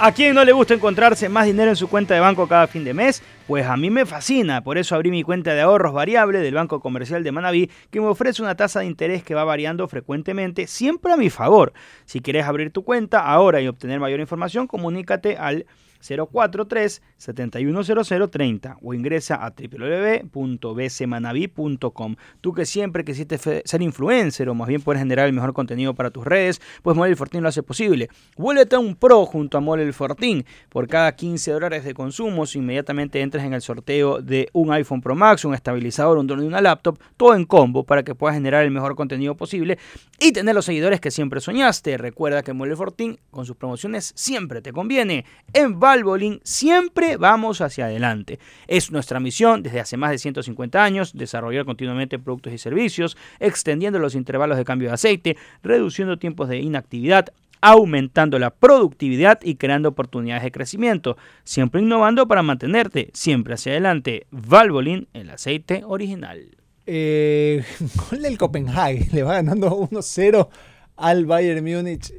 ¿A 0.04 0.10
quién 0.10 0.34
no 0.34 0.44
le 0.44 0.50
gusta 0.50 0.74
encontrarse 0.74 1.28
más 1.28 1.46
dinero 1.46 1.70
en 1.70 1.76
su 1.76 1.88
cuenta 1.88 2.12
de 2.12 2.18
banco 2.18 2.48
cada 2.48 2.66
fin 2.66 2.82
de 2.82 2.92
mes? 2.92 3.22
Pues 3.46 3.64
a 3.64 3.76
mí 3.76 3.88
me 3.88 4.04
fascina, 4.04 4.64
por 4.64 4.76
eso 4.76 4.96
abrí 4.96 5.12
mi 5.12 5.22
cuenta 5.22 5.54
de 5.54 5.60
ahorros 5.60 5.92
variable 5.92 6.40
del 6.40 6.54
Banco 6.54 6.80
Comercial 6.80 7.22
de 7.22 7.30
Manabí, 7.30 7.70
que 7.88 8.00
me 8.00 8.08
ofrece 8.08 8.42
una 8.42 8.56
tasa 8.56 8.80
de 8.80 8.86
interés 8.86 9.22
que 9.22 9.36
va 9.36 9.44
variando 9.44 9.86
frecuentemente, 9.86 10.66
siempre 10.66 11.12
a 11.12 11.16
mi 11.16 11.30
favor. 11.30 11.72
Si 12.04 12.18
quieres 12.18 12.46
abrir 12.46 12.72
tu 12.72 12.82
cuenta 12.82 13.20
ahora 13.20 13.60
y 13.60 13.68
obtener 13.68 14.00
mayor 14.00 14.18
información, 14.18 14.66
comunícate 14.66 15.36
al 15.36 15.66
043-710030 16.02 18.76
o 18.82 18.94
ingresa 18.94 19.44
a 19.44 19.50
www.bcmanaví.com. 19.50 22.16
Tú 22.40 22.52
que 22.52 22.66
siempre 22.66 23.04
quisiste 23.04 23.38
ser 23.38 23.82
influencer 23.82 24.48
o 24.48 24.54
más 24.54 24.68
bien 24.68 24.82
puedes 24.82 25.00
generar 25.00 25.26
el 25.26 25.32
mejor 25.32 25.52
contenido 25.52 25.94
para 25.94 26.10
tus 26.10 26.24
redes, 26.24 26.60
pues 26.82 26.96
Mole 26.96 27.10
el 27.10 27.16
Fortín 27.16 27.42
lo 27.42 27.48
hace 27.48 27.62
posible. 27.62 28.08
Vuélvete 28.36 28.76
a 28.76 28.78
un 28.78 28.96
pro 28.96 29.26
junto 29.26 29.58
a 29.58 29.60
Mole 29.60 29.82
el 29.82 29.92
Fortín. 29.92 30.44
Por 30.68 30.88
cada 30.88 31.14
15 31.14 31.52
dólares 31.52 31.84
de 31.84 31.94
consumo, 31.94 32.46
si 32.46 32.58
inmediatamente 32.58 33.20
entras 33.20 33.44
en 33.44 33.54
el 33.54 33.62
sorteo 33.62 34.20
de 34.20 34.48
un 34.52 34.72
iPhone 34.72 35.00
Pro 35.00 35.14
Max, 35.14 35.44
un 35.44 35.54
estabilizador, 35.54 36.18
un 36.18 36.26
drone 36.26 36.44
y 36.44 36.46
una 36.46 36.60
laptop, 36.60 36.98
todo 37.16 37.34
en 37.34 37.44
combo 37.44 37.84
para 37.84 38.02
que 38.02 38.14
puedas 38.14 38.36
generar 38.36 38.64
el 38.64 38.70
mejor 38.70 38.96
contenido 38.96 39.36
posible 39.36 39.78
y 40.18 40.32
tener 40.32 40.54
los 40.54 40.64
seguidores 40.64 41.00
que 41.00 41.10
siempre 41.10 41.40
soñaste. 41.40 41.98
Recuerda 41.98 42.42
que 42.42 42.52
Mole 42.52 42.72
el 42.72 42.76
Fortín 42.76 43.18
con 43.30 43.46
sus 43.46 43.56
promociones 43.56 44.12
siempre 44.14 44.62
te 44.62 44.72
conviene. 44.72 45.24
En 45.52 45.78
Valvoline 45.92 46.40
siempre 46.42 47.18
vamos 47.18 47.60
hacia 47.60 47.84
adelante. 47.84 48.38
Es 48.66 48.90
nuestra 48.90 49.20
misión 49.20 49.62
desde 49.62 49.80
hace 49.80 49.98
más 49.98 50.10
de 50.10 50.16
150 50.16 50.82
años 50.82 51.12
desarrollar 51.12 51.66
continuamente 51.66 52.18
productos 52.18 52.54
y 52.54 52.58
servicios, 52.58 53.18
extendiendo 53.40 53.98
los 53.98 54.14
intervalos 54.14 54.56
de 54.56 54.64
cambio 54.64 54.88
de 54.88 54.94
aceite, 54.94 55.36
reduciendo 55.62 56.18
tiempos 56.18 56.48
de 56.48 56.60
inactividad, 56.60 57.26
aumentando 57.60 58.38
la 58.38 58.48
productividad 58.48 59.40
y 59.42 59.56
creando 59.56 59.90
oportunidades 59.90 60.44
de 60.44 60.52
crecimiento, 60.52 61.18
siempre 61.44 61.82
innovando 61.82 62.26
para 62.26 62.42
mantenerte 62.42 63.10
siempre 63.12 63.52
hacia 63.52 63.72
adelante. 63.72 64.26
Valvoline, 64.30 65.08
el 65.12 65.28
aceite 65.28 65.82
original. 65.84 66.56
Eh, 66.86 67.62
gol 68.10 68.22
del 68.22 68.38
Copenhague, 68.38 69.08
le 69.12 69.24
va 69.24 69.34
ganando 69.34 69.68
1-0 69.90 70.48
al 70.96 71.26
Bayern 71.26 71.62
Múnich. 71.62 72.14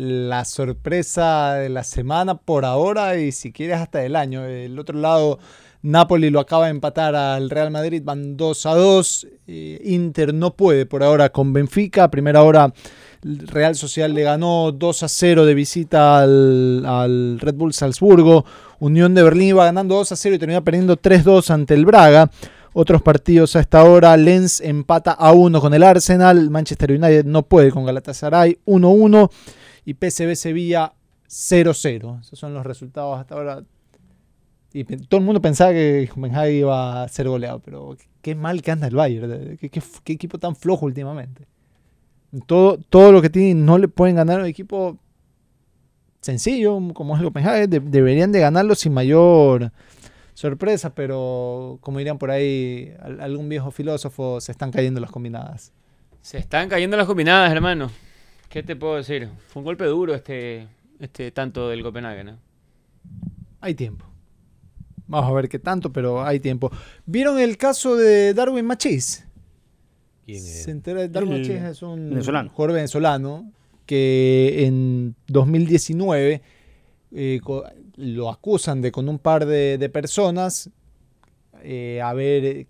La 0.00 0.44
sorpresa 0.44 1.54
de 1.54 1.70
la 1.70 1.82
semana 1.82 2.36
por 2.36 2.64
ahora 2.64 3.18
y 3.18 3.32
si 3.32 3.50
quieres 3.50 3.78
hasta 3.78 3.98
del 3.98 4.14
año. 4.14 4.44
El 4.44 4.78
otro 4.78 4.96
lado, 4.96 5.40
Napoli 5.82 6.30
lo 6.30 6.38
acaba 6.38 6.66
de 6.66 6.70
empatar 6.70 7.16
al 7.16 7.50
Real 7.50 7.72
Madrid, 7.72 8.02
van 8.04 8.36
2 8.36 8.66
a 8.66 8.74
2. 8.76 9.26
Eh, 9.48 9.80
Inter 9.86 10.32
no 10.32 10.54
puede 10.54 10.86
por 10.86 11.02
ahora 11.02 11.30
con 11.30 11.52
Benfica. 11.52 12.04
A 12.04 12.10
primera 12.12 12.44
hora, 12.44 12.72
Real 13.22 13.74
Social 13.74 14.14
le 14.14 14.22
ganó 14.22 14.70
2 14.70 15.02
a 15.02 15.08
0 15.08 15.44
de 15.44 15.54
visita 15.54 16.20
al, 16.20 17.40
Red 17.40 17.56
Bull 17.56 17.72
Salzburgo. 17.72 18.44
Unión 18.78 19.16
de 19.16 19.24
Berlín 19.24 19.48
iba 19.48 19.64
ganando 19.64 19.96
2 19.96 20.12
a 20.12 20.16
0 20.16 20.36
y 20.36 20.38
terminó 20.38 20.62
perdiendo 20.62 20.96
3 20.96 21.24
2 21.24 21.50
ante 21.50 21.74
el 21.74 21.84
Braga. 21.84 22.30
Otros 22.72 23.02
partidos 23.02 23.56
a 23.56 23.60
esta 23.60 23.82
hora, 23.82 24.16
Lens 24.16 24.60
empata 24.60 25.10
a 25.10 25.32
1 25.32 25.60
con 25.60 25.74
el 25.74 25.82
Arsenal, 25.82 26.50
Manchester 26.50 26.92
United 26.92 27.24
no 27.24 27.42
puede 27.42 27.72
con 27.72 27.84
Galatasaray 27.84 28.58
1-1 28.64 29.28
y 29.88 29.94
PSV 29.94 30.34
Sevilla 30.36 30.92
0-0. 31.28 32.20
Esos 32.20 32.38
son 32.38 32.52
los 32.54 32.64
resultados 32.66 33.18
hasta 33.18 33.34
ahora. 33.34 33.62
Y 34.72 34.84
todo 34.84 35.18
el 35.20 35.24
mundo 35.24 35.40
pensaba 35.40 35.72
que 35.72 36.08
Copenhague 36.14 36.52
iba 36.52 37.02
a 37.02 37.08
ser 37.08 37.26
goleado, 37.28 37.60
pero 37.60 37.96
qué 38.20 38.34
mal 38.34 38.60
que 38.60 38.70
anda 38.70 38.86
el 38.86 38.94
Bayern. 38.96 39.56
Qué, 39.56 39.70
qué- 39.70 40.12
equipo 40.12 40.38
tan 40.38 40.54
flojo 40.56 40.84
últimamente. 40.86 41.46
Todo, 42.46 42.78
todo 42.90 43.12
lo 43.12 43.22
que 43.22 43.30
tienen 43.30 43.64
no 43.64 43.78
le 43.78 43.88
pueden 43.88 44.16
ganar 44.16 44.40
a 44.40 44.42
un 44.42 44.48
equipo 44.48 44.98
sencillo 46.20 46.78
como 46.94 47.14
es 47.14 47.20
el 47.20 47.26
Copenhague. 47.26 47.66
De- 47.66 47.80
deberían 47.80 48.32
de 48.32 48.40
ganarlo 48.40 48.74
sin 48.74 48.92
mayor 48.92 49.72
sorpresa, 50.34 50.94
pero 50.94 51.78
como 51.80 51.98
dirían 51.98 52.18
por 52.18 52.30
ahí 52.30 52.92
al- 53.00 53.20
algún 53.20 53.48
viejo 53.48 53.70
filósofo, 53.70 54.40
se 54.40 54.52
están 54.52 54.70
cayendo 54.70 55.00
las 55.00 55.10
combinadas. 55.10 55.72
Se 56.20 56.36
están 56.38 56.68
cayendo 56.68 56.96
las 56.96 57.06
combinadas, 57.06 57.50
hermano. 57.50 57.90
¿Qué 58.48 58.62
te 58.62 58.76
puedo 58.76 58.96
decir? 58.96 59.28
Fue 59.48 59.60
un 59.60 59.64
golpe 59.64 59.84
duro 59.84 60.14
este, 60.14 60.68
este 60.98 61.30
tanto 61.30 61.68
del 61.68 61.82
Copenhague, 61.82 62.24
¿no? 62.24 62.38
Hay 63.60 63.74
tiempo. 63.74 64.06
Vamos 65.06 65.30
a 65.30 65.34
ver 65.34 65.48
qué 65.48 65.58
tanto, 65.58 65.92
pero 65.92 66.22
hay 66.24 66.40
tiempo. 66.40 66.70
¿Vieron 67.06 67.38
el 67.38 67.56
caso 67.56 67.96
de 67.96 68.34
Darwin 68.34 68.64
Machís? 68.66 69.26
¿Quién 70.24 70.38
es? 70.38 70.64
Se 70.64 70.70
entera 70.70 71.00
de 71.00 71.08
Darwin 71.08 71.40
Machís 71.40 71.62
es 71.62 71.82
un 71.82 72.10
venezolano. 72.10 72.50
jugador 72.50 72.74
venezolano 72.74 73.52
que 73.86 74.66
en 74.66 75.14
2019 75.28 76.42
eh, 77.12 77.40
lo 77.96 78.30
acusan 78.30 78.82
de 78.82 78.92
con 78.92 79.08
un 79.08 79.18
par 79.18 79.46
de, 79.46 79.78
de 79.78 79.88
personas 79.88 80.70
eh, 81.62 82.00
haber 82.02 82.44
eh, 82.44 82.66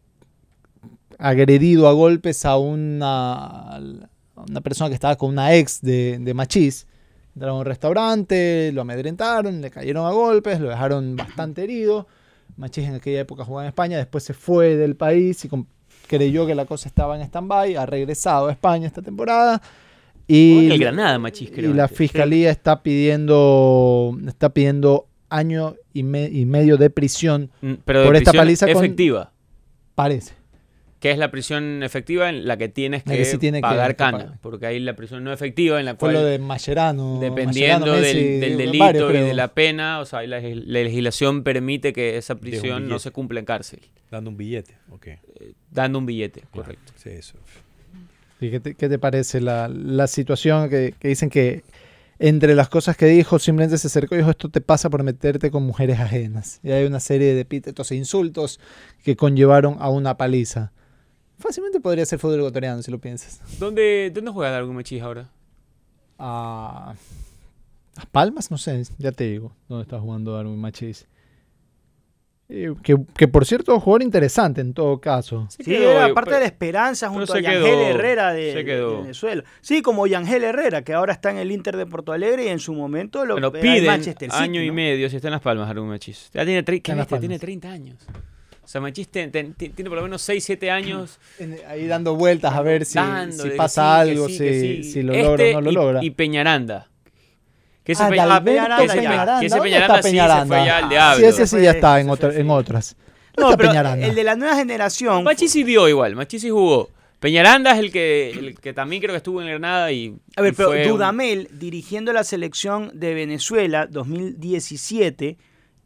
agredido 1.19 1.89
a 1.89 1.93
golpes 1.93 2.45
a 2.45 2.57
una, 2.57 3.81
una 4.49 4.61
persona 4.61 4.89
que 4.89 4.95
estaba 4.95 5.17
con 5.17 5.31
una 5.31 5.55
ex 5.55 5.81
de, 5.81 6.19
de 6.21 6.35
Machís. 6.35 6.87
Entraron 7.35 7.57
a 7.57 7.61
un 7.61 7.67
restaurante, 7.67 8.71
lo 8.73 8.81
amedrentaron, 8.83 9.61
le 9.61 9.71
cayeron 9.71 10.07
a 10.07 10.11
golpes, 10.11 10.61
lo 10.61 10.69
dejaron 10.69 11.17
bastante 11.17 11.63
herido. 11.65 12.07
Machís 12.57 12.85
en 12.89 12.95
aquella 12.97 13.21
época 13.21 13.45
jugaba 13.45 13.65
en 13.65 13.69
España, 13.69 13.97
después 13.97 14.25
se 14.25 14.35
fue 14.35 14.77
del 14.77 14.97
país 14.97 15.45
y 15.45 15.49
creyó 16.09 16.47
que 16.47 16.55
la 16.55 16.65
cosa 16.65 16.89
estaba 16.89 17.15
en 17.17 17.23
stand-by, 17.23 17.77
ha 17.77 17.87
regresado 17.87 18.49
a 18.49 18.53
España 18.53 18.87
esta 18.87 19.03
temporada. 19.03 19.63
Y, 20.27 20.71
el 20.71 20.79
Granada, 20.79 21.19
Machís, 21.19 21.51
creo. 21.51 21.71
y 21.71 21.75
la 21.75 21.87
fiscalía 21.89 22.51
está 22.51 22.83
pidiendo 22.83 24.17
está 24.27 24.51
pidiendo 24.51 25.07
año 25.31 25.75
y, 25.93 26.03
me- 26.03 26.29
y 26.29 26.45
medio 26.47 26.77
de 26.77 26.91
prisión, 26.91 27.51
Mm, 27.61 27.75
Pero 27.85 28.01
de 28.01 28.07
por 28.07 28.17
esta 28.17 28.33
paliza 28.33 28.67
con- 28.67 28.77
efectiva. 28.85 29.33
parece. 29.95 30.35
Que 31.01 31.11
es 31.13 31.19
la 31.19 31.31
prisión 31.31 31.83
efectiva 31.85 32.29
en 32.29 32.47
la 32.49 32.57
que 32.57 32.69
tienes 32.69 33.05
que, 33.05 33.17
que 33.19 33.25
sí 33.25 33.39
tiene 33.39 33.59
que- 33.59 33.63
pagar 33.63 33.93
que 33.93 33.97
cana. 33.97 34.19
pagar. 34.19 34.39
Porque 34.41 34.67
hay 34.67 34.81
la 34.81 34.97
prisión 34.97 35.23
no 35.23 35.33
efectiva 35.33 35.79
en 35.79 35.85
la 35.87 35.93
Fue 35.93 35.99
cual, 36.11 36.15
lo 36.15 36.25
de 36.25 36.39
Mascherano. 36.41 37.21
dependiendo 37.21 37.87
Mascherano, 37.87 37.93
del, 38.07 38.17
Messi, 38.17 38.39
del 38.57 38.79
varios, 38.79 39.09
delito 39.09 39.25
y 39.25 39.29
de 39.29 39.35
la 39.35 39.49
pena, 39.55 40.01
o 40.01 40.05
sea, 40.07 40.23
la, 40.27 40.41
la 40.41 40.83
legislación 40.83 41.45
permite 41.45 41.93
que 41.93 42.17
esa 42.17 42.35
prisión 42.35 42.89
no 42.89 42.99
se 42.99 43.11
cumpla 43.13 43.39
en 43.41 43.47
cárcel. 43.47 43.81
Dando 44.11 44.31
un 44.31 44.37
billete. 44.37 44.75
Ok. 44.91 45.07
Dando 45.71 45.99
un 45.99 46.07
billete, 46.07 46.43
correcto. 46.51 46.93
Sí, 46.97 47.11
eso. 47.11 47.37
¿Y 48.41 48.51
qué, 48.51 48.61
te, 48.61 48.75
qué 48.75 48.89
te 48.89 48.99
parece 48.99 49.41
la, 49.41 49.69
la 49.69 50.07
situación 50.07 50.69
que, 50.71 50.95
que 50.99 51.09
dicen 51.09 51.29
que 51.29 51.63
entre 52.21 52.55
las 52.57 52.69
cosas 52.69 52.97
que 52.97 53.07
dijo 53.07 53.39
simplemente 53.39 53.79
se 53.79 53.87
acercó 53.87 54.15
y 54.15 54.19
dijo 54.19 54.31
esto 54.31 54.49
te 54.49 54.61
pasa 54.61 54.91
por 54.91 55.03
meterte 55.05 55.51
con 55.51 55.63
mujeres 55.65 55.99
ajenas? 56.01 56.59
Y 56.63 56.71
hay 56.71 56.85
una 56.85 57.01
serie 57.01 57.35
de 57.35 57.41
epítetos 57.41 57.91
e 57.93 57.97
insultos 57.97 58.59
que 59.05 59.17
conllevaron 59.17 59.77
a 59.81 59.91
una 59.91 60.17
paliza. 60.17 60.73
Fácilmente 61.39 61.81
podría 61.81 62.05
ser 62.05 62.19
fútbol 62.19 62.41
ecuatoriano 62.41 62.83
si 62.83 62.91
lo 62.91 62.99
piensas. 62.99 63.41
¿Dónde, 63.59 64.11
¿Dónde 64.13 64.31
juega 64.31 64.51
Darwin 64.51 64.75
Machís 64.75 65.03
ahora? 65.03 65.29
a 66.19 66.95
Las 67.97 68.07
Palmas, 68.07 68.51
no 68.51 68.59
sé, 68.59 68.83
ya 68.99 69.13
te 69.13 69.25
digo, 69.25 69.53
dónde 69.69 69.83
está 69.83 70.01
jugando 70.01 70.35
Darwin 70.35 70.59
Machís. 70.61 71.07
Eh, 72.51 72.75
que, 72.83 72.97
que 73.15 73.29
por 73.29 73.45
cierto, 73.45 73.79
jugador 73.79 74.03
interesante 74.03 74.63
en 74.63 74.73
todo 74.73 75.01
caso. 75.01 75.47
Sí, 75.51 75.63
quedó, 75.65 75.91
era 75.91 76.15
parte 76.15 76.31
pero- 76.31 76.37
de 76.37 76.41
la 76.41 76.47
esperanza 76.47 77.09
junto 77.11 77.35
a 77.35 77.37
se 77.37 77.43
Yangel 77.43 77.63
quedó, 77.63 77.83
Herrera 77.89 78.33
de, 78.33 78.53
se 78.53 78.59
de 78.59 78.65
quedó. 78.65 79.03
Venezuela. 79.03 79.45
Sí, 79.61 79.83
como 79.83 80.07
Yangel 80.07 80.45
Herrera, 80.45 80.83
que 80.83 80.95
ahora 80.95 81.13
está 81.13 81.31
en 81.31 81.37
el 81.37 81.53
Inter 81.53 81.77
de 81.77 81.85
Porto 81.87 82.11
Alegre 82.13 82.47
y 82.47 82.49
en 82.49 82.59
su 82.59 82.73
momento 82.73 83.27
lo 83.27 83.53
piden 83.53 83.85
Manchester 83.87 84.31
City, 84.31 84.43
año 84.43 84.63
y 84.63 84.71
medio 84.71 85.11
si 85.11 85.17
está 85.17 85.29
en 85.29 85.33
Las 85.33 85.43
Palmas, 85.43 85.69
Darwin 85.69 85.89
Machís. 85.89 86.31
Ya 86.33 86.45
tiene, 86.47 86.65
tre- 86.65 86.81
¿qué 86.83 86.95
bestia? 86.95 87.21
tiene 87.21 87.35
Palmas. 87.39 87.41
30 87.41 87.71
años. 87.71 88.07
O 88.69 88.71
sea, 88.71 88.83
Machís 88.83 89.09
te- 89.09 89.29
te- 89.29 89.45
ti- 89.45 89.71
tiene 89.71 89.89
por 89.89 89.97
lo 89.97 90.03
menos 90.03 90.21
6, 90.21 90.45
7 90.45 90.71
años 90.71 91.19
Ahí 91.69 91.87
dando 91.87 92.17
vueltas 92.17 92.53
a 92.53 92.61
ver 92.61 92.85
si, 92.85 92.97
dando 92.97 93.43
si 93.45 93.49
pasa 93.51 94.01
sí, 94.03 94.05
que 94.05 94.11
algo, 94.13 94.29
sí, 94.29 94.37
si, 94.37 94.61
sí. 94.83 94.85
si 94.93 95.03
lo 95.03 95.15
Este 95.15 95.25
logra 95.25 95.47
o 95.47 95.53
no 95.53 95.61
lo 95.63 95.71
y- 95.71 95.75
logra. 95.75 96.05
Y 96.05 96.11
Peñaranda. 96.11 96.87
Que 97.83 97.93
ese 97.93 98.03
Ah, 98.03 98.09
Pe- 98.11 98.15
de 98.17 98.21
ah, 98.21 98.35
Alberto 98.37 98.77
que 98.77 98.85
ese 98.85 98.95
Pe- 98.95 99.01
Peñaranda. 99.01 99.41
que 99.41 99.47
ese 99.47 99.57
¿Dónde 99.57 99.71
Peñaranda 99.71 99.95
está 99.97 100.03
sí 100.03 100.09
se 100.09 100.13
Peñaranda? 100.13 100.57
fue 100.59 100.67
ya 100.67 100.77
al 100.79 100.89
diablo. 100.91 101.19
Sí, 101.19 101.25
ese 101.25 101.47
sí 101.47 101.63
ya 101.63 101.71
está 101.71 102.01
en, 102.01 102.15
fue, 102.15 102.39
en 102.41 102.51
otras. 102.51 102.97
No, 103.39 103.43
¿Dónde 103.43 103.53
está 103.53 103.57
pero 103.57 103.69
Peñaranda? 103.71 104.07
el 104.07 104.15
de 104.15 104.25
la 104.25 104.37
nueva 104.37 104.55
generación. 104.57 105.25
Machís 105.25 105.51
sí 105.51 105.63
dio 105.65 105.89
igual, 105.89 106.15
Machís 106.15 106.43
sí 106.43 106.51
jugó. 106.51 106.91
Peñaranda 107.21 107.73
es 107.73 107.79
el 107.79 107.91
que, 107.91 108.31
el 108.33 108.61
que 108.61 108.75
también 108.75 109.01
creo 109.01 109.15
que 109.15 109.17
estuvo 109.17 109.41
en 109.41 109.49
Granada 109.49 109.91
y. 109.93 110.15
A 110.37 110.43
ver, 110.43 110.53
y 110.53 110.57
pero 110.57 110.69
fue 110.69 110.83
un- 110.83 110.89
Dudamel 110.93 111.49
dirigiendo 111.53 112.13
la 112.13 112.23
selección 112.23 112.91
de 112.93 113.15
Venezuela 113.15 113.87
2017 113.87 115.39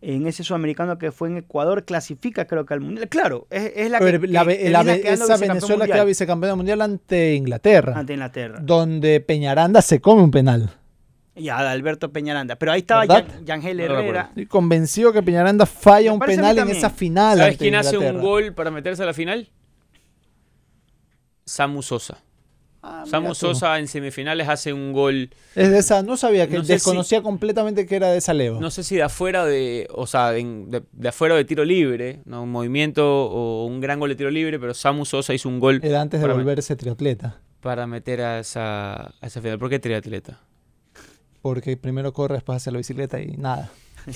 en 0.03 0.27
ese 0.27 0.43
sudamericano 0.43 0.99
que 0.99 1.13
fue 1.13 1.29
en 1.29 1.39
Ecuador 1.39 1.85
clasifica 1.85 2.47
creo 2.47 2.67
que 2.67 2.75
al 2.75 2.81
mundial. 2.81 3.09
Claro, 3.09 3.47
es, 3.51 3.73
es 3.77 3.91
la 3.91 4.01
que, 4.01 4.19
la 4.27 4.45
que 4.45 4.71
la 4.71 4.85
quedando 4.85 5.25
esa 5.25 5.37
vicecampeón 5.37 5.41
Venezuela 5.49 5.77
mundial 5.79 5.97
queda 5.97 6.05
vicecampeona 6.05 6.57
mundial 6.57 6.81
ante 6.83 7.35
Inglaterra, 7.35 7.95
ante 7.97 8.13
Inglaterra. 8.15 8.59
donde 8.61 9.21
Peñaranda 9.21 9.81
se 9.81 10.01
come 10.01 10.23
un 10.23 10.33
penal. 10.33 10.71
Ya, 11.35 11.71
Alberto 11.71 12.13
Peñaranda. 12.13 12.57
Pero 12.57 12.73
ahí 12.73 12.81
estaba 12.81 13.07
Yangel 13.45 13.79
No 13.79 13.85
Herrera. 13.85 14.27
Estoy 14.31 14.47
convencido 14.47 15.13
que 15.13 15.23
Peñaranda 15.23 15.65
falla 15.65 16.13
un 16.13 16.19
penal 16.21 16.59
en 16.59 16.69
esa 16.69 16.91
final. 16.91 17.39
¿Sabes 17.39 17.53
ante 17.53 17.65
quién 17.65 17.75
hace 17.75 17.97
un 17.97 18.21
gol 18.21 18.53
para 18.53 18.71
meterse 18.71 19.03
a 19.03 19.07
la 19.07 19.15
final? 19.15 19.49
Samu 21.47 21.83
Sosa. 21.83 22.19
Ah, 22.85 23.05
Samu. 23.07 23.33
Sosa 23.35 23.79
en 23.79 23.87
semifinales 23.87 24.49
hace 24.49 24.73
un 24.73 24.93
gol, 24.93 25.31
Es 25.55 25.71
de 25.71 25.79
esa, 25.79 26.03
no 26.03 26.17
sabía 26.17 26.49
que 26.49 26.57
No 26.59 26.65
sé 26.65 26.73
desconocía 26.73 27.23
completamente 27.23 27.87
que 27.87 27.95
era 27.95 28.09
de 28.11 28.19
esa 28.19 28.35
leva. 28.35 28.59
no 28.59 28.73
sé 28.73 28.83
si 28.83 28.97
de 28.97 29.03
afuera 29.05 29.45
de, 29.45 29.87
o 29.95 30.09
sea, 30.09 30.33
de, 30.33 30.83
de 30.91 31.09
afuera 31.09 31.37
de 31.37 31.45
tiro 31.45 31.65
libre, 31.65 32.19
¿no? 32.25 32.43
un 32.43 32.51
movimiento 32.51 33.27
o 33.27 33.67
un 33.67 33.81
gran 33.81 34.01
gol 34.01 34.09
de 34.09 34.17
tiro 34.17 34.31
libre, 34.33 34.59
pero 34.59 34.75
Samu 34.75 35.05
Sosa 35.05 35.33
hizo 35.33 35.49
un 35.49 35.61
gol 35.61 35.79
Era 35.85 36.01
antes 36.01 36.19
de 36.21 36.25
para, 36.27 36.35
volverse 36.35 36.75
triatleta. 36.75 37.41
para 37.61 37.87
meter 37.87 38.21
a 38.21 38.41
esa, 38.41 38.95
a 38.95 39.27
esa 39.27 39.41
final. 39.41 39.61
¿Por 39.61 39.71
qué 39.71 39.79
triatleta? 39.79 40.41
Porque 41.41 41.77
primero 41.77 42.13
corre, 42.13 42.35
después 42.35 42.57
hace 42.57 42.73
la 42.73 42.79
bicicleta 42.79 43.21
y 43.21 43.37
nada. 43.37 43.71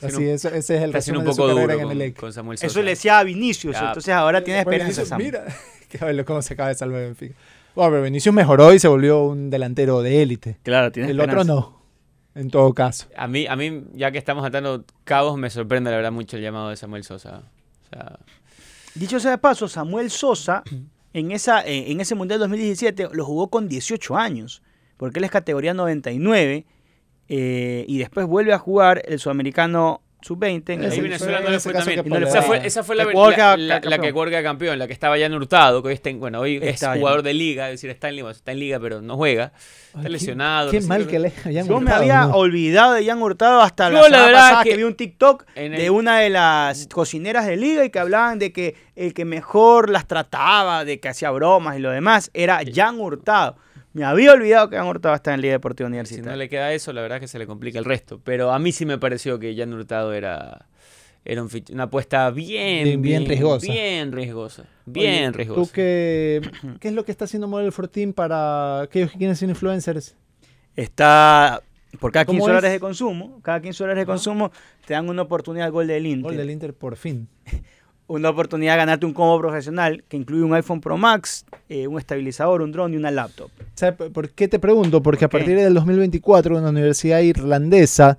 Así, 0.00 0.16
un- 0.16 0.22
eso, 0.28 0.48
ese 0.50 0.76
es 0.76 0.82
el 0.82 0.92
resumen 0.92 1.20
un 1.22 1.26
de 1.26 1.32
su 1.32 1.36
poco 1.38 1.48
carrera 1.48 1.62
duro 1.62 1.72
en 1.74 1.82
con, 1.82 1.90
Emelec. 1.92 2.16
con 2.16 2.32
Samuel 2.32 2.58
Sosa. 2.58 2.66
Eso 2.68 2.82
le 2.82 2.90
decía 2.90 3.18
a 3.18 3.24
Vinicius. 3.24 3.74
Ya. 3.74 3.88
Entonces 3.88 4.14
ahora 4.14 4.44
tiene. 4.44 4.64
Vinicius, 4.64 5.08
Sam. 5.08 5.18
mira, 5.20 5.44
cómo 6.26 6.42
se 6.42 6.54
acaba 6.54 6.68
de 6.68 6.74
salvar 6.74 7.02
Benfica. 7.02 7.34
Bueno, 7.74 7.92
pero 7.92 8.02
Vinicius 8.02 8.34
mejoró 8.34 8.72
y 8.74 8.78
se 8.78 8.88
volvió 8.88 9.24
un 9.24 9.50
delantero 9.50 10.02
de 10.02 10.22
élite. 10.22 10.58
Claro, 10.62 10.90
tiene 10.90 11.10
El 11.10 11.20
otro 11.20 11.44
no, 11.44 11.80
en 12.34 12.50
todo 12.50 12.74
caso. 12.74 13.06
A 13.16 13.28
mí, 13.28 13.46
a 13.46 13.54
mí, 13.56 13.84
ya 13.92 14.10
que 14.10 14.18
estamos 14.18 14.44
atando 14.44 14.84
cabos, 15.04 15.38
me 15.38 15.48
sorprende 15.50 15.90
la 15.90 15.96
verdad 15.96 16.12
mucho 16.12 16.36
el 16.36 16.42
llamado 16.42 16.70
de 16.70 16.76
Samuel 16.76 17.04
Sosa. 17.04 17.42
O 17.84 17.88
sea, 17.90 18.18
Dicho 18.94 19.20
sea 19.20 19.30
de 19.32 19.38
paso, 19.38 19.68
Samuel 19.68 20.10
Sosa 20.10 20.64
en, 21.12 21.30
esa, 21.30 21.62
en 21.64 22.00
ese 22.00 22.16
Mundial 22.16 22.40
2017 22.40 23.10
lo 23.12 23.24
jugó 23.24 23.48
con 23.48 23.68
18 23.68 24.16
años, 24.16 24.62
porque 24.96 25.20
él 25.20 25.24
es 25.24 25.30
categoría 25.30 25.72
99 25.72 26.66
eh, 27.28 27.84
y 27.86 27.98
después 27.98 28.26
vuelve 28.26 28.52
a 28.52 28.58
jugar 28.58 29.02
el 29.04 29.20
sudamericano 29.20 30.02
sub-20. 30.20 30.74
en 30.74 30.82
el- 30.84 31.00
Venezuela 31.00 31.40
no 31.40 31.48
le 31.50 31.60
fue 31.60 31.72
también. 31.72 32.02
que 32.02 32.08
Y 32.08 32.10
no 32.12 32.18
le 32.20 32.26
esa, 32.28 32.42
fue. 32.42 32.58
fue, 32.58 32.66
esa 32.66 32.82
fue 32.82 32.96
la, 32.96 33.04
Ecuador 33.04 33.30
la- 33.58 33.98
que 33.98 34.12
queda 34.12 34.42
campeón, 34.42 34.78
la 34.78 34.86
que 34.86 34.92
estaba 34.92 35.16
ya 35.16 35.28
Hurtado, 35.28 35.82
que 35.82 35.88
hoy 35.88 35.94
está 35.94 36.10
en, 36.10 36.18
bueno, 36.20 36.40
hoy 36.40 36.58
es 36.62 36.80
jugador 36.80 37.22
de 37.22 37.34
liga, 37.34 37.66
es 37.68 37.74
decir, 37.74 37.90
está 37.90 38.08
en 38.08 38.16
liga, 38.16 38.30
está 38.30 38.52
en 38.52 38.58
liga, 38.58 38.80
pero 38.80 39.00
no 39.00 39.16
juega. 39.16 39.52
Está 39.88 40.00
Ay, 40.00 40.08
lesionado. 40.12 40.70
Qué 40.70 40.80
mal 40.82 41.06
que 41.06 41.18
le 41.18 41.32
hayan 41.44 41.66
Yo 41.68 41.80
me 41.80 41.90
había 41.92 42.22
¿no? 42.26 42.36
olvidado 42.36 42.92
de 42.94 43.04
Jan 43.06 43.22
Hurtado 43.22 43.60
hasta 43.62 43.88
Yo, 43.90 43.94
la 43.94 44.00
la 44.00 44.04
semana 44.06 44.26
verdad 44.26 44.40
pasada 44.42 44.64
que 44.64 44.70
que 44.70 44.76
vi 44.76 44.82
un 44.82 44.94
TikTok 44.94 45.44
el- 45.54 45.72
de 45.76 45.90
una 45.90 46.18
de 46.18 46.30
las 46.30 46.86
cocineras 46.88 47.46
de 47.46 47.56
liga 47.56 47.84
y 47.84 47.90
que 47.90 47.98
hablaban 47.98 48.38
de 48.38 48.52
que 48.52 48.74
el 48.96 49.14
que 49.14 49.24
mejor 49.24 49.88
las 49.90 50.06
trataba, 50.06 50.84
de 50.84 50.98
que 51.00 51.08
hacía 51.08 51.30
bromas 51.30 51.76
y 51.76 51.80
lo 51.80 51.90
demás, 51.90 52.30
era 52.34 52.60
Jan 52.72 52.98
Hurtado. 53.00 53.56
Me 53.92 54.04
había 54.04 54.32
olvidado 54.32 54.68
que 54.70 54.76
Jan 54.76 54.86
Hurtado 54.86 55.14
está 55.14 55.34
en 55.34 55.40
Liga 55.40 55.52
Deportiva 55.54 55.86
Si 55.88 55.92
Universitaria. 55.92 56.30
no 56.32 56.36
le 56.36 56.48
queda 56.48 56.72
eso, 56.72 56.92
la 56.92 57.00
verdad 57.02 57.16
es 57.16 57.22
que 57.22 57.28
se 57.28 57.38
le 57.38 57.46
complica 57.46 57.78
el 57.78 57.84
resto. 57.84 58.20
Pero 58.22 58.52
a 58.52 58.58
mí 58.58 58.70
sí 58.72 58.84
me 58.86 58.98
pareció 58.98 59.38
que 59.38 59.56
Jan 59.56 59.72
Hurtado 59.72 60.12
era, 60.12 60.66
era 61.24 61.42
un 61.42 61.48
una 61.72 61.84
apuesta 61.84 62.30
bien, 62.30 62.84
Bien- 62.84 63.02
bien 63.02 63.26
riesgosa. 63.26 63.72
Bien 63.72 64.12
riesgosa. 64.12 64.64
Bien 64.86 65.28
Oye, 65.30 65.32
riesgosa. 65.32 65.60
¿Tú 65.62 65.70
qué, 65.72 66.40
qué 66.80 66.88
es 66.88 66.94
lo 66.94 67.04
que 67.04 67.10
está 67.12 67.24
haciendo 67.24 67.48
Model 67.48 67.72
14 67.72 68.12
para 68.12 68.82
aquellos 68.82 69.10
que 69.10 69.18
quieren 69.18 69.34
ser 69.36 69.48
influencers? 69.48 70.16
Está 70.76 71.62
por 71.98 72.12
cada 72.12 72.24
15 72.26 72.38
¿Cómo 72.38 72.46
dólares 72.48 72.68
es? 72.68 72.74
de 72.74 72.80
consumo, 72.80 73.40
cada 73.42 73.60
15 73.60 73.82
dólares 73.82 74.02
de 74.02 74.06
consumo 74.06 74.52
te 74.86 74.94
dan 74.94 75.08
una 75.08 75.22
oportunidad 75.22 75.66
al 75.66 75.72
gol 75.72 75.86
del 75.86 76.06
Inter. 76.06 76.22
Gol 76.22 76.36
del 76.36 76.50
Inter 76.50 76.74
por 76.74 76.96
fin. 76.96 77.28
una 78.08 78.30
oportunidad 78.30 78.72
de 78.72 78.78
ganarte 78.78 79.06
un 79.06 79.12
combo 79.12 79.38
profesional 79.38 80.02
que 80.08 80.16
incluye 80.16 80.42
un 80.42 80.54
iPhone 80.54 80.80
Pro 80.80 80.96
Max, 80.96 81.44
eh, 81.68 81.86
un 81.86 81.98
estabilizador, 81.98 82.62
un 82.62 82.72
drone 82.72 82.94
y 82.94 82.98
una 82.98 83.10
laptop. 83.10 83.50
¿Sabes 83.74 84.10
por 84.10 84.30
qué 84.30 84.48
te 84.48 84.58
pregunto? 84.58 85.02
Porque 85.02 85.26
a 85.26 85.28
partir 85.28 85.56
del 85.56 85.74
2024 85.74 86.56
una 86.56 86.70
universidad 86.70 87.20
irlandesa 87.20 88.18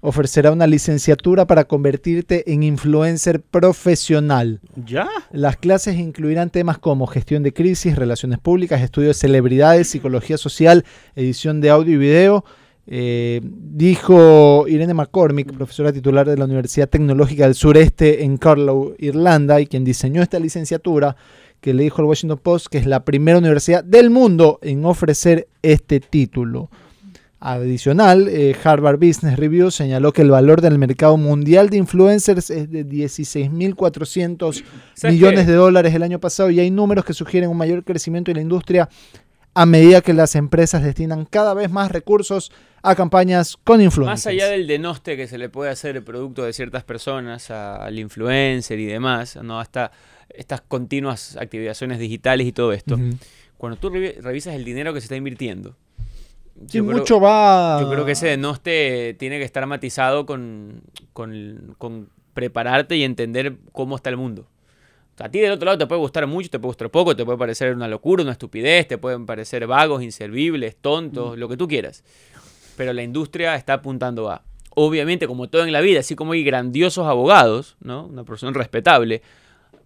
ofrecerá 0.00 0.52
una 0.52 0.66
licenciatura 0.66 1.46
para 1.46 1.64
convertirte 1.64 2.52
en 2.52 2.62
influencer 2.62 3.40
profesional. 3.40 4.60
¿Ya? 4.76 5.08
Las 5.32 5.56
clases 5.56 5.96
incluirán 5.96 6.50
temas 6.50 6.78
como 6.78 7.06
gestión 7.06 7.42
de 7.42 7.54
crisis, 7.54 7.96
relaciones 7.96 8.38
públicas, 8.38 8.82
estudio 8.82 9.08
de 9.08 9.14
celebridades, 9.14 9.88
psicología 9.88 10.36
social, 10.36 10.84
edición 11.16 11.60
de 11.62 11.70
audio 11.70 11.94
y 11.94 11.96
video. 11.96 12.44
Eh, 12.86 13.40
dijo 13.42 14.66
Irene 14.68 14.92
McCormick, 14.92 15.52
profesora 15.54 15.92
titular 15.92 16.28
de 16.28 16.36
la 16.36 16.44
Universidad 16.44 16.88
Tecnológica 16.88 17.44
del 17.44 17.54
Sureste 17.54 18.24
en 18.24 18.36
Carlow, 18.36 18.94
Irlanda, 18.98 19.60
y 19.60 19.66
quien 19.66 19.84
diseñó 19.84 20.22
esta 20.22 20.38
licenciatura, 20.38 21.16
que 21.60 21.72
le 21.72 21.84
dijo 21.84 22.02
al 22.02 22.08
Washington 22.08 22.40
Post 22.42 22.66
que 22.66 22.78
es 22.78 22.86
la 22.86 23.04
primera 23.04 23.38
universidad 23.38 23.82
del 23.82 24.10
mundo 24.10 24.58
en 24.60 24.84
ofrecer 24.84 25.48
este 25.62 26.00
título. 26.00 26.68
Adicional, 27.40 28.28
eh, 28.28 28.56
Harvard 28.64 28.98
Business 28.98 29.36
Review 29.36 29.70
señaló 29.70 30.12
que 30.12 30.22
el 30.22 30.30
valor 30.30 30.62
del 30.62 30.78
mercado 30.78 31.18
mundial 31.18 31.68
de 31.68 31.76
influencers 31.76 32.48
es 32.48 32.70
de 32.70 32.86
16.400 32.86 34.62
¿Sabes 34.94 35.14
millones 35.14 35.44
qué? 35.44 35.50
de 35.50 35.56
dólares 35.56 35.94
el 35.94 36.02
año 36.02 36.18
pasado 36.18 36.48
y 36.48 36.60
hay 36.60 36.70
números 36.70 37.04
que 37.04 37.12
sugieren 37.12 37.50
un 37.50 37.58
mayor 37.58 37.84
crecimiento 37.84 38.30
de 38.30 38.36
la 38.36 38.40
industria 38.40 38.88
a 39.52 39.66
medida 39.66 40.00
que 40.00 40.14
las 40.14 40.34
empresas 40.36 40.82
destinan 40.82 41.26
cada 41.26 41.52
vez 41.54 41.70
más 41.70 41.92
recursos 41.92 42.50
a 42.86 42.94
campañas 42.94 43.56
con 43.64 43.80
influencers. 43.80 44.26
Más 44.26 44.26
allá 44.26 44.48
del 44.48 44.66
denoste 44.66 45.16
que 45.16 45.26
se 45.26 45.38
le 45.38 45.48
puede 45.48 45.70
hacer 45.70 45.96
el 45.96 46.02
producto 46.02 46.44
de 46.44 46.52
ciertas 46.52 46.84
personas 46.84 47.50
a- 47.50 47.76
al 47.84 47.98
influencer 47.98 48.78
y 48.78 48.84
demás, 48.86 49.36
¿no? 49.42 49.58
hasta 49.58 49.90
estas 50.28 50.60
continuas 50.60 51.36
activaciones 51.36 51.98
digitales 51.98 52.46
y 52.46 52.52
todo 52.52 52.72
esto, 52.72 52.98
cuando 53.56 53.78
tú 53.78 53.90
revi- 53.90 54.16
revisas 54.20 54.54
el 54.54 54.64
dinero 54.64 54.92
que 54.92 55.00
se 55.00 55.06
está 55.06 55.16
invirtiendo, 55.16 55.76
yo 56.56 56.84
creo- 56.86 56.98
mucho 56.98 57.20
va... 57.20 57.80
Yo 57.80 57.90
creo 57.90 58.04
que 58.04 58.12
ese 58.12 58.28
denoste 58.28 59.16
tiene 59.18 59.38
que 59.38 59.44
estar 59.44 59.64
matizado 59.66 60.26
con, 60.26 60.82
con- 61.12 61.74
con 61.78 62.08
prepararte 62.34 62.96
y 62.96 63.04
entender 63.04 63.56
cómo 63.72 63.96
está 63.96 64.10
el 64.10 64.16
mundo. 64.16 64.46
A 65.20 65.28
ti 65.28 65.38
del 65.38 65.52
otro 65.52 65.66
lado 65.66 65.78
te 65.78 65.86
puede 65.86 66.00
gustar 66.00 66.26
mucho, 66.26 66.50
te 66.50 66.58
puede 66.58 66.70
gustar 66.70 66.90
poco, 66.90 67.14
te 67.14 67.24
puede 67.24 67.38
parecer 67.38 67.72
una 67.72 67.86
locura, 67.86 68.24
una 68.24 68.32
estupidez, 68.32 68.88
te 68.88 68.98
pueden 68.98 69.26
parecer 69.26 69.64
vagos, 69.68 70.02
inservibles, 70.02 70.74
tontos, 70.74 71.38
lo 71.38 71.48
que 71.48 71.56
tú 71.56 71.68
quieras. 71.68 72.02
Pero 72.76 72.92
la 72.92 73.02
industria 73.02 73.54
está 73.56 73.74
apuntando 73.74 74.30
a. 74.30 74.42
Obviamente, 74.76 75.26
como 75.28 75.48
todo 75.48 75.64
en 75.64 75.72
la 75.72 75.80
vida, 75.80 76.00
así 76.00 76.16
como 76.16 76.32
hay 76.32 76.42
grandiosos 76.42 77.06
abogados, 77.06 77.76
¿no? 77.80 78.06
Una 78.06 78.24
profesión 78.24 78.54
respetable, 78.54 79.22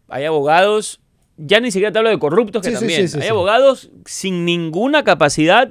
hay 0.08 0.24
abogados, 0.24 1.00
ya 1.36 1.60
ni 1.60 1.70
siquiera 1.70 1.92
te 1.92 1.98
hablo 1.98 2.08
de 2.10 2.18
corruptos 2.18 2.62
que 2.62 2.70
Sí, 2.70 2.74
también. 2.74 3.06
sí, 3.06 3.08
sí, 3.08 3.20
hay 3.22 3.28
abogados 3.28 3.90
sin 4.06 4.46
ninguna 4.46 5.04
capacidad 5.04 5.70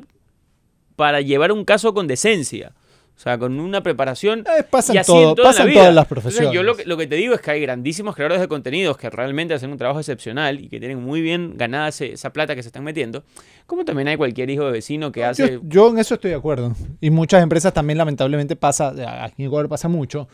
para 0.95 1.22
llevar 1.22 1.51
un 1.51 1.65
caso 1.65 1.95
con 1.95 2.05
decencia. 2.05 2.74
O 3.18 3.20
sea, 3.20 3.39
con 3.39 3.59
una 3.59 3.82
preparación. 3.82 4.41
Eh, 4.41 4.61
pasa 4.70 4.93
y 4.93 4.97
en 4.97 5.01
así 5.01 5.11
todo- 5.11 5.30
en 5.30 5.36
toda 5.36 5.49
pasa 5.49 5.59
la 5.59 5.65
en 5.65 5.70
vida. 5.72 5.82
todas 5.82 5.95
las 5.95 6.03
Entonces, 6.03 6.24
profesiones. 6.24 6.53
yo 6.53 6.61
lo 6.63 6.76
que, 6.78 6.86
lo 6.86 6.97
que 6.97 7.07
te 7.07 7.15
digo 7.15 7.34
es 7.34 7.41
que 7.41 7.49
hay 7.49 7.61
grandísimos 7.61 8.13
creadores 8.15 8.39
de 8.39 8.47
contenidos 8.47 8.95
que 8.95 9.09
realmente 9.09 9.55
hacen 9.55 9.72
un 9.72 9.78
trabajo 9.80 9.99
excepcional 9.99 10.59
y 10.59 10.70
que 10.70 10.80
tienen 10.80 11.01
muy 11.01 11.22
bien 11.22 11.57
ganada 11.57 11.88
ese- 11.88 12.13
esa 12.13 12.32
plata 12.32 12.53
que 12.55 12.61
se 12.61 12.70
están 12.70 12.84
metiendo. 12.84 13.24
Como 13.65 13.84
también 13.86 14.07
hay 14.07 14.18
cualquier 14.18 14.51
hijo 14.51 14.65
de 14.65 14.72
vecino 14.72 15.11
que 15.11 15.26
hace. 15.26 15.53
Yo, 15.53 15.59
yo 15.63 15.89
en 15.89 15.97
eso 15.97 16.13
estoy 16.13 16.30
de 16.30 16.38
acuerdo. 16.38 16.76
Y 17.01 17.09
muchas 17.09 17.41
empresas 17.41 17.74
también 17.74 17.97
lamentablemente 17.97 18.55
pasa, 18.55 18.89
aquí 19.24 19.41
en 19.41 19.47
Ecuador 19.47 19.68
pasa 19.68 19.88
mucho, 19.88 20.28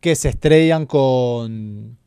que 0.00 0.16
se 0.16 0.30
estrellan 0.30 0.86
con... 0.86 1.98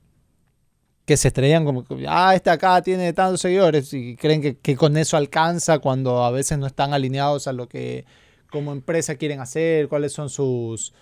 Que 1.05 1.17
se 1.17 1.27
estrellan 1.27 1.65
como, 1.65 1.85
ah, 2.07 2.33
este 2.33 2.49
acá 2.49 2.81
tiene 2.81 3.11
tantos 3.11 3.41
seguidores 3.41 3.93
y 3.93 4.15
creen 4.15 4.41
que, 4.41 4.57
que 4.57 4.75
con 4.77 4.95
eso 4.95 5.17
alcanza 5.17 5.79
cuando 5.79 6.23
a 6.23 6.31
veces 6.31 6.57
no 6.57 6.65
están 6.65 6.93
alineados 6.93 7.45
a 7.47 7.51
lo 7.53 7.67
que 7.67 8.05
como 8.53 8.71
empresa 8.71 9.15
quieren 9.15 9.39
hacer, 9.41 9.87
cuáles 9.89 10.13
son 10.13 10.29
sus, 10.29 10.93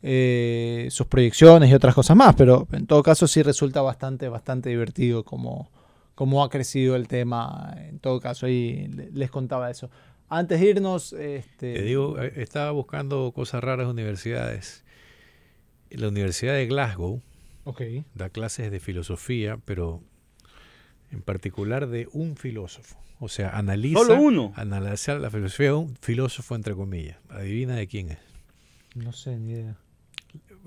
eh, 0.00 0.86
sus 0.90 1.08
proyecciones 1.08 1.68
y 1.70 1.74
otras 1.74 1.94
cosas 1.94 2.16
más. 2.16 2.34
Pero 2.36 2.68
en 2.72 2.86
todo 2.86 3.02
caso 3.02 3.26
sí 3.26 3.42
resulta 3.42 3.82
bastante, 3.82 4.28
bastante 4.28 4.70
divertido 4.70 5.24
como, 5.24 5.70
cómo 6.14 6.44
ha 6.44 6.48
crecido 6.50 6.94
el 6.94 7.08
tema. 7.08 7.74
En 7.88 7.98
todo 7.98 8.20
caso, 8.20 8.46
ahí 8.46 8.86
le- 8.94 9.10
les 9.10 9.30
contaba 9.30 9.70
eso. 9.70 9.90
Antes 10.28 10.60
de 10.60 10.66
irnos, 10.70 11.12
este, 11.12 11.74
Te 11.74 11.82
digo, 11.82 12.18
eh, 12.22 12.32
estaba 12.36 12.70
buscando 12.70 13.32
cosas 13.34 13.62
raras 13.64 13.86
de 13.86 13.92
universidades. 13.92 14.84
La 15.90 16.08
Universidad 16.08 16.54
de 16.54 16.66
Glasgow 16.66 17.20
da 18.14 18.28
clases 18.28 18.70
de 18.70 18.78
filosofía, 18.80 19.58
pero 19.64 20.00
en 21.10 21.22
particular 21.22 21.88
de 21.88 22.08
un 22.12 22.36
filósofo. 22.36 22.96
O 23.24 23.28
sea, 23.28 23.50
analiza, 23.56 23.98
¿Solo 24.00 24.16
uno? 24.20 24.52
analiza 24.56 25.14
la 25.14 25.30
filosofía 25.30 25.68
de 25.68 25.72
un 25.74 25.96
filósofo, 26.00 26.54
entre 26.54 26.74
comillas. 26.74 27.16
Adivina 27.30 27.74
de 27.76 27.86
quién 27.86 28.10
es. 28.10 28.18
No 28.94 29.12
sé, 29.12 29.36
ni 29.38 29.52
idea. 29.52 29.76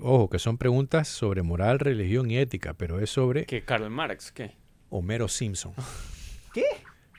Ojo, 0.00 0.28
que 0.28 0.38
son 0.38 0.58
preguntas 0.58 1.08
sobre 1.08 1.42
moral, 1.42 1.78
religión 1.78 2.30
y 2.30 2.38
ética, 2.38 2.74
pero 2.74 3.00
es 3.00 3.10
sobre 3.10 3.46
¿Qué? 3.46 3.62
Karl 3.62 3.88
Marx, 3.90 4.32
¿qué? 4.32 4.56
Homero 4.90 5.28
Simpson. 5.28 5.72
¿Qué? 6.54 6.64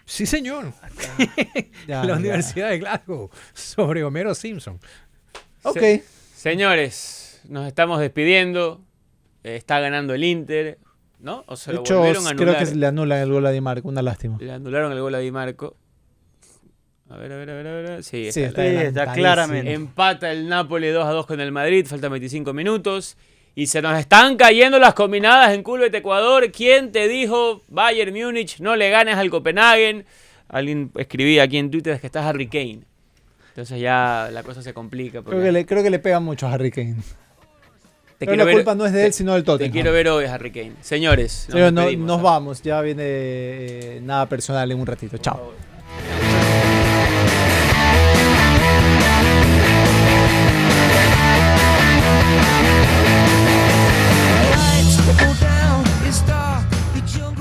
Sí, 0.05 0.25
señor. 0.25 0.73
Ya, 1.87 2.03
la 2.03 2.13
ya. 2.13 2.15
Universidad 2.17 2.69
de 2.69 2.79
Glasgow 2.79 3.29
sobre 3.53 4.03
Homero 4.03 4.33
Simpson. 4.35 4.79
Ok. 5.63 5.77
Se- 5.79 6.03
señores, 6.35 7.41
nos 7.47 7.67
estamos 7.67 7.99
despidiendo. 7.99 8.81
Está 9.43 9.79
ganando 9.79 10.13
el 10.13 10.23
Inter, 10.23 10.79
¿no? 11.19 11.43
O 11.47 11.55
se 11.55 11.71
de 11.71 11.75
lo 11.77 11.81
hecho, 11.81 11.97
volvieron 11.97 12.27
a 12.27 12.31
creo 12.31 12.49
anular. 12.49 12.67
que 12.69 12.75
le 12.75 12.85
anulan 12.85 13.19
el 13.19 13.31
gol 13.31 13.45
a 13.45 13.51
Di 13.51 13.61
Marco, 13.61 13.87
una 13.87 14.01
lástima. 14.01 14.37
Le 14.39 14.51
anularon 14.51 14.91
el 14.91 14.99
gol 15.01 15.15
a 15.15 15.19
Di 15.19 15.31
Marco. 15.31 15.75
A 17.09 17.17
ver, 17.17 17.31
a 17.33 17.37
ver, 17.37 17.49
a 17.49 17.53
ver, 17.55 17.67
a 17.67 17.71
ver. 17.71 18.03
Sí, 18.03 18.31
Sí, 18.31 18.41
está 18.41 18.61
Sí, 18.63 18.75
está 18.75 19.13
claramente. 19.13 19.73
Empata 19.73 20.31
el 20.31 20.47
Napoli 20.47 20.89
2 20.89 21.05
a 21.05 21.09
2 21.11 21.25
con 21.25 21.39
el 21.39 21.51
Madrid, 21.51 21.85
faltan 21.87 22.11
25 22.11 22.53
minutos. 22.53 23.17
Y 23.55 23.65
se 23.67 23.81
nos 23.81 23.97
están 23.99 24.37
cayendo 24.37 24.77
las 24.79 24.93
combinadas 24.93 25.53
en 25.53 25.63
Culbet 25.63 25.93
Ecuador. 25.93 26.51
¿Quién 26.51 26.91
te 26.91 27.07
dijo 27.07 27.63
Bayern 27.67 28.13
Múnich 28.13 28.59
no 28.59 28.75
le 28.75 28.89
ganes 28.91 29.15
al 29.17 29.29
Copenhagen? 29.31 30.05
Alguien 30.47 30.91
escribía 30.95 31.43
aquí 31.43 31.57
en 31.57 31.69
Twitter 31.71 31.99
que 31.99 32.07
está 32.07 32.27
Harry 32.29 32.47
Kane. 32.47 32.81
Entonces 33.49 33.81
ya 33.81 34.29
la 34.31 34.43
cosa 34.43 34.61
se 34.61 34.73
complica. 34.73 35.21
porque 35.21 35.31
Creo 35.39 35.43
que, 35.47 35.51
le, 35.51 35.65
creo 35.65 35.83
que 35.83 35.89
le 35.89 35.99
pegan 35.99 36.23
mucho 36.23 36.47
a 36.47 36.53
Harry 36.53 36.71
Kane. 36.71 36.95
Te 38.19 38.25
Pero 38.25 38.43
la 38.43 38.51
culpa 38.51 38.75
no 38.75 38.85
es 38.85 38.91
de 38.91 39.05
él, 39.05 39.13
sino 39.13 39.33
del 39.33 39.43
Te 39.43 39.45
Tottenham. 39.45 39.71
quiero 39.71 39.93
ver 39.93 40.09
hoy, 40.09 40.25
Harry 40.25 40.51
Kane. 40.51 40.73
Señores, 40.81 41.47
nos, 41.97 42.21
vamos. 42.21 42.61
Ya 42.61 42.81
viene 42.81 43.03
eh, 43.05 43.99
nada 44.03 44.27
personal 44.27 44.69
en 44.69 44.77
un 44.77 44.85
ratito. 44.85 45.17
Chao. 45.17 45.53
Is 56.05 57.17
your 57.17 57.31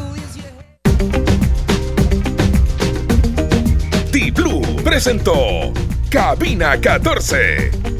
T-Blue 4.12 4.82
presentó 4.84 5.72
Cabina 6.08 6.80
14. 6.80 7.97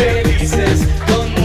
felices 0.00 0.88
con 1.06 1.39